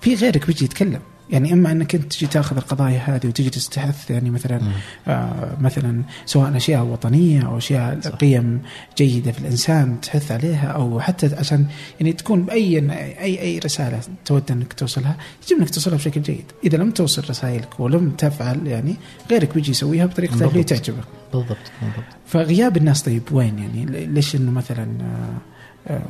في 0.00 0.14
غيرك 0.14 0.46
بيجي 0.46 0.64
يتكلم 0.64 1.00
يعني 1.30 1.52
إما 1.52 1.72
إنك 1.72 1.94
أنت 1.94 2.12
تجي 2.12 2.26
تأخذ 2.26 2.56
القضايا 2.56 2.98
هذه 2.98 3.26
وتجلس 3.26 3.68
تحث 3.68 4.10
يعني 4.10 4.30
مثلا 4.30 4.60
آه 5.08 5.56
مثلا 5.60 6.02
سواء 6.26 6.56
أشياء 6.56 6.84
وطنية 6.84 7.46
أو 7.46 7.58
أشياء 7.58 8.00
صح. 8.00 8.10
قيم 8.10 8.62
جيدة 8.98 9.32
في 9.32 9.38
الإنسان 9.38 10.00
تحث 10.00 10.32
عليها 10.32 10.66
أو 10.66 11.00
حتى 11.00 11.36
عشان 11.36 11.66
يعني 12.00 12.12
تكون 12.12 12.42
بأي 12.42 12.78
أي 13.20 13.40
أي 13.40 13.58
رسالة 13.58 14.00
تود 14.24 14.50
إنك 14.50 14.72
توصلها 14.72 15.16
يجب 15.46 15.58
إنك 15.58 15.70
توصلها 15.70 15.96
بشكل 15.96 16.22
جيد، 16.22 16.44
إذا 16.64 16.78
لم 16.78 16.90
توصل 16.90 17.22
رسائلك 17.30 17.80
ولم 17.80 18.10
تفعل 18.10 18.66
يعني 18.66 18.94
غيرك 19.30 19.54
بيجي 19.54 19.70
يسويها 19.70 20.06
بطريقته 20.06 20.34
اللي 20.34 20.46
بالضبط. 20.46 20.68
تعجبه. 20.68 21.02
بالضبط 21.32 21.56
بالضبط 21.82 22.04
فغياب 22.26 22.76
الناس 22.76 23.02
طيب 23.02 23.22
وين 23.32 23.58
يعني 23.58 24.06
ليش 24.06 24.36
إنه 24.36 24.50
مثلا 24.50 24.86
آه، 25.00 25.92
آه، 25.92 26.02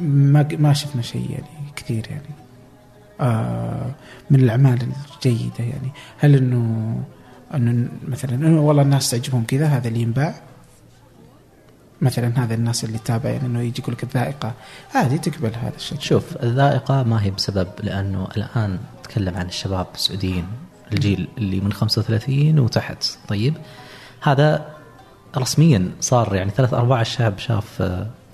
ما 0.00 0.48
ما 0.58 0.72
شفنا 0.72 1.02
شيء 1.02 1.30
يعني 1.30 1.55
كثير 1.76 2.06
يعني. 2.10 2.46
آه، 3.20 3.90
من 4.30 4.40
الأعمال 4.40 4.78
الجيدة 5.14 5.58
يعني. 5.58 5.92
هل 6.18 6.34
إنه 6.34 7.02
إنه 7.54 7.88
مثلا 8.08 8.34
إنه 8.34 8.60
والله 8.60 8.82
الناس 8.82 9.10
تعجبهم 9.10 9.44
كذا 9.44 9.66
هذا 9.66 9.88
اللي 9.88 10.00
ينباع؟ 10.00 10.34
مثلا 12.00 12.44
هذا 12.44 12.54
الناس 12.54 12.84
اللي 12.84 12.98
تتابع 12.98 13.30
يعني 13.30 13.46
إنه 13.46 13.60
يجي 13.60 13.82
يقول 13.82 13.94
لك 13.94 14.02
الذائقة. 14.02 14.52
عادي 14.94 15.18
تقبل 15.18 15.52
هذا 15.54 15.76
الشيء. 15.76 15.98
شوف 16.00 16.36
الذائقة 16.42 17.02
ما 17.02 17.22
هي 17.22 17.30
بسبب 17.30 17.68
لأنه 17.82 18.28
الآن 18.36 18.78
نتكلم 19.00 19.36
عن 19.36 19.46
الشباب 19.46 19.86
السعوديين 19.94 20.46
الجيل 20.92 21.28
اللي 21.38 21.60
من 21.60 21.72
35 21.72 22.58
وتحت. 22.58 23.04
طيب 23.28 23.54
هذا 24.22 24.66
رسميا 25.36 25.90
صار 26.00 26.34
يعني 26.34 26.50
ثلاث 26.50 26.74
أرباع 26.74 27.00
الشعب 27.00 27.38
شاف 27.38 27.82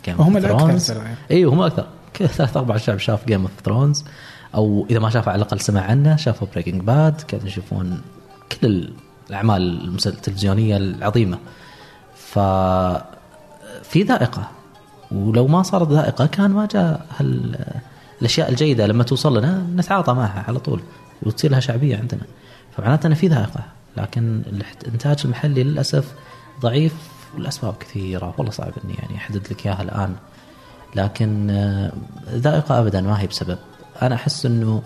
Game 0.04 0.20
وهم 0.20 0.36
الأكثر 0.36 0.94
ترى 0.94 1.04
يعني. 1.04 1.16
أيوه 1.30 1.54
هم 1.54 1.60
أكثر. 1.60 1.86
ثلاث 2.18 2.56
ارباع 2.56 2.76
الشعب 2.76 2.98
شاف 2.98 3.26
Game 3.26 3.42
of 3.42 3.50
Thrones 3.64 4.04
أو 4.54 4.86
إذا 4.90 4.98
ما 4.98 5.10
شاف 5.10 5.28
على 5.28 5.36
الأقل 5.36 5.60
سمع 5.60 5.80
عنه 5.80 6.16
شافوا 6.16 6.48
Breaking 6.52 6.82
Bad 6.82 7.20
كانوا 7.20 7.46
يشوفون 7.46 8.00
كل 8.52 8.90
الأعمال 9.30 9.96
التلفزيونية 10.06 10.76
العظيمة. 10.76 11.38
ف 12.16 12.38
في 13.82 14.02
ذائقة. 14.02 14.50
ولو 15.12 15.46
ما 15.46 15.62
صارت 15.62 15.88
ذائقة 15.88 16.26
كان 16.26 16.50
ما 16.50 16.66
جاء 16.66 17.06
هال 17.18 17.56
الأشياء 18.20 18.50
الجيدة. 18.50 18.86
لما 18.86 19.04
توصل 19.04 19.38
لنا 19.38 19.66
نتعاطى 19.76 20.12
معها 20.12 20.44
على 20.48 20.58
طول 20.58 20.80
وتصير 21.22 21.50
لها 21.50 21.60
شعبية 21.60 21.96
عندنا. 21.96 22.22
فمعناته 22.76 23.06
ان 23.06 23.14
في 23.14 23.28
ذائقة. 23.28 23.60
لكن 23.96 24.42
الانتاج 24.82 25.16
المحلي 25.24 25.62
للأسف 25.64 26.12
ضعيف 26.60 26.94
والأسباب 27.34 27.74
كثيرة 27.80 28.34
والله 28.38 28.52
صعب 28.52 28.72
إني 28.84 28.94
يعني 28.94 29.16
أحدد 29.16 29.46
لك 29.50 29.66
إياها 29.66 29.82
الآن. 29.82 30.14
لكن 30.94 31.50
آه، 31.50 31.92
ذائقة 32.30 32.78
ابدا 32.80 33.00
ما 33.00 33.20
هي 33.20 33.26
بسبب. 33.26 33.58
أنا 34.02 34.14
أحس 34.14 34.46
إنه 34.46 34.82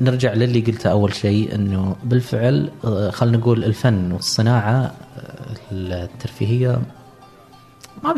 نرجع 0.00 0.32
للي 0.32 0.60
قلته 0.60 0.90
أول 0.90 1.14
شيء 1.14 1.54
إنه 1.54 1.96
بالفعل 2.04 2.70
آه، 2.84 3.10
خلينا 3.10 3.36
نقول 3.36 3.64
الفن 3.64 4.12
والصناعة 4.12 4.72
آه، 4.76 4.92
الترفيهية 5.72 6.80
ما 8.04 8.12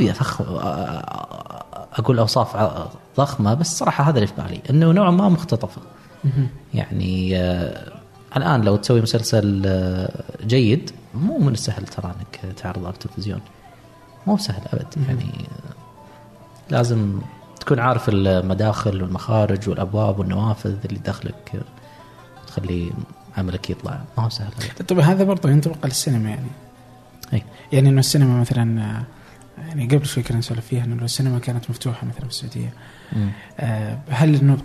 أقول 1.99 2.19
أوصاف 2.19 2.57
ع- 2.57 2.87
ضخمة 3.17 3.55
بس 3.55 3.79
صراحة 3.79 4.05
هذا 4.05 4.15
اللي 4.17 4.27
في 4.27 4.33
بالي 4.43 4.61
إنه 4.71 4.93
نوعا 4.93 5.11
ما 5.11 5.29
مختطفة. 5.29 5.83
يعني 6.75 7.37
الآن 8.37 8.61
لو 8.63 8.77
تسوي 8.77 9.01
مسلسل 9.01 9.69
جيد 10.47 10.91
مو 11.15 11.39
من 11.39 11.53
السهل 11.53 11.85
ترى 11.87 12.07
إنك 12.19 12.55
تعرضه 12.55 12.87
على 12.87 12.95
التلفزيون. 12.95 13.41
مو 14.27 14.37
سهل 14.39 14.63
أبد. 14.73 14.87
يعني 15.09 15.31
لازم 16.73 17.21
تكون 17.61 17.79
عارف 17.79 18.09
المداخل 18.09 19.03
والمخارج 19.03 19.69
والأبواب 19.69 20.19
والنوافذ 20.19 20.77
اللي 20.85 20.99
داخلك 20.99 21.63
تخلي 22.47 22.93
عملك 23.39 23.71
يطلع. 23.71 24.01
ما 24.19 24.25
هو 24.25 24.29
سهل. 24.29 24.53
طبعا 24.89 25.05
هذا 25.05 25.25
برضه 25.25 25.51
ينطبق 25.51 25.77
على 25.83 25.91
السينما 25.91 26.31
يعني. 26.31 26.49
أي. 27.33 27.43
يعني 27.73 27.89
إنه 27.89 28.01
السينما 28.01 28.41
مثلا 28.41 29.03
يعني 29.59 29.87
قبل 29.87 30.07
شوي 30.07 30.23
كنا 30.23 30.39
نسولف 30.39 30.67
فيها 30.67 30.85
إنه 30.85 31.05
السينما 31.05 31.39
كانت 31.39 31.71
مفتوحة 31.71 32.07
مثلا 32.07 32.21
في 32.21 32.29
السعودية. 32.29 32.73
آه، 33.61 33.99
هل 34.11 34.35
إنه 34.35 34.59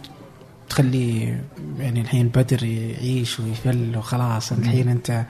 تخلي 0.70 1.38
يعني 1.80 2.02
الحين 2.02 2.28
بدر 2.28 2.64
يعيش 2.64 3.40
ويفل 3.40 3.98
وخلاص؟ 3.98 4.52
الحين 4.52 4.90
أنت 4.90 5.26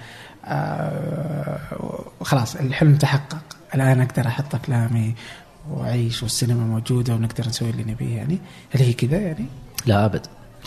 آه، 0.45 1.59
خلاص 2.21 2.55
الحلم 2.55 2.95
تحقق. 2.95 3.43
الآن 3.75 4.01
أقدر 4.01 4.27
أحط 4.27 4.55
افلامي 4.55 5.15
وأعيش 5.71 6.23
والسينما 6.23 6.63
موجودة 6.63 7.13
ونقدر 7.13 7.47
نسوي 7.47 7.69
اللي 7.69 7.83
نبيه 7.83 8.15
يعني؟ 8.17 8.37
هل 8.71 8.81
هي 8.81 8.93
كذا 8.93 9.17
يعني؟ 9.17 9.45
لا 9.85 10.05
أبد. 10.05 10.25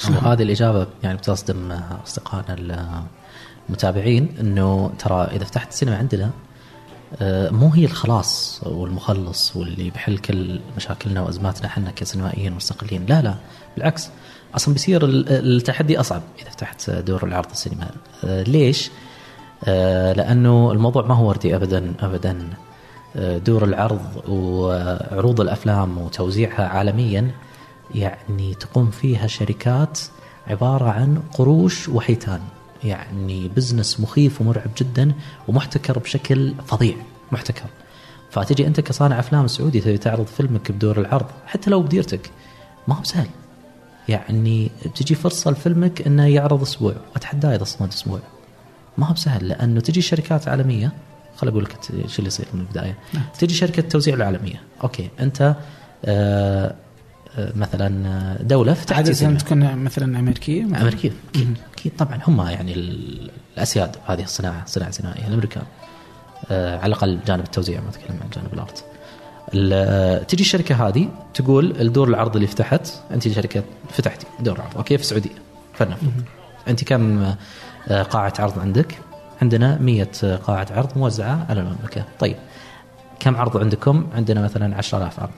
وهذه 0.09 0.43
الإجابة 0.43 0.87
يعني 1.03 1.17
بتصدم 1.19 1.73
أصدقائنا 2.07 2.85
المتابعين 3.69 4.29
إنه 4.41 4.91
ترى 4.99 5.25
إذا 5.25 5.45
فتحت 5.45 5.69
السينما 5.69 5.97
عندنا 5.97 6.31
آه، 7.21 7.51
مو 7.51 7.69
هي 7.69 7.85
الخلاص 7.85 8.61
والمخلص 8.67 9.57
واللي 9.57 9.91
بيحل 9.91 10.19
كل 10.19 10.61
مشاكلنا 10.77 11.21
وأزماتنا 11.23 11.67
إحنا 11.67 11.91
كسينمائيين 11.91 12.53
مستقلين 12.53 13.07
لا 13.07 13.23
لا. 13.23 13.35
بالعكس 13.77 14.09
أصلا 14.55 14.75
بيصير 14.75 15.05
ال- 15.05 15.29
التحدي 15.57 16.01
أصعب 16.01 16.23
إذا 16.43 16.51
فتحت 16.51 16.91
دور 16.91 17.25
العرض 17.27 17.51
السينما. 17.51 17.91
آه، 18.25 18.43
ليش؟ 18.43 18.91
آه، 19.65 20.13
لأنه 20.13 20.73
الموضوع 20.73 21.07
ما 21.07 21.15
هو 21.15 21.29
وردي 21.29 21.57
ابدا 21.57 21.93
ابدا. 22.01 22.49
دور 23.17 23.65
العرض 23.65 24.29
وعروض 24.29 25.41
الأفلام 25.41 25.99
وتوزيعها 25.99 26.67
عالميا 26.69 27.31
يعني 27.95 28.55
تقوم 28.55 28.91
فيها 28.91 29.27
شركات 29.27 30.01
عبارة 30.47 30.91
عن 30.91 31.23
قروش 31.35 31.89
وحيتان. 31.89 32.41
يعني 32.85 33.49
بزنس 33.49 34.01
مخيف 34.01 34.41
ومرعب 34.41 34.71
جدا 34.79 35.13
ومحتكر 35.49 35.99
بشكل 35.99 36.55
فظيع 36.67 36.95
محتكر. 37.33 37.67
فتجي 38.31 38.67
أنت 38.67 38.81
كصانع 38.81 39.19
أفلام 39.19 39.47
سعودي 39.47 39.81
تبي 39.81 39.99
تعرض 39.99 40.27
فيلمك 40.27 40.73
بدور 40.73 41.01
العرض 41.01 41.27
حتى 41.47 41.71
لو 41.71 41.83
بديرتك 41.83 42.31
ما 42.89 42.95
هو 42.95 43.05
سهل 43.05 43.29
يعني 44.09 44.71
بتجي 44.87 45.15
فرصة 45.15 45.51
لفيلمك 45.51 46.07
إنه 46.07 46.27
يعرض 46.27 46.63
أسبوع 46.63 46.95
اتحداه 47.17 47.57
اذا 47.57 47.65
صمد 47.65 47.89
أسبوع. 47.89 48.21
ما 48.99 49.07
هو 49.07 49.13
بسهل 49.13 49.49
لأنه 49.49 49.81
تجي 49.81 50.01
شركات 50.01 50.49
عالمية 50.49 50.93
خل 51.41 51.49
أقول 51.49 51.65
لك 51.65 51.73
شو 51.85 52.19
اللي 52.19 52.27
يصير 52.27 52.47
من 52.55 52.61
البداية. 52.61 52.95
تجي 53.39 53.55
شركة 53.55 53.83
توزيع 53.83 54.15
العالمية. 54.15 54.63
okay 54.83 55.09
أنت 55.21 55.57
آه 56.05 56.75
آه، 57.39 57.53
مثلا 57.57 58.09
آه، 58.09 58.43
دولة 58.43 58.75
فتحت 58.75 58.97
عادة. 58.97 59.39
تكون 59.39 59.77
مثلا 59.77 60.19
أمريكية 60.19 60.65
مثلاً؟ 60.65 60.81
أمريكية. 60.83 61.13
أكيد 61.35 61.57
أكيد 61.75 61.93
طبعا. 61.99 62.19
هم 62.29 62.41
يعني 62.41 62.75
ال- 62.75 63.31
الأسياد 63.57 63.97
هذه 64.07 64.23
الصناعة 64.23 64.63
الصناعه 64.65 64.89
السينمائيه 64.89 65.27
الأمريكان 65.27 65.63
آه 66.51 66.79
على 66.79 66.87
الأقل 66.87 67.19
جانب 67.27 67.45
التوزيع 67.45 67.81
ما 67.81 67.89
أتكلم 67.89 68.17
عن 68.23 68.31
جانب 68.37 68.55
ال 68.55 68.62
art 68.62 68.85
ال- 69.55 69.71
آه، 69.73 70.23
تجي 70.23 70.43
الشركة 70.43 70.89
هذه 70.89 71.09
تقول 71.35 71.81
الدور 71.81 72.09
العرض 72.09 72.35
اللي 72.37 72.47
فتحت 72.49 72.93
أنت 73.11 73.29
شركة 73.29 73.63
فتحتي 73.91 74.27
دور 74.41 74.61
عرض. 74.61 74.77
okay 74.77 74.97
في 74.97 75.03
السعودية. 75.03 75.31
فلنفرض. 75.75 76.13
أنت 76.69 76.85
كم 76.85 77.35
قاعة 78.11 78.33
عرض 78.39 78.59
عندك؟ 78.59 78.99
عندنا 79.43 79.79
100 79.79 80.05
قاعة 80.37 80.67
عرض 80.71 80.99
موزعة 80.99 81.47
على 81.49 81.61
المملكة. 81.61 82.05
طيب 82.19 82.37
كم 83.21 83.37
عرض 83.37 83.57
عندكم؟ 83.57 84.07
عندنا 84.15 84.43
مثلا 84.43 84.77
10000 84.77 85.21
عرض. 85.21 85.31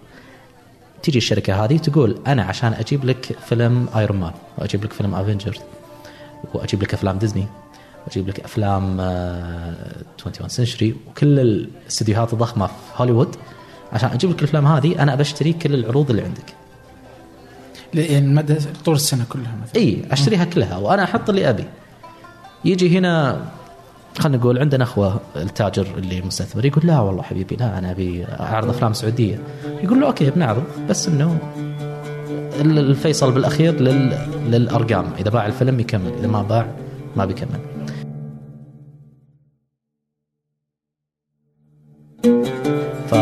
تيجي 1.03 1.19
الشركة 1.19 1.65
هذه 1.65 1.77
تقول 1.77 2.19
أنا 2.27 2.43
عشان 2.43 2.73
أجيب 2.73 3.05
لك 3.05 3.39
فيلم 3.47 3.89
Iron 3.97 4.21
Man 4.21 4.33
وأجيب 4.59 4.85
لك 4.85 4.93
فيلم 4.93 5.15
Avengers 5.15 5.59
وأجيب 6.55 6.83
لك 6.83 6.95
أفلام 6.95 7.19
ديزني 7.19 7.47
وأجيب 8.07 8.29
لك 8.29 8.41
أفلام 8.41 9.01
آه، 9.01 9.75
21 10.19 10.49
Century 10.49 10.95
وكل 11.09 11.41
الاستديوهات 11.41 12.33
الضخمة 12.33 12.67
في 12.67 12.73
هوليوود. 12.97 13.37
عشان 13.93 14.11
أجيب 14.11 14.31
لك 14.31 14.39
الأفلام 14.39 14.67
هذه 14.67 15.03
أنا 15.03 15.15
بشتري 15.15 15.53
كل 15.53 15.75
العروض 15.75 16.11
اللي 16.11 16.23
عندك. 16.23 16.55
يعني 17.95 18.27
مدى 18.27 18.57
طول 18.85 18.95
السنة 18.95 19.25
كلها 19.29 19.57
مثلا. 19.63 19.77
إي 19.77 20.03
أشتريها 20.11 20.45
كلها 20.45 20.77
وأنا 20.77 21.05
أحط 21.05 21.29
اللي 21.29 21.51
أبي. 21.51 21.65
يجي 22.65 22.99
هنا 22.99 23.45
خلينا 24.19 24.39
نقول 24.39 24.59
عندنا 24.59 24.85
أخوة 24.85 25.21
التاجر 25.37 25.87
اللي 25.99 26.23
مستثمر 26.23 26.65
يقول 26.65 26.87
لا 26.87 27.01
والله 27.01 27.23
حبيبي 27.23 27.57
لا 27.57 27.79
أنا 27.79 27.91
أبي 27.91 28.25
اعرض 28.25 28.69
أفلام 28.69 28.93
سعودية. 28.93 29.39
يقول 29.83 30.01
له 30.01 30.07
okay 30.07 30.31
بنعرض 30.31 30.63
بس 30.89 31.09
إنه 31.09 31.39
ال- 32.61 32.79
الفيصل 32.79 33.33
بالأخير 33.33 33.81
لل... 33.81 34.19
للأرقام. 34.47 35.05
إذا 35.19 35.31
باع 35.31 35.47
الفيلم 35.47 35.81
يكمل 35.81 36.13
إذا 36.19 36.27
ما 36.27 36.43
باع 36.43 36.67
ما 37.17 37.25
بيكمل. 37.25 37.59
ف 43.09 43.15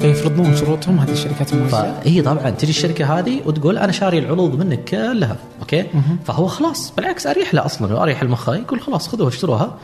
فيفرضون 0.00 0.56
شروطهم 0.56 0.98
هذه 0.98 1.12
الشركات 1.12 1.52
الموزعه 1.52 2.00
فهي 2.00 2.22
طبعا 2.22 2.50
تجي 2.50 2.70
الشركة 2.70 3.18
هذه 3.18 3.40
وتقول 3.46 3.78
أنا 3.78 3.92
شاري 3.92 4.18
العروض 4.18 4.58
منك 4.58 4.84
كلها 4.84 5.36
أوكي؟ 5.60 5.84
فهو 6.24 6.46
خلاص 6.46 6.92
بالعكس 6.96 7.26
أريح 7.26 7.54
له 7.54 7.64
أصلا 7.64 7.94
وأريح 7.94 8.22
المخه 8.22 8.54
يقول 8.56 8.80
خلاص 8.80 9.08
خذوها 9.08 9.28
اشتروها. 9.28 9.78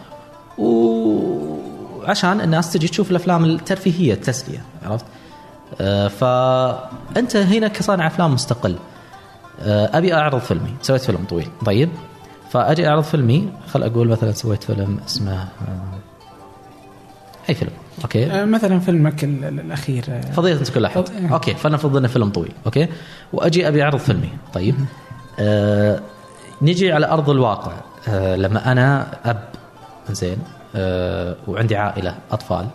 وعشان 0.61 2.41
الناس 2.41 2.73
تجي 2.73 2.89
تشوف 2.89 3.11
الأفلام 3.11 3.45
الترفيهية 3.45 4.13
التسلية 4.15 4.63
عرفت؟ 4.83 5.05
آه، 5.81 6.09
فأنت 6.09 7.37
هنا 7.37 7.69
كصانع 7.69 8.07
أفلام 8.07 8.35
مستقل. 8.35 8.77
آه، 9.63 9.91
أبي 9.99 10.15
أعرض 10.15 10.39
فيلمي. 10.41 10.75
سويت 10.83 11.01
فيلم 11.03 11.25
طويل. 11.29 11.49
طيب؟ 11.67 11.89
فأجي 12.51 12.89
أعرض 12.89 13.03
فيلمي. 13.03 13.49
خل 13.73 13.83
أقول 13.83 14.09
مثلا 14.09 14.33
سويت 14.33 14.63
فيلم 14.65 14.99
اسمه 15.07 15.33
آه، 15.33 15.49
أي 17.49 17.55
فيلم. 17.55 17.71
أوكي؟ 18.03 18.45
مثلا 18.45 18.79
فيلمك 18.81 19.25
ال- 19.25 19.45
ال- 19.45 19.61
الأخير. 19.61 20.05
فضيلة 20.33 20.59
انت 20.59 20.71
كل 20.71 20.85
أحد. 20.85 21.09
فض- 21.09 21.33
okay 21.33 21.55
فلنفرض 21.55 21.97
إنه 21.97 22.09
فيلم 22.09 22.31
طويل. 22.31 22.53
okay؟ 22.66 22.89
وأجي 23.33 23.69
أبي 23.69 23.83
أعرض 23.83 23.99
فيلمي. 23.99 24.29
طيب؟ 24.55 24.75
آه 25.39 26.01
نجي 26.63 26.93
على 26.93 27.07
أرض 27.11 27.31
الواقع. 27.31 27.73
آه 28.09 28.37
لما 28.37 28.73
أنا 28.73 29.07
أب 29.25 29.45
زين. 30.13 30.39
آه 30.77 31.37
وعندي 31.49 31.77
عائلة 31.77 32.15
أطفال 32.33 32.67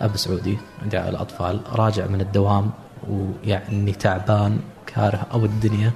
أب 0.00 0.16
سعودي 0.16 0.58
عندي 0.82 0.96
عائلة 0.96 1.20
أطفال 1.20 1.60
راجع 1.72 2.06
من 2.06 2.20
الدوام 2.20 2.70
ويعني 3.10 3.92
تعبان 3.92 4.58
كاره 4.86 5.26
أو 5.32 5.44
الدنيا 5.44 5.90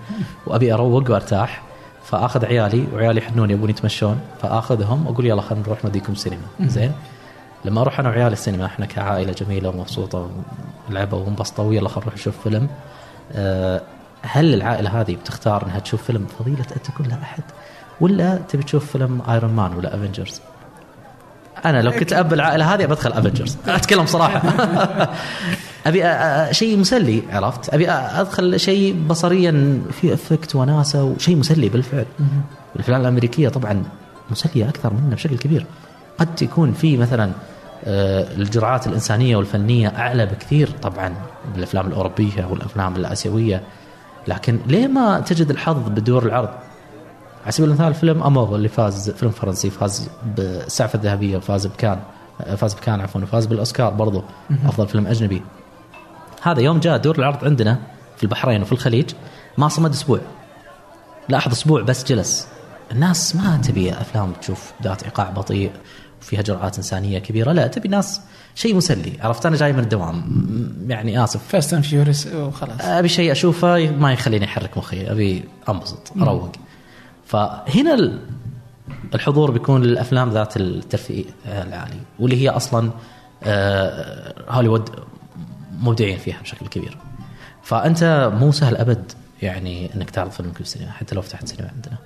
وأبي 0.46 0.74
أروق 0.74 1.10
وأرتاح. 1.10 1.62
فأخذ 2.04 2.44
عيالي 2.44 2.86
وعيالي 2.94 3.20
يحنون 3.20 3.50
يبون 3.50 3.70
يتمشون. 3.70 4.20
فأخذهم 4.42 5.06
وأقول 5.06 5.26
يلا 5.26 5.42
خلينا 5.42 5.64
نروح 5.66 5.84
نوديكم 5.84 6.12
السينما. 6.12 6.46
زين. 6.60 6.92
لما 7.64 7.80
أروح 7.80 8.00
أنا 8.00 8.08
وعيالي 8.08 8.32
السينما 8.32 8.66
إحنا 8.66 8.86
كعائلة 8.86 9.32
جميلة 9.32 9.68
ومبسوطة 9.68 10.30
ولعبوا 10.90 11.18
وانبسطوا 11.18 11.64
ويلا 11.64 11.88
خلينا 11.88 12.00
نروح 12.06 12.14
نشوف 12.14 12.34
فيلم. 12.42 12.68
أه 13.32 13.82
هل 14.22 14.54
العائلة 14.54 15.00
هذه 15.00 15.16
بتختار 15.16 15.66
إنها 15.66 15.78
تشوف 15.78 16.02
فيلم 16.02 16.26
فضيلة 16.38 16.66
أن 16.76 16.82
تكون 16.82 17.06
لا 17.06 17.14
أحد 17.22 17.42
ولا 18.00 18.36
تبي 18.48 18.62
تشوف 18.62 18.92
فيلم 18.92 19.22
ايرون 19.28 19.52
مان 19.52 19.74
ولا 19.74 19.94
أفنجرز 19.94 20.40
أنا 21.64 21.82
لو 21.82 21.92
كنت 21.92 22.12
أب 22.12 22.32
العائلة 22.32 22.74
هذه 22.74 22.86
بدخل 22.86 23.12
افنجرز 23.12 23.56
أتكلم 23.66 24.06
صراحة. 24.06 24.42
أبي 25.86 26.04
شيء 26.54 26.76
مسلي 26.78 27.22
عرفت؟ 27.30 27.74
أبي 27.74 27.90
أدخل 27.90 28.60
شيء 28.60 28.96
بصريا 29.08 29.82
في 29.90 30.14
effect 30.14 30.56
وناسة 30.56 31.04
وشيء 31.04 31.36
مسلي 31.36 31.68
بالفعل. 31.68 32.06
الأفلام 32.76 33.00
الأمريكية 33.00 33.48
طبعا 33.48 33.82
مسلية 34.30 34.68
أكثر 34.68 34.92
منا 34.92 35.14
بشكل 35.14 35.38
كبير. 35.38 35.66
قد 36.18 36.42
يكون 36.42 36.72
في 36.72 36.96
مثلا 36.96 37.30
آه، 37.84 38.32
الجرعات 38.36 38.86
الإنسانية 38.86 39.36
والفنية 39.36 39.88
أعلى 39.88 40.26
بكثير 40.26 40.70
طبعا 40.82 41.08
من 41.08 41.58
الأفلام 41.58 41.86
الأوروبية 41.86 42.46
والأفلام 42.50 42.96
الآسيوية. 42.96 43.62
لكن 44.28 44.58
ليه 44.66 44.86
ما 44.86 45.20
تجد 45.20 45.50
الحظ 45.50 45.88
بدور 45.88 46.26
العرض؟ 46.26 46.48
على 47.42 47.52
سبيل 47.52 47.70
المثال 47.70 47.94
فيلم 47.94 48.22
امور 48.22 48.54
اللي 48.54 48.68
فاز 48.68 49.10
فيلم 49.10 49.30
فرنسي 49.30 49.70
فاز 49.70 50.08
بالسعفه 50.36 50.96
الذهبيه 50.96 51.36
وفاز 51.36 51.66
بكان 51.66 52.00
فاز 52.56 52.74
بكان 52.74 53.00
عفوا 53.00 53.20
وفاز 53.20 53.46
بالأوسكار 53.46 53.90
برضو 53.90 54.22
أفضل 54.64 54.88
فيلم 54.88 55.06
أجنبي. 55.06 55.42
هذا 56.42 56.60
يوم 56.60 56.80
جاء 56.80 56.96
دور 56.96 57.18
العرض 57.18 57.44
عندنا 57.44 57.78
في 58.16 58.22
البحرين 58.22 58.62
وفي 58.62 58.72
الخليج 58.72 59.10
ما 59.58 59.68
صمد 59.68 59.90
أسبوع. 59.90 60.20
لاحظ 61.28 61.52
أسبوع 61.52 61.82
بس 61.82 62.04
جلس. 62.04 62.48
الناس 62.92 63.36
ما 63.36 63.56
تبي 63.56 63.92
أفلام 63.92 64.32
تشوف 64.32 64.72
ذات 64.82 65.02
إيقاع 65.02 65.30
بطيء 65.30 65.70
وفيها 66.22 66.42
جرعات 66.42 66.76
إنسانية 66.76 67.18
كبيرة 67.18 67.52
لا 67.52 67.66
تبي 67.66 67.88
ناس 67.88 68.20
شيء 68.54 68.74
مسلي. 68.74 69.12
عرفت؟ 69.20 69.46
أنا 69.46 69.56
جاي 69.56 69.72
من 69.72 69.78
الدوام. 69.78 70.24
يعني 70.88 71.24
آسف. 71.24 71.40
Fast 71.48 71.74
and 71.74 71.84
Furious 71.84 72.26
وخلاص. 72.26 72.80
أبي 72.80 73.08
شيء 73.08 73.32
أشوفه 73.32 73.90
ما 73.90 74.12
يخليني 74.12 74.44
أحرك 74.44 74.78
مخي 74.78 75.10
أبي 75.10 75.44
أنبسط 75.68 76.12
أروق. 76.22 76.52
فهنا 77.28 77.94
ال- 77.94 78.20
الحضور 79.14 79.50
بيكون 79.50 79.82
للأفلام 79.82 80.30
ذات 80.30 80.56
الترفيه 80.56 81.24
العالي 81.46 82.00
واللي 82.18 82.36
هي 82.42 82.48
أصلا 82.48 82.90
آه، 83.42 84.34
هوليوود 84.48 84.90
مبدعين 85.80 86.18
فيها 86.18 86.40
بشكل 86.42 86.66
كبير. 86.66 86.96
فأنت 87.62 88.30
مو 88.40 88.52
سهل 88.52 88.76
أبد 88.76 89.12
يعني 89.42 89.94
إنك 89.94 90.10
تعرض 90.10 90.30
فيلم 90.30 90.52
في 90.52 90.60
السينما 90.60 90.90
حتى 90.90 91.14
لو 91.14 91.22
فتحت 91.22 91.48
سينما 91.48 91.70
عندنا. 91.74 91.98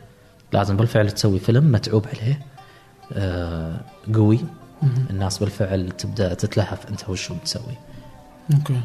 لازم 0.52 0.76
بالفعل 0.76 1.10
تسوي 1.10 1.38
فيلم 1.38 1.72
متعوب 1.72 2.06
عليه 2.14 2.40
آه، 3.12 3.80
قوي. 4.14 4.40
الناس 5.10 5.38
بالفعل 5.38 5.90
تبدأ 5.90 6.34
تتلهف 6.34 6.86
أنت 6.88 7.08
وش 7.08 7.32
بتسوي. 7.32 7.74
أوكي. 8.54 8.80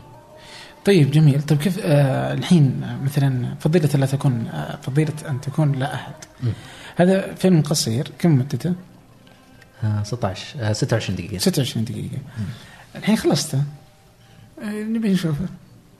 طيب 0.86 1.12
جميل. 1.12 1.42
طيب 1.42 1.58
كيف 1.60 1.80
آه 1.82 2.34
الحين 2.34 2.84
آه، 2.84 3.04
مثلا 3.04 3.56
فضيلة 3.60 3.90
لا 3.96 4.06
تكون 4.06 4.48
آه 4.48 4.76
فضيلة 4.82 5.14
أن 5.30 5.42
تكون 5.42 5.72
لا 5.72 5.94
أحد. 5.96 6.14
هذا 6.96 7.34
فيلم 7.36 7.62
قصير 7.62 8.12
كم 8.20 8.36
مدته؟ 8.36 8.74
آه، 9.84 10.04
16 10.04 10.56
آه، 10.60 10.74
26 10.74 11.16
دقيقة. 11.16 11.38
26 11.38 11.86
دقيقة. 11.86 12.18
الحين 12.96 13.16
خلصته. 13.16 13.64
آه، 14.64 14.84
نبي 14.84 15.10
نشوفه. 15.14 15.46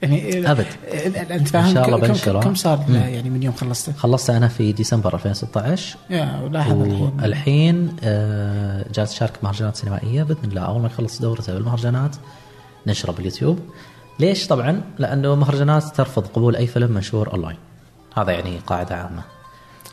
يعني 0.02 0.50
أبد. 0.50 0.66
آه، 0.88 1.34
أنت 1.34 1.48
فاهم 1.48 1.64
إن 1.64 1.74
شاء 1.74 1.86
الله 1.86 1.98
بنشره. 1.98 2.40
كم 2.40 2.54
صار. 2.54 2.84
يعني 2.90 3.30
من 3.30 3.42
يوم 3.42 3.54
خلصته؟ 3.54 3.92
خلصت 3.92 4.30
أنا 4.30 4.48
في 4.48 4.72
ديسمبر 4.72 5.14
2016 5.14 5.96
يا 6.10 6.40
ولاحظ 6.44 6.72
الحين. 6.82 7.12
والحين 7.22 7.96
آه، 8.02 8.84
جالس 8.94 9.12
اشارك 9.12 9.44
مهرجانات 9.44 9.76
سينمائية. 9.76 10.22
بإذن 10.22 10.38
الله 10.44 10.60
أول 10.62 10.80
ما 10.80 10.86
يخلص 10.86 11.20
دورته 11.22 11.54
بالمهرجانات 11.54 12.16
نشره 12.86 13.12
باليوتيوب. 13.12 13.58
ليش 14.20 14.46
طبعا؟ 14.46 14.80
لأنه 14.98 15.34
مهرجانات 15.34 15.84
ترفض 15.84 16.26
قبول 16.26 16.56
أي 16.56 16.66
فيلم 16.66 16.92
منشور 16.92 17.32
أونلاين. 17.32 17.56
هذا 18.16 18.32
يعني 18.32 18.58
قاعدة 18.66 18.94
عامة. 18.96 19.22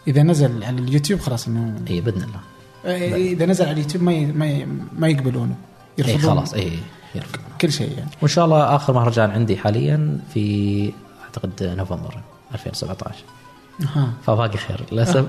إذا 0.07 0.23
نزل 0.23 0.63
على 0.63 0.79
اليوتيوب 0.81 1.19
خلاص 1.19 1.47
إنه 1.47 1.73
اي 1.89 2.01
بإذن 2.01 2.23
الله. 2.23 2.39
آه، 2.85 3.15
إذا 3.15 3.45
نزل 3.45 3.65
على 3.65 3.73
اليوتيوب 3.73 4.03
ما 4.03 4.13
ي- 4.13 4.25
ما 4.25 4.45
ي- 4.47 4.67
ما 4.99 5.07
يقبلونه. 5.07 5.55
اي 5.99 6.03
يرفضون 6.13 6.31
خلاص. 6.37 6.53
اي 6.53 6.71
يرفض 7.15 7.39
كل 7.61 7.71
شيء 7.71 7.91
يعني. 7.97 8.09
وإن 8.21 8.29
شاء 8.29 8.45
الله 8.45 8.75
آخر 8.75 8.93
مهرجان 8.93 9.29
عندي 9.31 9.57
حاليا 9.57 10.19
في 10.33 10.91
أعتقد 11.25 11.51
نوفمبر 11.77 12.17
2017 12.53 13.15
أها. 13.81 14.09
فباقي 14.25 14.57
خير. 14.57 14.81
للاسف 14.91 15.15
آه. 15.17 15.25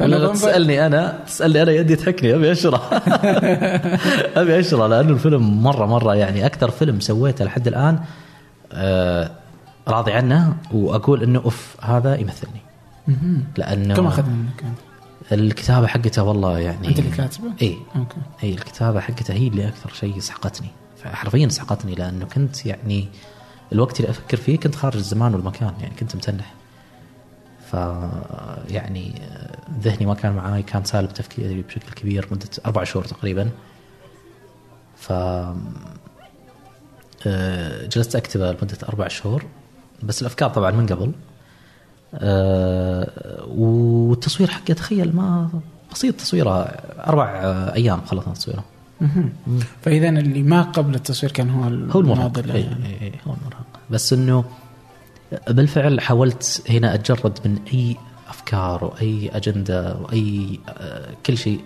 ولا 0.00 0.16
لو 0.16 0.32
تسألني 0.32 0.86
أنا. 0.86 1.18
تسألني 1.26 1.62
أنا 1.62 1.72
يدي 1.72 1.96
تحكني. 1.96 2.34
أبي 2.34 2.52
اشره 2.52 2.76
أبي 4.40 4.60
اشره 4.60 4.86
لأنه 4.86 5.10
الفيلم 5.10 5.62
مرة 5.62 5.86
مرة 5.86 6.14
يعني 6.14 6.46
أكثر 6.46 6.70
فيلم 6.70 7.00
سويته 7.00 7.44
لحد 7.44 7.66
الآن 7.66 7.98
راضي 9.88 10.12
عنه 10.12 10.56
وأقول 10.72 11.22
إنه 11.22 11.38
أوف 11.38 11.76
هذا 11.82 12.16
يمثلني. 12.16 12.60
لأنه 13.56 13.94
كم 13.94 14.06
أخذ 14.06 14.26
منك؟ 14.30 14.64
الكتابة 15.32 15.86
حقته 15.86 16.22
والله 16.22 16.58
يعني 16.58 16.88
أنت 16.88 16.98
اللي 16.98 17.10
كاتبه؟ 17.10 17.52
إي 17.62 17.78
أوكي 17.96 18.16
إي 18.42 18.54
الكتابة 18.54 19.00
حقته 19.00 19.34
هي 19.34 19.48
اللي 19.48 19.68
أكثر 19.68 19.92
شيء 19.92 20.18
سحقتني 20.18 20.68
حرفيا 21.04 21.48
سحقتني 21.48 21.94
لأنه 21.94 22.24
كنت 22.24 22.66
يعني 22.66 23.08
الوقت 23.72 24.00
اللي 24.00 24.10
أفكر 24.10 24.36
فيه 24.36 24.58
كنت 24.58 24.74
خارج 24.74 24.96
الزمان 24.96 25.34
والمكان 25.34 25.72
يعني 25.80 25.94
كنت 25.94 26.16
متنح 26.16 26.54
ف 27.70 27.74
يعني 28.68 29.14
ذهني 29.80 30.06
ما 30.06 30.14
كان 30.14 30.32
معاي 30.32 30.62
كان 30.62 30.84
سالب 30.84 31.14
تفكيري 31.14 31.62
بشكل 31.62 31.92
كبير 31.92 32.28
مدة 32.30 32.48
أربع 32.66 32.84
شهور 32.84 33.04
تقريبا 33.04 33.50
ف 34.96 35.12
آه، 35.12 35.56
جلست 37.88 38.16
اكتبه 38.16 38.52
لمدة 38.52 38.78
أربع 38.88 39.08
شهور 39.08 39.44
بس 40.02 40.22
الأفكار 40.22 40.50
طبعا 40.50 40.70
من 40.70 40.86
قبل 40.86 41.12
آه، 42.14 43.44
والتصوير 43.48 44.50
حقه 44.50 44.74
تخيل 44.74 45.16
ما 45.16 45.50
بسيط 45.92 46.14
تصويره 46.14 46.62
أربع 47.06 47.30
آه، 47.44 47.74
أيام 47.74 48.00
خلصنا 48.00 48.34
تصويره. 48.34 48.64
فاذا 49.82 50.08
اللي 50.08 50.42
ما 50.42 50.62
قبل 50.62 50.94
التصوير 50.94 51.32
كان 51.32 51.50
هو 51.50 51.62
هو 51.62 52.00
المرهق 52.00 52.46
يعني. 52.46 53.12
هو 53.26 53.34
المرهق 53.34 53.66
بس 53.90 54.12
إنه 54.12 54.44
بالفعل 55.48 56.00
حاولت 56.00 56.62
هنا 56.68 56.94
أتجرد 56.94 57.38
من 57.44 57.58
أي 57.74 57.96
أفكار 58.28 58.84
وأي 58.84 59.30
أجندة 59.34 59.96
وأي 59.96 60.60
آه، 60.68 61.08
كل 61.26 61.36
شيء 61.38 61.60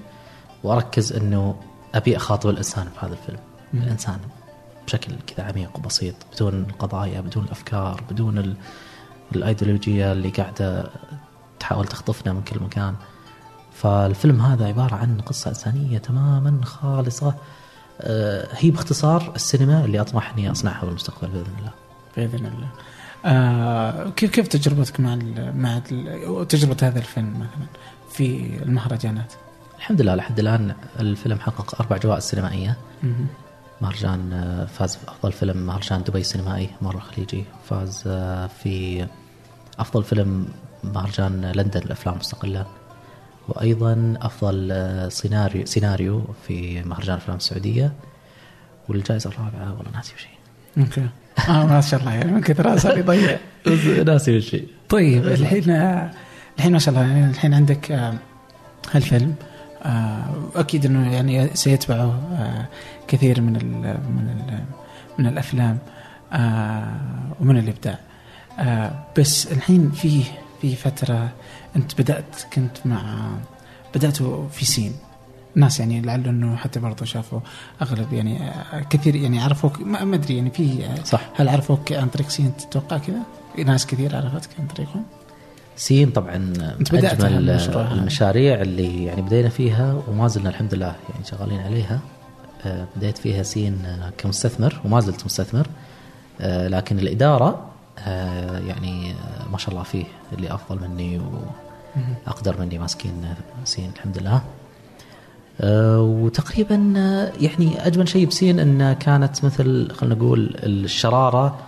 وأركز 0.64 1.12
إنه 1.12 1.56
أبي 1.94 2.16
أخاطب 2.16 2.50
الإنسان 2.50 2.84
في 2.84 3.06
هذا 3.06 3.12
الفيلم. 3.12 3.38
الإنسان 3.74 4.18
بشكل 4.90 5.12
كذا 5.26 5.46
عميق 5.46 5.76
وبسيط 5.78 6.14
بدون 6.36 6.54
القضايا 6.54 7.20
بدون 7.20 7.44
الافكار 7.44 8.04
بدون 8.10 8.38
ال- 8.38 8.56
الأيديولوجية 9.36 10.12
اللي 10.12 10.28
قاعدة 10.28 10.90
تحاول 11.60 11.86
تخطفنا 11.86 12.32
من 12.32 12.42
كل 12.42 12.60
مكان. 12.60 12.94
فالفيلم 13.72 14.40
هذا 14.40 14.66
عبارة 14.66 14.94
عن 14.94 15.20
قصة 15.20 15.48
إنسانية 15.48 15.98
تماما 15.98 16.64
خالصة. 16.64 17.34
آه، 18.00 18.48
هي 18.52 18.70
باختصار 18.70 19.32
السينما 19.36 19.84
اللي 19.84 20.00
أطمح 20.00 20.32
إني 20.32 20.50
أصنعها 20.50 20.84
بالمستقبل 20.84 21.28
بإذن 21.28 21.54
الله. 21.58 21.72
بإذن 22.16 22.46
الله. 22.46 22.68
آه 23.24 24.10
كيف 24.10 24.30
كيف 24.30 24.48
تجربتك 24.48 25.00
مع 25.00 25.14
ال 25.14 25.56
مع 25.56 25.80
ال 25.92 26.48
تجربة 26.48 26.76
هذا 26.82 26.98
الفيلم 26.98 27.34
مثلا 27.34 27.66
في 28.10 28.50
المهرجانات؟ 28.62 29.32
الحمد 29.78 30.00
لله 30.00 30.14
لحد 30.14 30.38
الآن 30.38 30.74
الفيلم 31.00 31.38
حقق 31.40 31.80
أربع 31.80 31.96
جوائز 31.96 32.22
سينمائية. 32.22 32.76
مهرجان 33.80 34.32
آه، 34.32 34.64
فاز 34.64 34.96
في 34.96 35.08
افضل 35.08 35.32
فيلم 35.32 35.66
مهرجان 35.66 36.02
دبي 36.02 36.20
السينمائي 36.20 36.70
مرة 36.82 36.98
خليجي. 36.98 37.44
فاز 37.68 38.04
آه، 38.06 38.46
في 38.46 39.06
أفضل 39.78 40.04
فيلم 40.04 40.48
مهرجان 40.84 41.52
لندن 41.56 41.80
للافلام 41.80 42.14
المستقلة. 42.14 42.66
وأيضا 43.48 44.14
أفضل 44.22 44.68
آه، 44.72 45.08
سيناريو 45.08 45.66
سيناريو 45.66 46.24
في 46.46 46.82
مهرجان 46.82 47.14
الأفلام 47.14 47.36
السعودية. 47.36 47.92
والجائزة 48.88 49.30
الرابعة 49.30 49.76
والله 49.78 49.92
ناسي 49.94 50.12
هي. 50.18 50.82
أوكي. 50.82 51.08
ما 51.48 51.80
شاء 51.80 52.00
الله 52.00 52.14
يعني 52.14 52.32
من 52.32 52.40
كثر 52.40 52.78
صار 52.78 52.98
يضيع. 52.98 53.38
ناسي 54.06 54.38
هي. 54.52 54.62
طيب 54.88 55.26
الحين 55.26 55.70
الحين 56.58 56.72
ما 56.72 56.78
شاء 56.78 56.94
الله 56.94 57.06
يعني 57.06 57.30
الحين 57.30 57.54
عندك 57.54 58.12
هالفيلم. 58.92 59.34
أكيد 60.56 60.86
إنه 60.86 61.14
يعني 61.14 61.50
سيتبعه 61.54 62.20
كثير 63.10 63.40
من 63.40 63.56
ال 63.56 63.72
من 64.16 64.28
ال 64.28 64.64
من 65.18 65.26
الأفلام 65.26 65.78
آه، 66.32 67.00
ومن 67.40 67.58
الإبداع 67.58 67.98
آه، 68.58 68.92
بس 69.18 69.52
الحين 69.52 69.90
في 69.90 70.22
في 70.60 70.76
فترة 70.76 71.28
أنت 71.76 72.00
بدأت 72.00 72.42
كنت 72.52 72.76
مع 72.84 73.30
بداتوا 73.94 74.48
في 74.48 74.64
سين 74.64 74.92
ناس 75.54 75.80
يعني 75.80 76.00
لعل 76.00 76.26
إنه 76.26 76.56
حتى 76.56 76.80
برضو 76.80 77.04
شافوا 77.04 77.40
أغلب 77.82 78.12
يعني 78.12 78.42
آه، 78.42 78.80
كثير 78.90 79.16
يعني 79.16 79.40
عرفوك 79.40 79.80
ما 79.80 80.14
أدري 80.14 80.36
يعني 80.36 80.50
في 80.50 80.88
صح 81.04 81.30
هل 81.36 81.48
عرفوك 81.48 81.92
عن 81.92 82.08
طريق 82.08 82.28
سين 82.28 82.52
تتوقع 82.56 82.98
كذا؟ 82.98 83.22
ناس 83.66 83.86
كثير 83.86 84.16
عرفتك 84.16 84.50
عن 84.58 84.66
طريقهم؟ 84.66 85.04
سين 85.76 86.10
طبعا 86.10 86.36
أنت 86.80 86.92
بدأت 86.92 87.24
أجمل. 87.24 87.50
المشاريع 87.76 88.60
اللي 88.60 89.04
يعني 89.04 89.22
بدينا 89.22 89.48
فيها 89.48 90.02
وما 90.08 90.28
زلنا 90.28 90.48
الحمد 90.48 90.74
لله 90.74 90.86
يعني 90.86 91.24
شغالين 91.24 91.60
عليها 91.60 92.00
بديت 92.96 93.18
فيها 93.18 93.42
سين 93.42 93.84
آه، 93.84 94.12
كمستثمر 94.18 94.80
وما 94.84 95.00
زلت 95.00 95.24
مستثمر. 95.24 95.66
آه، 96.40 96.68
لكن 96.68 96.98
الإدارة 96.98 97.66
آه، 97.98 98.58
يعني 98.58 99.10
آه، 99.10 99.48
ما 99.52 99.58
شاء 99.58 99.70
الله 99.70 99.82
فيه 99.82 100.04
اللي 100.32 100.54
أفضل 100.54 100.88
مني 100.88 101.20
وأقدر 102.26 102.60
مني 102.60 102.78
ماسكين 102.78 103.24
آه، 103.24 103.64
سين 103.64 103.90
الحمد 103.96 104.18
لله. 104.18 104.42
آه، 105.60 106.00
وتقريبا 106.00 106.94
آه، 106.96 107.32
يعني 107.40 107.86
أجمل 107.86 108.08
شيء 108.08 108.26
بسين 108.26 108.60
إنه 108.60 108.92
كانت 108.92 109.44
مثل 109.44 109.90
خلينا 109.92 110.14
نقول 110.14 110.54
الشرارة 110.62 111.58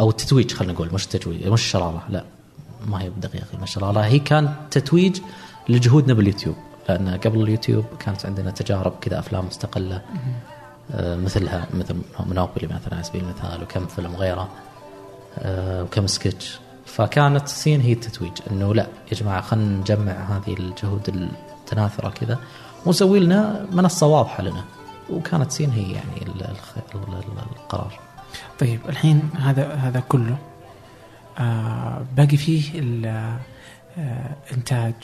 أو 0.00 0.10
التتويج 0.10 0.52
خلينا 0.52 0.72
نقول 0.72 0.88
مش 0.94 1.04
التتويج 1.04 1.46
مش 1.48 1.60
الشرارة 1.60 2.02
لا 2.08 2.24
ما 2.86 3.02
هي 3.02 3.10
بدقيقة 3.10 3.44
كلمه 3.52 3.62
الشرارة. 3.64 4.00
هي 4.00 4.18
كان 4.18 4.54
تتويج 4.70 5.18
لجهودنا 5.68 6.14
باليوتيوب. 6.14 6.56
لأن 6.88 7.08
قبل 7.08 7.42
اليوتيوب 7.42 7.84
كانت 7.98 8.26
عندنا 8.26 8.50
تجارب 8.50 8.92
كذا 9.00 9.18
أفلام 9.18 9.46
مستقلة 9.46 10.02
آه، 10.94 11.16
مثلها 11.16 11.66
مثل 11.74 11.96
مونوبولي 12.20 12.66
مثلا 12.66 12.94
على 12.94 13.02
سبيل 13.02 13.24
المثال 13.24 13.62
وكم 13.62 13.86
فيلم 13.86 14.16
غيره 14.16 14.48
آه، 15.38 15.82
وكم 15.82 16.06
سكتش. 16.06 16.60
فكانت 16.86 17.48
سين 17.48 17.80
هي 17.80 17.92
التتويج 17.92 18.32
إنه 18.50 18.74
لا 18.74 18.86
يا 19.12 19.16
جماعة 19.16 19.40
خلينا 19.40 19.76
نجمع 19.76 20.12
هذه 20.12 20.54
الجهود 20.58 21.08
التناثرة 21.08 22.08
كذا. 22.10 22.38
ونسوي 22.86 23.20
لنا 23.20 23.66
منصة 23.72 24.06
واضحة 24.06 24.42
لنا 24.42 24.64
وكانت 25.10 25.50
سين 25.52 25.70
هي 25.70 25.92
يعني 25.92 26.26
القرار. 27.56 28.00
طيب 28.58 28.80
الحين 28.88 29.30
هذا 29.38 29.74
هذا 29.74 30.00
كله 30.00 30.36
آه 31.38 32.02
باقي 32.16 32.36
فيه 32.36 32.62
الانتاج 34.50 34.94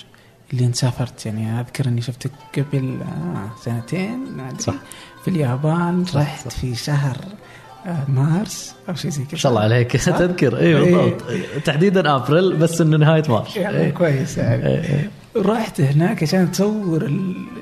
اللي 0.53 0.65
أنت 0.65 0.77
سافرت 0.77 1.27
يعني 1.27 1.61
أذكر 1.61 1.89
إني 1.89 2.03
شفتك 2.03 2.31
قبل 2.57 2.99
آه 3.03 3.51
سنتين 3.65 4.27
صح. 4.59 4.75
في 5.25 5.29
اليابان 5.29 6.05
صح، 6.05 6.21
رحت 6.21 6.49
صح. 6.49 6.59
في 6.59 6.75
شهر 6.75 7.17
آه 7.87 8.05
مارس 8.09 8.75
أو 8.89 8.95
شيء 8.95 9.11
زي 9.11 9.23
كذا 9.23 9.33
ما 9.33 9.39
شاء 9.39 9.53
الله 9.53 9.63
عليك؟ 9.63 9.93
تذكر 9.93 10.59
اي 10.59 10.67
إيه. 10.67 10.75
بالضبط 10.75 11.23
تحديدا 11.65 12.17
أبريل 12.17 12.57
بس 12.57 12.81
إنه 12.81 12.97
نهاية 12.97 13.23
مارس 13.29 13.57
يعني 13.57 13.77
إيه. 13.77 13.91
كويس 13.91 14.39
يعني 14.39 14.67
إيه، 14.67 14.85
إيه. 14.85 15.11
رحت 15.37 15.81
هناك 15.81 16.23
عشان 16.23 16.53
تصور 16.53 17.13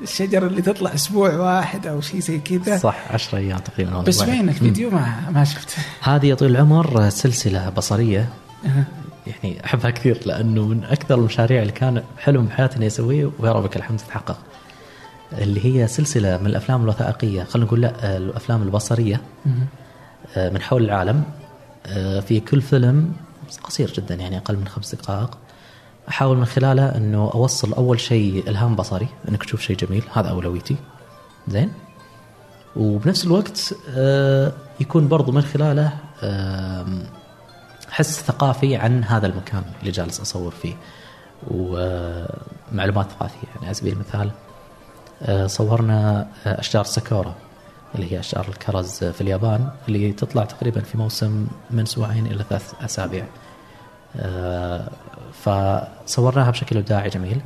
الشجرة 0.03 0.47
اللي 0.47 0.61
تطلع 0.61 0.93
أسبوع 0.93 1.33
واحد 1.33 1.87
أو 1.87 2.01
شيء 2.01 2.19
زي 2.19 2.39
كذا 2.39 2.77
صح 2.77 2.97
10 3.11 3.37
أيام 3.37 3.57
تقريبا 3.59 4.01
بس. 4.01 4.21
وين 4.21 4.49
الفيديو 4.49 4.89
ما 4.89 5.29
ما 5.31 5.43
شفته 5.43 5.75
هذه 6.01 6.25
يا 6.25 6.35
طويل 6.35 6.51
العمر 6.51 7.09
سلسلة 7.09 7.69
بصرية. 7.69 8.29
يعني 9.29 9.65
أحبها 9.65 9.91
كثير 9.91 10.19
لأنه 10.25 10.65
من 10.65 10.83
أكثر 10.83 11.15
المشاريع 11.15 11.61
اللي 11.61 11.73
كان 11.73 12.03
حلم 12.17 12.45
بحياتي 12.45 12.77
إني 12.77 12.87
أسويه 12.87 13.31
ويا 13.39 13.51
ربك 13.51 13.77
الحمد 13.77 13.99
تتحقق. 13.99 14.37
اللي 15.33 15.65
هي 15.65 15.87
سلسلة 15.87 16.37
من 16.37 16.45
الأفلام 16.47 16.83
الوثائقية 16.83 17.43
خلينا 17.43 17.67
نقول 17.67 17.81
لا 17.81 18.17
الأفلام 18.17 18.61
البصرية. 18.63 19.21
آه، 20.35 20.49
من 20.49 20.61
حول 20.61 20.83
العالم 20.83 21.23
آه، 21.85 22.19
في 22.19 22.39
كل 22.39 22.61
فيلم 22.61 23.13
قصير 23.63 23.93
جدا 23.93 24.15
يعني 24.15 24.37
أقل 24.37 24.55
من 24.55 24.67
خمس 24.67 24.95
دقائق 24.95 25.37
أحاول 26.09 26.37
من 26.37 26.45
خلاله 26.45 26.97
إنه 26.97 27.31
أوصل 27.33 27.73
أول 27.73 27.99
شيء 27.99 28.49
إلهام 28.49 28.75
بصري 28.75 29.07
إنك 29.29 29.43
تشوف 29.43 29.61
شيء 29.61 29.77
جميل 29.77 30.03
هذا 30.13 30.29
أولويتي 30.29 30.75
زين 31.47 31.71
وبنفس 32.75 33.25
الوقت 33.25 33.75
آه، 33.89 34.51
يكون 34.79 35.07
برضو 35.07 35.31
من 35.31 35.41
خلاله 35.41 35.93
حس 37.89 38.21
ثقافي 38.21 38.75
عن 38.75 39.03
هذا 39.03 39.27
المكان 39.27 39.63
اللي 39.79 39.91
جالس 39.91 40.21
أصور 40.21 40.51
فيه 40.51 40.75
ومعلومات 41.47 43.11
ثقافية 43.11 43.47
يعني 43.55 43.65
على 43.65 43.73
سبيل 43.73 43.93
المثال 43.93 44.31
آه، 45.21 45.47
صورنا 45.47 46.27
آه، 46.45 46.59
أشجار 46.59 46.83
ساكورا 46.83 47.35
اللي 47.95 48.11
هي 48.11 48.19
أشجار 48.19 48.47
الكرز 48.47 49.03
في 49.03 49.21
اليابان 49.21 49.69
اللي 49.87 50.13
تطلع 50.13 50.45
تقريبا 50.45 50.81
في 50.81 50.97
موسم 50.97 51.47
من 51.71 51.83
أسبوعين 51.83 52.27
إلى 52.27 52.43
ثلاث 52.49 52.73
أسابيع. 52.81 53.25
آه، 54.15 54.89
فصورناها 55.33 56.51
بشكل 56.51 56.77
إبداعي 56.77 57.09
جميل 57.09 57.41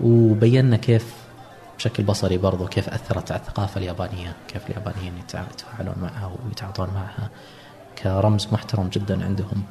وبينا 0.00 0.76
كيف 0.76 1.14
بشكل 1.78 2.02
بصري 2.02 2.38
برضو 2.38 2.66
كيف 2.66 2.88
أثرت 2.88 3.32
على 3.32 3.40
الثقافة 3.40 3.78
اليابانية، 3.78 4.36
كيف 4.48 4.70
اليابانيين 4.70 5.12
يتفاعلون 5.18 5.94
معها 6.02 6.30
ويتعاطون 6.46 6.88
معها 6.94 7.30
كرمز 8.02 8.48
محترم 8.52 8.88
جدا 8.88 9.24
عندهم. 9.24 9.62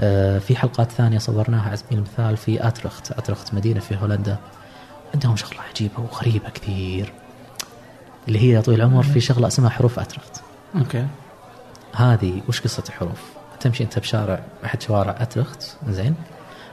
آه، 0.00 0.38
في 0.38 0.56
حلقات 0.56 0.92
ثانية 0.92 1.18
صورناها 1.18 1.62
على 1.68 1.76
سبيل 1.76 1.98
المثال 1.98 2.36
في 2.36 2.66
أترخت، 2.68 3.12
أترخت 3.12 3.54
مدينة 3.54 3.80
في 3.80 3.96
هولندا. 3.96 4.36
عندهم 5.14 5.36
شغلة 5.36 5.60
عجيبة 5.70 6.00
وغريبة 6.00 6.50
كثير. 6.50 7.12
اللي 8.28 8.38
هي 8.38 8.48
يا 8.48 8.60
طويل 8.60 8.80
العمر 8.80 9.02
في 9.02 9.20
شغلة 9.20 9.46
اسمها 9.46 9.70
حروف 9.70 9.98
أترخت. 9.98 10.40
أوكي. 10.76 11.06
هذه 11.94 12.42
وش 12.48 12.60
قصة 12.60 12.82
الحروف 12.88 13.22
تمشي 13.60 13.84
أنت 13.84 13.98
بشارع 13.98 14.40
احد 14.64 14.82
شوارع 14.82 15.16
أترخت 15.18 15.76
زين؟ 15.88 16.14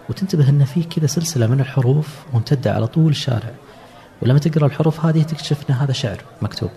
وتنتبه 0.10 0.50
أن 0.50 0.66
في 0.66 0.84
كذا 0.84 1.08
سلسلة 1.08 1.48
من 1.48 1.60
الحروف 1.60 2.08
ممتدة 2.34 2.74
على 2.74 2.88
طول 2.88 3.12
الشارع. 3.12 3.52
ولما 4.22 4.40
تقرأ 4.40 4.66
الحروف 4.66 5.06
هذه 5.06 5.24
تكتشف 5.24 5.70
أن 5.70 5.76
هذا 5.76 5.92
شعر 5.92 6.24
مكتوب. 6.42 6.70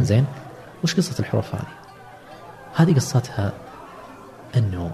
زين؟ 0.00 0.26
وش 0.84 0.94
قصة 0.94 1.20
الحروف 1.20 1.54
هذه؟ 1.54 1.77
هذه 2.74 2.94
قصتها 2.94 3.52
أنه 4.56 4.90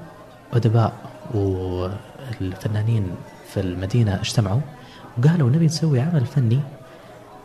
أدباء 0.53 0.93
والفنانين 1.35 3.17
في 3.49 3.61
المدينة 3.61 4.15
اجتمعوا 4.15 4.61
وقالوا 5.19 5.51
نبي 5.51 5.67
نسوي 5.67 6.01
عمل 6.01 6.27
فني 6.27 6.61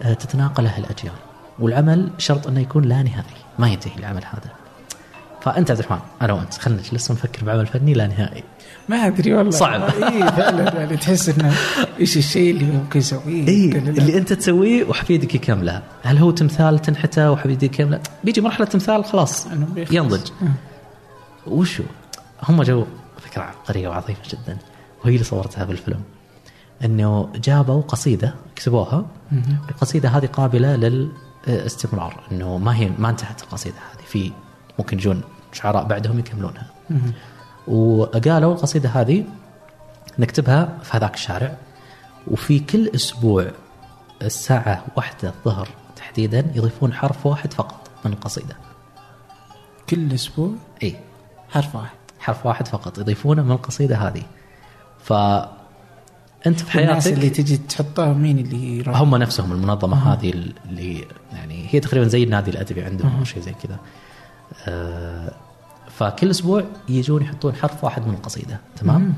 آه، 0.01 0.13
تتناقله 0.13 0.77
الأجيال. 0.77 1.13
والعمل 1.59 2.11
شرط 2.17 2.47
أنه 2.47 2.59
يكون 2.59 2.83
لا 2.83 3.03
نهائي 3.03 3.35
ما 3.59 3.67
ينتهي 3.67 3.95
العمل 3.99 4.25
هذا. 4.25 4.58
فأنت 5.41 5.71
عبد 5.71 5.79
الرحمن 5.79 5.99
أنا 6.21 6.33
وأنت. 6.33 6.53
خلينا 6.53 6.81
نجلس 6.81 7.11
ونفكر 7.11 7.45
بعمل 7.45 7.67
فني 7.67 7.93
لا 7.93 8.07
نهائي. 8.07 8.43
ما 8.89 9.07
أدري 9.07 9.33
والله. 9.33 9.51
صعب. 9.51 9.81
اي 9.81 10.31
فعلا 10.31 10.75
يعني 10.75 10.97
تحس 10.97 11.29
إنه 11.29 11.53
إيش 11.99 12.17
الشيء 12.17 12.51
اللي 12.51 12.65
ممكن 12.65 12.99
يسويه؟ 12.99 13.47
اي 13.47 13.69
لا. 13.69 13.77
اللي 13.77 14.17
أنت 14.17 14.33
تسويه 14.33 14.85
وحفيدك 14.85 15.35
يكمله. 15.35 15.81
هل 16.03 16.17
هو 16.17 16.31
تمثال 16.31 16.79
تنحته 16.79 17.31
وحفيدك 17.31 17.63
يكمله؟ 17.63 17.99
بيجي 18.23 18.41
مرحلة 18.41 18.65
تمثال 18.65 19.05
خلاص. 19.05 19.47
ينضج. 19.91 20.31
آه. 20.41 20.47
وشو؟ 21.47 21.83
هم 22.43 22.63
جو 22.63 22.85
فكرة 23.17 23.41
عبقرية 23.41 23.87
وعظيمة 23.87 24.19
جدا 24.29 24.57
وهي 25.03 25.13
اللي 25.13 25.23
صورتها 25.23 25.63
بالفيلم. 25.63 26.01
إنه 26.85 27.29
جابوا 27.35 27.81
قصيدة 27.81 28.35
كتبوها. 28.55 29.05
القصيدة 29.69 30.09
هذه 30.09 30.25
قابلة 30.25 30.75
للاستمرار 31.47 32.23
إنه 32.31 32.57
ما 32.57 32.75
هي 32.75 32.89
ما 32.97 33.09
انتهت 33.09 33.41
القصيدة 33.41 33.75
هذه. 33.75 34.05
في 34.07 34.31
ممكن 34.79 34.97
يجون 34.97 35.21
شعراء 35.53 35.83
بعدهم 35.83 36.19
يكملونها. 36.19 36.67
وقالوا 37.67 38.53
القصيدة 38.53 38.89
هذه 38.89 39.25
نكتبها 40.19 40.77
في 40.83 40.97
هذاك 40.97 41.13
الشارع 41.13 41.57
وفي 42.27 42.59
كل 42.59 42.91
أسبوع 42.95 43.51
الساعة 44.21 44.85
واحدة 44.95 45.29
الظهر 45.29 45.69
تحديدا 45.95 46.51
يضيفون 46.55 46.93
حرف 46.93 47.25
واحد 47.25 47.53
فقط 47.53 47.89
من 48.05 48.13
القصيدة. 48.13 48.55
كل 49.89 50.13
أسبوع؟ 50.13 50.51
إي. 50.83 50.95
حرف 51.49 51.75
واحد. 51.75 51.97
حرف 52.19 52.45
واحد 52.45 52.67
فقط 52.67 52.97
يضيفونه 52.97 53.43
من 53.43 53.51
القصيدة 53.51 53.97
هذه. 53.97 54.23
ف 55.03 55.13
أنت 56.47 56.59
في 56.59 56.79
الناس 56.79 57.03
حياتك 57.03 57.17
اللي 57.17 57.29
تجي 57.29 57.57
تحطها 57.57 58.13
مين 58.13 58.39
اللي 58.39 58.77
يروح؟ 58.77 58.97
هم 58.97 59.15
نفسهم 59.15 59.51
المنظمة 59.51 60.13
هذه 60.13 60.29
اللي 60.69 61.05
يعني 61.33 61.65
هي 61.69 61.79
تقريبا 61.79 62.07
زي 62.07 62.23
النادي 62.23 62.51
الأدبي 62.51 62.81
عندهم 62.81 63.17
أو 63.17 63.23
شيء 63.23 63.41
زي 63.41 63.53
كذا. 63.63 63.73
آه، 63.73 63.79
فكل 65.89 66.29
أسبوع 66.29 66.63
يجون 66.89 67.21
يحطون 67.21 67.55
حرف 67.55 67.83
واحد 67.83 68.07
من 68.07 68.13
القصيدة 68.13 68.59
تمام؟ 68.75 69.13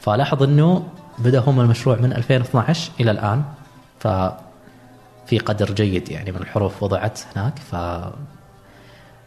فلاحظ 0.00 0.42
إنه 0.42 0.88
بدا 1.18 1.40
هم 1.40 1.60
المشروع 1.60 1.96
من 1.96 2.12
2012 2.12 2.92
إلى 3.00 3.10
الآن 3.10 3.42
ف 3.98 4.08
في 5.26 5.38
قدر 5.38 5.74
جيد 5.74 6.10
يعني 6.10 6.32
من 6.32 6.40
الحروف 6.40 6.82
وضعت 6.82 7.20
هناك 7.36 7.58
ف 7.58 7.74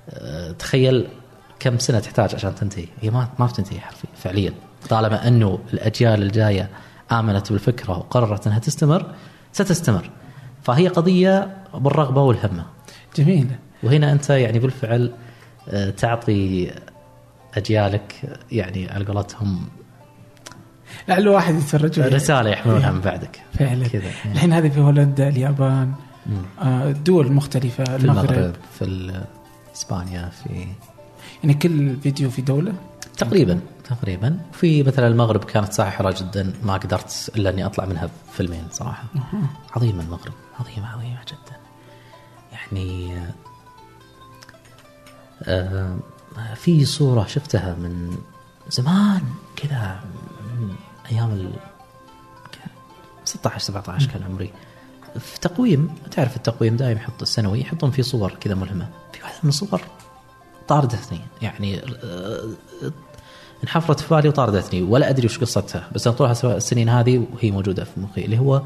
آه، 0.10 0.52
تخيل 0.52 1.08
كم 1.60 1.80
سنة 1.80 2.00
تحتاج 2.00 2.36
عشان 2.36 2.56
تنتهي. 2.56 2.86
هي 3.02 3.10
ما 3.10 3.28
ما 3.40 3.46
بتنتهي 3.46 3.80
حرفيا 3.80 4.10
فعليا. 4.16 4.54
طالما 4.90 5.28
إنه 5.28 5.60
الأجيال 5.74 6.24
الجاية 6.24 6.70
آمنت 7.12 7.52
بالفكرة 7.52 7.98
وقررت 7.98 8.48
إنها 8.48 8.60
تستمر 8.60 9.06
ستستمر. 9.52 10.10
فهي 10.64 10.88
قضية 10.88 11.58
بالرغبة 11.74 12.22
والهمة. 12.22 12.66
جميل. 13.16 13.48
وهنا 13.84 14.12
أنت 14.12 14.30
يعني 14.30 14.60
بالفعل 14.60 15.06
آه، 15.06 15.23
تعطي 15.98 16.72
أجيالك 17.58 18.22
يعني 18.52 18.90
على 18.92 19.06
قولتهم 19.06 19.68
لعل 21.08 21.28
واحد 21.28 21.56
يتفرج 21.56 22.00
رسالة 22.00 22.50
يحملونها 22.50 22.92
من 22.92 23.02
بعدك. 23.02 23.42
فعلا. 23.60 23.88
كذا. 23.88 24.10
الحين 24.26 24.54
هذه 24.54 24.70
في 24.70 24.80
هولندا 24.80 25.28
اليابان 25.28 25.94
آه، 26.62 26.92
دول 26.92 27.32
مختلفة 27.32 27.84
في 27.84 28.04
المغرب 28.04 28.54
في 28.80 28.86
ال- 28.86 29.24
إسبانيا 29.76 30.30
في 30.30 30.66
يعني 31.44 31.54
كل 31.54 31.96
فيديو 32.00 32.30
في 32.30 32.42
دولة؟ 32.42 32.74
تقريبا 33.18 33.60
تقريبا. 33.90 34.40
في 34.54 34.84
مثلا 34.84 35.08
المغرب 35.08 35.44
كانت 35.44 35.74
ساحه 35.74 35.90
حلوة 35.92 36.16
جدا 36.20 36.54
ما 36.64 36.74
قدرت 36.74 37.32
إلا 37.36 37.50
إني 37.50 37.66
أطلع 37.66 37.86
منها 37.86 38.10
فيلمين 38.34 38.64
صراحة. 38.72 39.04
عظيمه 39.76 40.04
المغرب 40.04 40.34
عظيمه 40.60 40.88
عظيمه 40.94 41.20
جدا. 41.28 41.58
يعني 42.52 43.14
آه 43.18 43.28
في 46.56 46.86
صورة 46.86 47.26
شفتها 47.26 47.76
من 47.76 48.18
زمان 48.70 49.22
كذا 49.56 50.00
من 50.60 50.76
أيام 51.12 51.32
ال 51.32 51.52
16 53.26 53.60
17 53.60 54.08
كان 54.08 54.24
عمري. 54.24 54.52
في 55.20 55.40
تقويم 55.40 55.96
تعرف 56.12 56.36
التقويم 56.36 56.76
دائما 56.76 57.02
يحط 57.02 57.22
السنوي 57.22 57.62
يحطون 57.62 57.92
فيه 57.92 58.04
صور 58.04 58.32
كذا 58.40 58.56
ملهمة. 58.56 58.90
في 59.14 59.22
واحدة 59.24 59.40
من 59.44 59.50
الصور 59.50 59.82
طاردتني 60.68 61.20
يعني 61.42 61.82
آه، 62.04 62.50
انحفرت 63.64 64.00
في 64.00 64.16
بالي 64.16 64.30
وطاردتني 64.30 64.82
ولا 64.82 65.10
أدري 65.10 65.26
وش 65.26 65.40
قصتها 65.40 65.88
بس 65.96 66.08
أنا 66.08 66.16
طول 66.16 66.52
السنين 66.52 66.90
هذه 66.90 67.28
وهي 67.34 67.52
موجودة 67.52 67.84
في 67.84 68.00
مخي 68.00 68.22
اللي 68.26 68.40
هو 68.40 68.62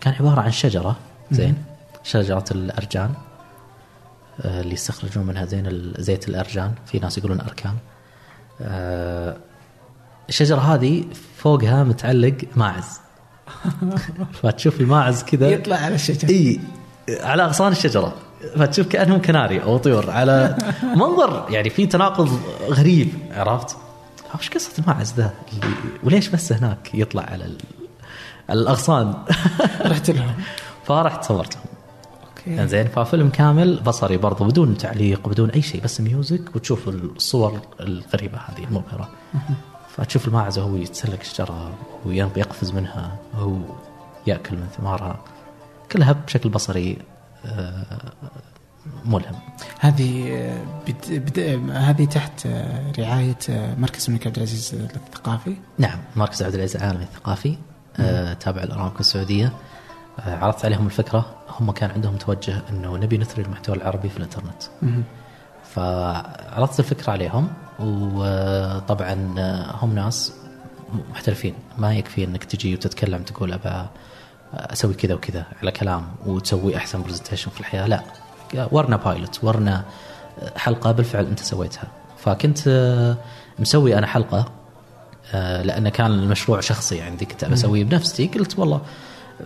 كان 0.00 0.14
عبارة 0.14 0.40
عن 0.40 0.50
شجرة 0.52 0.96
زين 1.30 1.64
شجرة 2.02 2.44
الأرجان. 2.50 3.10
آه، 3.14 3.29
اللي 4.44 4.74
يستخرجون 4.74 5.26
منها 5.26 5.44
زين 5.44 5.92
زيت 5.98 6.28
الأرجان. 6.28 6.72
في 6.86 6.98
ناس 6.98 7.18
يقولون 7.18 7.40
أركان. 7.40 7.74
آه، 8.62 9.36
الشجرة 10.28 10.58
هذه 10.58 11.04
فوقها 11.36 11.84
متعلق 11.84 12.36
ماعز. 12.56 13.00
فتشوف 14.42 14.80
الماعز 14.80 15.22
كذا. 15.22 15.48
يطلع 15.48 15.76
على 15.76 15.94
الشجرة. 15.94 16.30
إي 16.30 16.60
على 17.08 17.42
أغصان 17.44 17.72
الشجرة. 17.72 18.14
فتشوف 18.56 18.86
كأنهم 18.86 19.22
كناري 19.22 19.62
أو 19.62 19.78
طيور. 19.78 20.10
على 20.10 20.58
منظر 20.96 21.46
يعني 21.50 21.70
في 21.70 21.86
تناقض 21.86 22.40
غريب 22.68 23.08
عرفت؟ 23.30 23.76
وش 24.34 24.50
قصة 24.50 24.72
الماعز 24.78 25.14
ذا؟ 25.16 25.34
وليش 26.02 26.28
بس 26.28 26.52
هناك 26.52 26.94
يطلع 26.94 27.22
على. 27.22 27.44
على 28.48 28.60
الأغصان؟ 28.60 29.14
رحت 29.80 30.10
لهم. 30.10 30.34
فرحت 30.86 31.24
صورتهم. 31.24 31.69
أوكي. 32.48 32.66
زين 32.66 32.88
ففيلم 32.88 33.28
كامل 33.28 33.80
بصري 33.80 34.16
برضو 34.16 34.44
بدون 34.44 34.76
تعليق 34.76 35.28
بدون 35.28 35.50
أي 35.50 35.62
شيء 35.62 35.82
بس 35.82 36.00
music 36.00 36.56
وتشوف 36.56 36.88
الصور 36.88 37.60
الغريبة 37.80 38.38
هذه 38.38 38.64
المبهرة. 38.64 39.08
فتشوف 39.96 40.28
الماعز 40.28 40.58
وهو 40.58 40.76
يتسلق 40.76 41.22
شجره 41.22 41.78
ويقفز 42.06 42.72
منها 42.72 43.18
وهو 43.34 43.58
يأكل 44.26 44.56
من 44.56 44.66
ثمارها. 44.78 45.20
كلها 45.92 46.12
بشكل 46.12 46.48
بصري 46.48 46.98
آه، 47.44 47.84
ملهم. 49.04 49.34
هذه 49.80 50.40
بت... 50.88 51.12
بت... 51.12 51.38
هذه 51.70 52.04
تحت 52.04 52.46
رعاية 52.98 53.38
آه، 53.50 53.74
مركز 53.74 54.06
الملك 54.06 54.26
عبد 54.26 54.36
العزيز 54.36 54.74
الثقافي؟ 54.74 55.56
نعم 55.78 55.98
مركز 56.16 56.42
عبد 56.42 56.54
العزيز 56.54 56.76
العالمي 56.76 57.02
الثقافي 57.02 57.56
آه، 57.96 58.32
تابع 58.32 58.62
الارامكو 58.62 59.00
السعودية. 59.00 59.52
عرضت 60.26 60.64
عليهم 60.64 60.86
الفكرة 60.86 61.26
هم 61.60 61.70
كان 61.70 61.90
عندهم 61.90 62.16
توجه 62.16 62.62
إنه 62.70 62.96
نبي 62.96 63.18
نثري 63.18 63.42
المحتوى 63.42 63.76
العربي 63.76 64.08
في 64.08 64.16
الإنترنت. 64.16 64.62
فعرضت 65.64 66.80
الفكرة 66.80 67.10
عليهم 67.12 67.48
وطبعا 67.80 69.14
هم 69.82 69.94
ناس 69.94 70.32
محترفين. 71.10 71.54
ما 71.78 71.94
يكفي 71.94 72.24
إنك 72.24 72.44
تجي 72.44 72.74
وتتكلم 72.74 73.22
تقول 73.22 73.52
ابى 73.52 73.86
أسوي 74.54 74.94
كذا 74.94 75.14
وكذا 75.14 75.46
على 75.62 75.70
كلام 75.70 76.08
وتسوي 76.26 76.76
أحسن 76.76 77.02
presentation 77.02 77.50
في 77.50 77.60
الحياة. 77.60 77.86
لا 77.86 78.02
ورنا 78.70 78.96
pilot 78.96 79.44
ورنا 79.44 79.84
حلقة 80.56 80.92
بالفعل 80.92 81.26
أنت 81.26 81.40
سويتها. 81.40 81.88
فكنت 82.18 82.68
مسوي 83.58 83.98
أنا 83.98 84.06
حلقة 84.06 84.52
لأن 85.34 85.88
كان 85.88 86.06
المشروع 86.06 86.60
شخصي 86.60 87.02
عندي 87.02 87.24
كنت 87.24 87.44
أسويه 87.44 87.84
بنفسي. 87.84 88.26
قلت 88.26 88.58
والله 88.58 88.80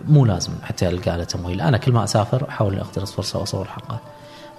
مو 0.07 0.25
لازم 0.25 0.51
حتى 0.63 0.89
ألقى 0.89 1.17
له 1.17 1.23
تمويل. 1.23 1.61
أنا 1.61 1.77
كل 1.77 1.91
ما 1.91 2.03
أسافر 2.03 2.49
أحاول 2.49 2.79
اقتنص 2.79 3.11
فرصه 3.11 3.39
واصور 3.39 3.65
حلقة. 3.65 3.99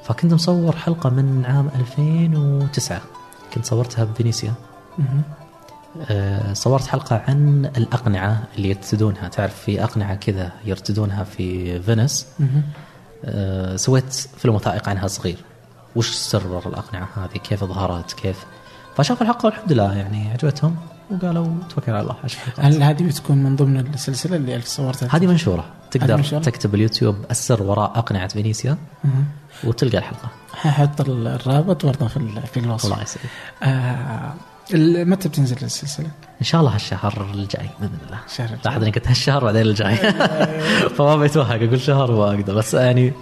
فكنت 0.05 0.35
مصور 0.35 0.77
حلقة 0.77 1.11
من 1.11 1.45
عام 1.47 1.71
2009 1.75 3.01
كنت 3.55 3.65
صورتها 3.65 4.05
بفينيسيا. 4.05 4.55
آه، 6.11 6.53
صورت 6.53 6.87
حلقة 6.87 7.23
عن 7.29 7.71
الأقنعة 7.77 8.43
اللي 8.57 8.69
يرتدونها. 8.69 9.29
تعرف 9.29 9.55
في 9.55 9.85
أقنعة 9.85 10.15
كذا 10.15 10.53
يرتدونها 10.65 11.25
في 11.25 11.81
فينيس. 11.83 12.27
آه، 13.25 13.77
سويت 13.77 14.13
فيلم 14.13 14.55
وثائقي 14.55 14.91
عنها 14.91 15.07
صغير. 15.07 15.39
وش 15.97 16.11
سر 16.15 16.59
الأقنعة 16.67 17.09
هذه؟ 17.17 17.39
كيف 17.39 17.65
ظهرت؟ 17.65 18.13
كيف؟ 18.13 18.45
فشافوا 18.97 19.27
الحلقة 19.27 19.47
والحمد 19.47 19.73
لله 19.73 19.95
يعني 19.95 20.31
عجبتهم. 20.33 20.77
وقالوا 21.11 21.47
توكل 21.75 21.93
على 21.93 22.01
الله 22.01 22.17
هل 22.59 22.83
هذه 22.83 23.03
بتكون 23.03 23.39
من 23.39 23.57
ضمن 23.57 23.77
السلسلة 23.77 24.37
اللي 24.37 24.61
صورتها؟ 24.61 25.09
هذه 25.17 25.27
منشورة 25.27 25.65
تقدر 25.91 26.17
منشورة؟ 26.17 26.41
تكتب 26.41 26.75
اليوتيوب 26.75 27.17
السر 27.31 27.63
وراء 27.63 27.99
أقنعة 27.99 28.29
فينيسيا. 28.29 28.77
وتلقى 29.65 29.99
الحلقة 29.99 30.29
ححط 30.55 31.01
الرابط 31.01 31.87
برضه 31.87 32.09
في 32.09 32.41
في 32.53 32.61
الوصف 32.61 32.85
الله 32.85 33.03
يسعدك 33.03 33.31
آه 33.63 34.35
متى 35.05 35.29
بتنزل 35.29 35.57
السلسلة؟ 35.63 36.07
إن 36.41 36.47
شاء 36.47 36.61
الله 36.61 36.75
هالشهر 36.75 37.31
الجاي 37.35 37.69
بإذن 37.81 37.99
الله 38.07 38.19
شهر 38.37 38.47
الجاي. 38.47 38.61
لاحظ 38.65 38.83
إني 38.83 38.91
قلت 38.91 39.09
هالشهر 39.09 39.45
بعدين 39.45 39.63
الجاي 39.63 39.97
فما 40.97 41.17
بيتوهق 41.17 41.63
أقول 41.63 41.81
شهر 41.81 42.11
وما 42.11 42.35
أقدر 42.35 42.55
بس 42.55 42.75
يعني. 42.75 43.13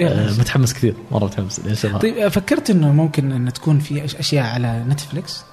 آه، 0.00 0.30
متحمس 0.30 0.74
كثير 0.74 0.94
مرة 1.10 1.24
متحمس 1.24 1.60
لين 1.60 1.74
شهر 1.74 2.00
طيب 2.00 2.16
آه، 2.16 2.28
فكرت 2.28 2.70
إنه 2.70 2.92
ممكن 2.92 3.32
إن 3.32 3.52
تكون 3.52 3.78
في 3.78 4.04
أشياء 4.04 4.46
على 4.46 4.84
نتفلكس؟ 4.88 5.44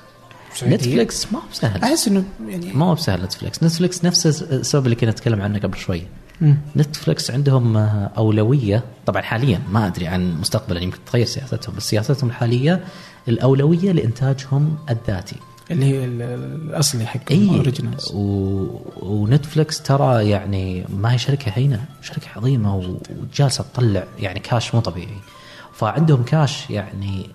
نتفلكس 0.63 1.33
ما 1.33 1.39
هو 1.39 1.43
بسهل. 1.51 1.83
أحس 1.83 2.07
إنه 2.07 2.23
يعني 2.47 2.73
ما 2.73 2.85
هو 2.85 2.93
بسهل 2.95 3.23
نتفلكس 3.23 3.63
نتفلكس 3.63 4.05
نفس 4.05 4.25
السبب 4.41 4.85
اللي 4.85 4.95
كنا 4.95 5.11
نتكلم 5.11 5.41
عنه 5.41 5.59
قبل 5.59 5.77
شوي. 5.77 6.01
نتفلكس 6.77 7.31
عندهم 7.31 7.77
آه، 7.77 8.11
أولوية. 8.17 8.83
طبعا 9.05 9.21
حاليا 9.21 9.61
ما 9.71 9.87
أدري 9.87 10.07
عن 10.07 10.39
مستقبلا 10.39 10.79
يمكن 10.81 10.97
تتغير 11.05 11.25
سياستهم 11.25 11.75
بس 11.75 11.89
سياستهم 11.89 12.29
الحالية 12.29 12.83
الأولوية 13.27 13.91
لإنتاجهم 13.91 14.77
الذاتي. 14.89 15.35
اللي 15.71 15.85
هي 15.85 16.05
ال- 16.05 16.21
الأصلي 16.69 17.05
حق 17.05 17.19
اي 17.31 17.49
originals 17.49 18.11
و... 18.13 18.65
ونتفلكس 19.01 19.81
ترى 19.81 20.29
يعني 20.29 20.85
ما 20.89 21.13
هي 21.13 21.17
شركة 21.17 21.51
هينة 21.55 21.85
شركة 22.01 22.27
عظيمة 22.35 22.75
وجالسة 23.09 23.63
تطلع 23.73 24.03
يعني 24.19 24.39
كاش 24.39 24.75
مو 24.75 24.81
طبيعي. 24.81 25.17
فعندهم 25.73 26.23
كاش 26.23 26.69
يعني 26.69 27.29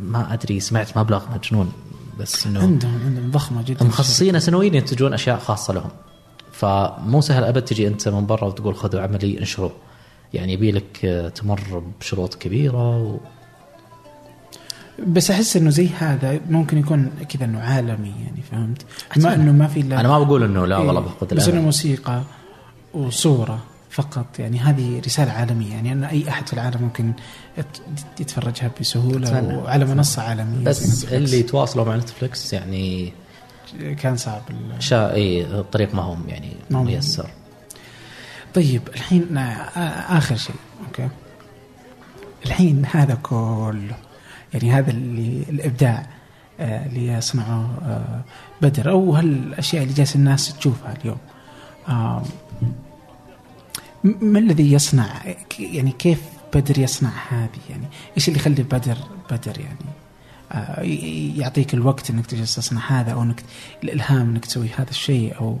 ما 0.00 0.32
أدري 0.34 0.60
سمعت 0.60 0.98
مبلغ 0.98 1.22
مجنون. 1.34 1.72
بس 2.18 2.46
إنه 2.46 2.60
عندهم 2.60 3.00
عندهم 3.06 3.30
ضخمة 3.30 3.62
جدا 3.62 3.84
مخصصين 3.84 4.40
سنويا 4.40 4.76
ينتجون 4.76 5.12
أشياء 5.12 5.38
خاصة 5.38 5.74
لهم. 5.74 5.90
فمو 6.52 7.20
سهل 7.20 7.44
أبد 7.44 7.62
تجي 7.62 7.86
أنت 7.88 8.08
من 8.08 8.26
برا 8.26 8.44
وتقول 8.44 8.74
خذوا 8.74 9.00
عملي 9.00 9.38
انشروه 9.38 9.72
يعني 10.34 10.52
يبي 10.52 10.72
لك 10.72 11.30
تمر 11.34 11.82
بشروط 12.00 12.34
كبيرة 12.34 13.02
و... 13.02 13.16
بس 15.06 15.30
أحس 15.30 15.56
إنه 15.56 15.70
زي 15.70 15.88
هذا 15.98 16.40
ممكن 16.50 16.78
يكون 16.78 17.10
كذا 17.28 17.44
إنه 17.44 17.60
عالمي 17.60 18.14
يعني 18.24 18.42
فهمت؟ 18.50 18.82
ما 19.16 19.34
إنه 19.34 19.52
ما 19.52 19.66
في 19.66 19.80
الا 19.80 20.00
أنا 20.00 20.08
ما 20.08 20.18
بقول 20.18 20.42
إنه 20.42 20.66
لا 20.66 20.78
والله 20.78 21.00
إيه، 21.00 21.08
باخذ 21.20 21.34
بس 21.36 21.48
إنه. 21.48 21.60
موسيقى 21.60 22.22
وصورة. 22.94 23.58
فقط. 23.92 24.38
يعني 24.38 24.58
هذه 24.60 25.00
رسالة 25.06 25.32
عالمية. 25.32 25.70
يعني 25.74 25.92
أن 25.92 26.04
أي 26.04 26.28
أحد 26.28 26.46
في 26.46 26.52
العالم 26.52 26.82
ممكن 26.82 27.12
يت- 27.58 27.80
يتفرجها 28.20 28.70
بسهولة 28.80 29.38
أتمنى. 29.38 29.56
وعلى 29.56 29.84
منصة 29.84 30.22
عالمية 30.22 30.64
بس. 30.64 31.04
اللي 31.04 31.38
يتواصلوا 31.40 31.84
مع 31.84 31.96
نتفلكس 31.96 32.52
يعني 32.52 33.12
كان 33.98 34.16
صعب 34.16 34.42
شا 34.78 35.14
إي 35.14 35.44
الطريق 35.44 35.94
ما 35.94 36.02
هم 36.02 36.24
يعني 36.28 36.52
ميسر. 36.70 37.30
طيب 38.54 38.82
الحين 38.94 39.22
آ- 39.34 39.78
آخر 40.12 40.36
شيء 40.36 40.56
أوكي. 40.86 41.08
الحين 42.46 42.86
هذا 42.92 43.14
كله 43.14 43.96
يعني 44.54 44.72
هذا 44.72 44.90
اللي 44.90 45.44
الإبداع 45.48 46.06
آه، 46.60 46.86
اللي 46.86 47.06
يصنعه 47.08 47.70
آه، 47.82 48.20
بدر. 48.62 48.90
أو 48.90 49.14
هالاشياء 49.14 49.82
اللي 49.82 49.94
جالس 49.94 50.16
الناس 50.16 50.56
تشوفها 50.58 50.94
اليوم؟ 51.00 51.18
ما 54.04 54.38
الذي 54.38 54.72
يصنع؟ 54.72 55.22
يعني 55.58 55.92
كيف 55.92 56.20
بدر 56.54 56.78
يصنع 56.78 57.10
هذه؟ 57.28 57.60
يعني 57.70 57.86
إيش 58.16 58.28
اللي 58.28 58.38
يخلي 58.38 58.62
بدر 58.62 58.96
بدر 59.30 59.60
يعني 59.60 59.92
آه، 60.52 60.80
يعطيك 61.40 61.74
الوقت 61.74 62.10
إنك 62.10 62.26
تجلس 62.26 62.54
تصنع 62.54 62.80
هذا 63.00 63.12
أو 63.12 63.22
إنك 63.22 63.42
الإلهام 63.84 64.30
إنك 64.30 64.44
تسوي 64.44 64.68
هذا 64.76 64.90
الشيء 64.90 65.36
أو 65.40 65.58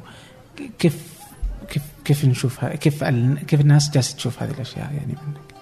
كيف 0.78 1.12
كيف 1.68 1.82
كيف 2.04 2.24
نشوفها 2.24 2.76
كيف 2.76 3.04
كيف 3.46 3.60
الناس 3.60 3.90
جالسة 3.90 4.16
تشوف 4.16 4.42
هذه 4.42 4.50
الأشياء 4.50 4.92
يعني 4.92 5.16
منك؟ 5.26 5.52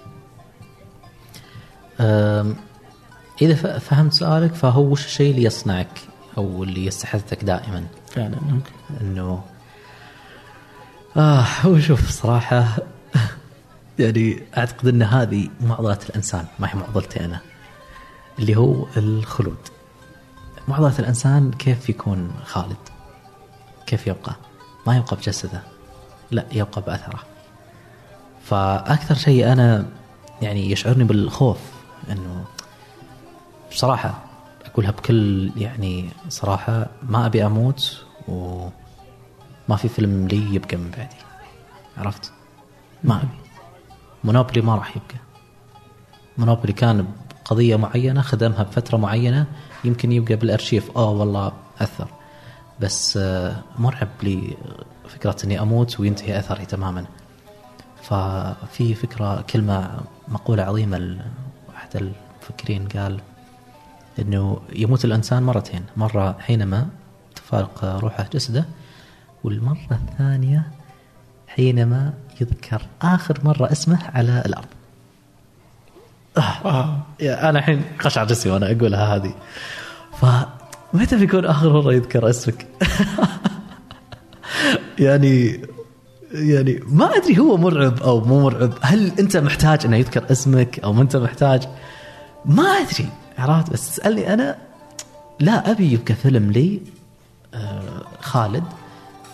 إذا 3.41 3.79
فهمت 3.79 4.13
سؤالك 4.13 4.53
فهو 4.53 4.83
وش 4.83 5.05
الشيء 5.05 5.31
اللي 5.31 5.43
يصنعك 5.43 6.01
أو 6.37 6.63
اللي 6.63 6.85
يستحثك 6.85 7.43
دائما؟ 7.43 7.85
فعلا 8.07 8.35
أوكي 8.35 9.01
إنه 9.01 9.43
آه 11.17 11.45
هو 11.65 11.79
شوف 11.79 12.09
صراحة 12.09 12.77
يعني 13.99 14.43
أعتقد 14.57 14.87
إن 14.87 15.03
هذه 15.03 15.49
معضله 15.61 15.99
الإنسان 16.09 16.45
ما 16.59 16.69
هي 16.69 16.75
معضلتي 16.79 17.25
أنا 17.25 17.39
اللي 18.39 18.55
هو 18.55 18.85
الخلود. 18.97 19.57
معضلة 20.67 20.99
الإنسان 20.99 21.51
كيف 21.51 21.89
يكون 21.89 22.31
خالد؟ 22.45 22.77
كيف 23.87 24.07
يبقى؟ 24.07 24.35
ما 24.87 24.97
يبقى 24.97 25.15
بجسده 25.15 25.61
لا 26.31 26.45
يبقى 26.51 26.81
بأثره. 26.81 27.19
فأكثر 28.43 29.15
شيء 29.15 29.51
أنا 29.51 29.85
يعني 30.41 30.71
يشعرني 30.71 31.03
بالخوف 31.03 31.57
إنه 32.11 32.43
بصراحة 33.71 34.23
أقولها 34.65 34.91
بكل 34.91 35.51
يعني 35.57 36.09
صراحة 36.29 36.87
ما 37.03 37.25
أبي 37.25 37.45
أموت 37.45 38.05
وما 39.71 39.77
في 39.77 39.87
فيلم 39.87 40.27
لي 40.27 40.55
يبقى 40.55 40.77
من 40.77 40.91
بعدي. 40.97 41.15
عرفت؟ 41.97 42.31
ما 43.03 43.15
أبي. 43.17 43.27
مونوبولي 44.23 44.61
ما 44.61 44.75
راح 44.75 44.89
يبقى. 44.89 45.15
مونوبولي 46.37 46.73
كان 46.73 47.07
بقضية 47.45 47.75
معينة 47.75 48.21
خدمها 48.21 48.63
بفترة 48.63 48.97
معينة 48.97 49.45
يمكن 49.83 50.11
يبقى 50.11 50.35
بالأرشيف. 50.35 50.97
آه 50.97 51.09
والله 51.09 51.51
أثر. 51.81 52.07
بس 52.79 53.17
آه، 53.17 53.55
مرعب 53.79 54.07
لي 54.23 54.57
فكرة 55.09 55.35
إني 55.43 55.61
أموت 55.61 55.99
وينتهي 55.99 56.39
أثري 56.39 56.65
تماما. 56.65 57.05
ففي 58.03 58.95
فكرة 58.95 59.41
كلمة 59.41 60.01
مقولة 60.27 60.63
عظيمة 60.63 60.97
ل- 60.97 61.21
احد 61.75 61.89
المفكرين 61.95 62.87
قال 62.87 63.21
إنه 64.19 64.59
يموت 64.75 65.05
الإنسان 65.05 65.43
مرتين. 65.43 65.85
مرة 65.97 66.35
حينما 66.39 66.87
تفارق 67.35 67.85
روحه 67.85 68.27
جسده 68.33 68.65
والمرة 69.43 69.77
الثانية 69.91 70.67
حينما 71.47 72.13
يذكر 72.41 72.81
آخر 73.01 73.39
مرة 73.43 73.71
اسمه 73.71 73.99
على 74.13 74.43
الأرض. 74.45 74.67
آه. 76.37 76.97
يا 77.19 77.49
أنا 77.49 77.59
الحين 77.59 77.81
قشعر 77.99 78.27
جسمي 78.27 78.53
وأنا 78.53 78.71
أقولها 78.71 79.15
هذه. 79.15 79.33
فمتى 80.19 81.15
بيكون 81.17 81.45
آخر 81.45 81.73
مرة 81.73 81.93
يذكر 81.93 82.29
اسمك؟ 82.29 82.67
يعني 84.99 85.61
يعني 86.31 86.79
ما 86.87 87.15
أدري 87.17 87.39
هو 87.39 87.57
مرعب 87.57 88.01
أو 88.01 88.21
مو 88.21 88.41
مرعب، 88.41 88.73
هل 88.81 89.11
أنت 89.19 89.37
محتاج 89.37 89.85
إنه 89.85 89.97
يذكر 89.97 90.31
اسمك 90.31 90.79
أو 90.79 90.93
ما 90.93 91.01
أنت 91.01 91.15
محتاج؟ 91.15 91.67
ما 92.45 92.63
أدري. 92.63 93.09
عرفت؟ 93.37 93.73
بس 93.73 93.89
تسألني 93.95 94.33
أنا 94.33 94.57
لا 95.39 95.71
أبي 95.71 95.93
يبقى 95.93 96.13
فيلم 96.13 96.51
لي 96.51 96.81
آه، 97.53 98.03
خالد. 98.21 98.63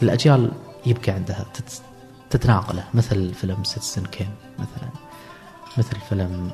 الأجيال 0.03 0.51
يبقى 0.85 1.11
عندها 1.11 1.45
تت- 1.53 1.81
تتناقله 2.29 2.83
مثل 2.93 3.33
فيلم 3.33 3.63
Citizen 3.63 4.05
Kane 4.05 4.29
مثلا 4.59 4.89
مثل 5.77 5.97
فيلم 6.09 6.51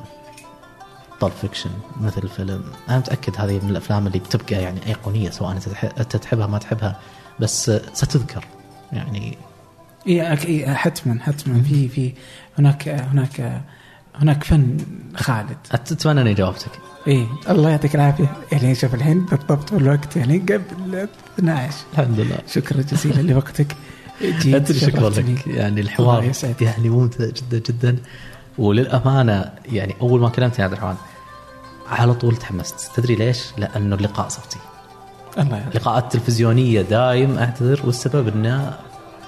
Pulp 1.21 1.31
Fiction 1.31 1.69
مثل 2.01 2.29
فيلم 2.29 2.63
أنا 2.89 2.97
متأكد 2.97 3.33
هذه 3.37 3.59
من 3.63 3.69
الأفلام 3.69 4.07
اللي 4.07 4.19
بتبقى 4.19 4.61
يعني 4.63 4.87
أيقونية 4.87 5.29
سواء 5.29 5.51
أنت 5.97 6.15
تحبها 6.15 6.47
ما 6.47 6.57
تحبها 6.57 6.99
بس 7.39 7.71
ستذكر 7.93 8.45
يعني. 8.91 9.37
إيه 10.07 10.33
إيه 10.33 10.73
حتما 10.73 11.23
حتما. 11.23 11.61
في 11.63 11.87
في 11.89 12.13
هناك 12.59 12.87
هناك 12.87 13.61
هناك 14.15 14.43
فن 14.43 14.77
خالد. 15.15 15.57
أتمنى 15.71 16.21
إني 16.21 16.33
جاوبتك. 16.33 16.71
إيه 17.07 17.27
الله 17.49 17.69
يعطيك 17.69 17.95
العافية. 17.95 18.33
يعني 18.51 18.75
شوف 18.75 18.93
الحين 18.95 19.25
بالضبط 19.25 19.71
والوقت 19.73 20.15
يعني 20.15 20.37
قبل 20.39 21.07
12 21.39 21.73
الحمد 21.93 22.19
لله. 22.19 22.37
شكرا 22.47 22.81
جزيلا 22.81 23.21
لوقتك. 23.21 23.75
اللي 24.21 24.73
شكرا. 24.73 25.09
لك. 25.09 25.47
يعني 25.47 25.81
الحوار. 25.81 26.31
يعني 26.61 26.89
ممتع 26.89 27.25
جدا 27.25 27.61
جدا. 27.69 27.97
وللأمانة 28.57 29.51
يعني 29.71 29.95
أول 30.01 30.21
ما 30.21 30.29
كلمتني 30.29 30.65
عبد 30.65 30.73
الرحمن 30.73 30.95
على 31.89 32.13
طول 32.13 32.35
تحمست. 32.35 32.91
تدري 32.95 33.15
ليش؟ 33.15 33.39
لأنه 33.57 33.95
اللقاء 33.95 34.27
صوتي. 34.27 34.59
الله 35.37 35.57
يعطيك. 35.57 35.75
اللقاءات 35.75 36.03
التلفزيونية 36.03 36.81
دايم 36.81 37.37
أعتذر 37.37 37.81
والسبب 37.85 38.27
إنه 38.27 38.77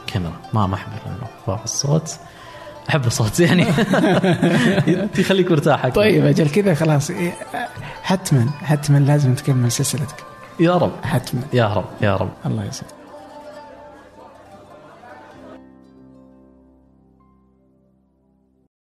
كاميرا. 0.07 0.33
ما 0.53 0.67
ما 0.67 0.75
أحب 0.75 0.91
الصوت. 1.63 2.17
أحب 2.89 3.05
الصوت 3.05 3.39
يعني. 3.39 3.65
يخليك 5.19 5.51
مرتاح. 5.51 5.87
طيب 5.87 6.25
أجل 6.25 6.49
كذا 6.49 6.73
خلاص. 6.73 7.09
إيه، 7.09 7.33
حتما 8.03 8.49
حتما 8.63 8.97
لازم 8.97 9.35
تكمل 9.35 9.71
سلسلتك. 9.71 10.34
يا 10.59 10.77
رب. 10.77 10.91
حتما. 11.03 11.41
يا 11.53 11.73
رب 11.73 11.85
يا 12.01 12.15
رب. 12.15 12.29
الله 12.45 12.65
يسعدك. 12.65 13.04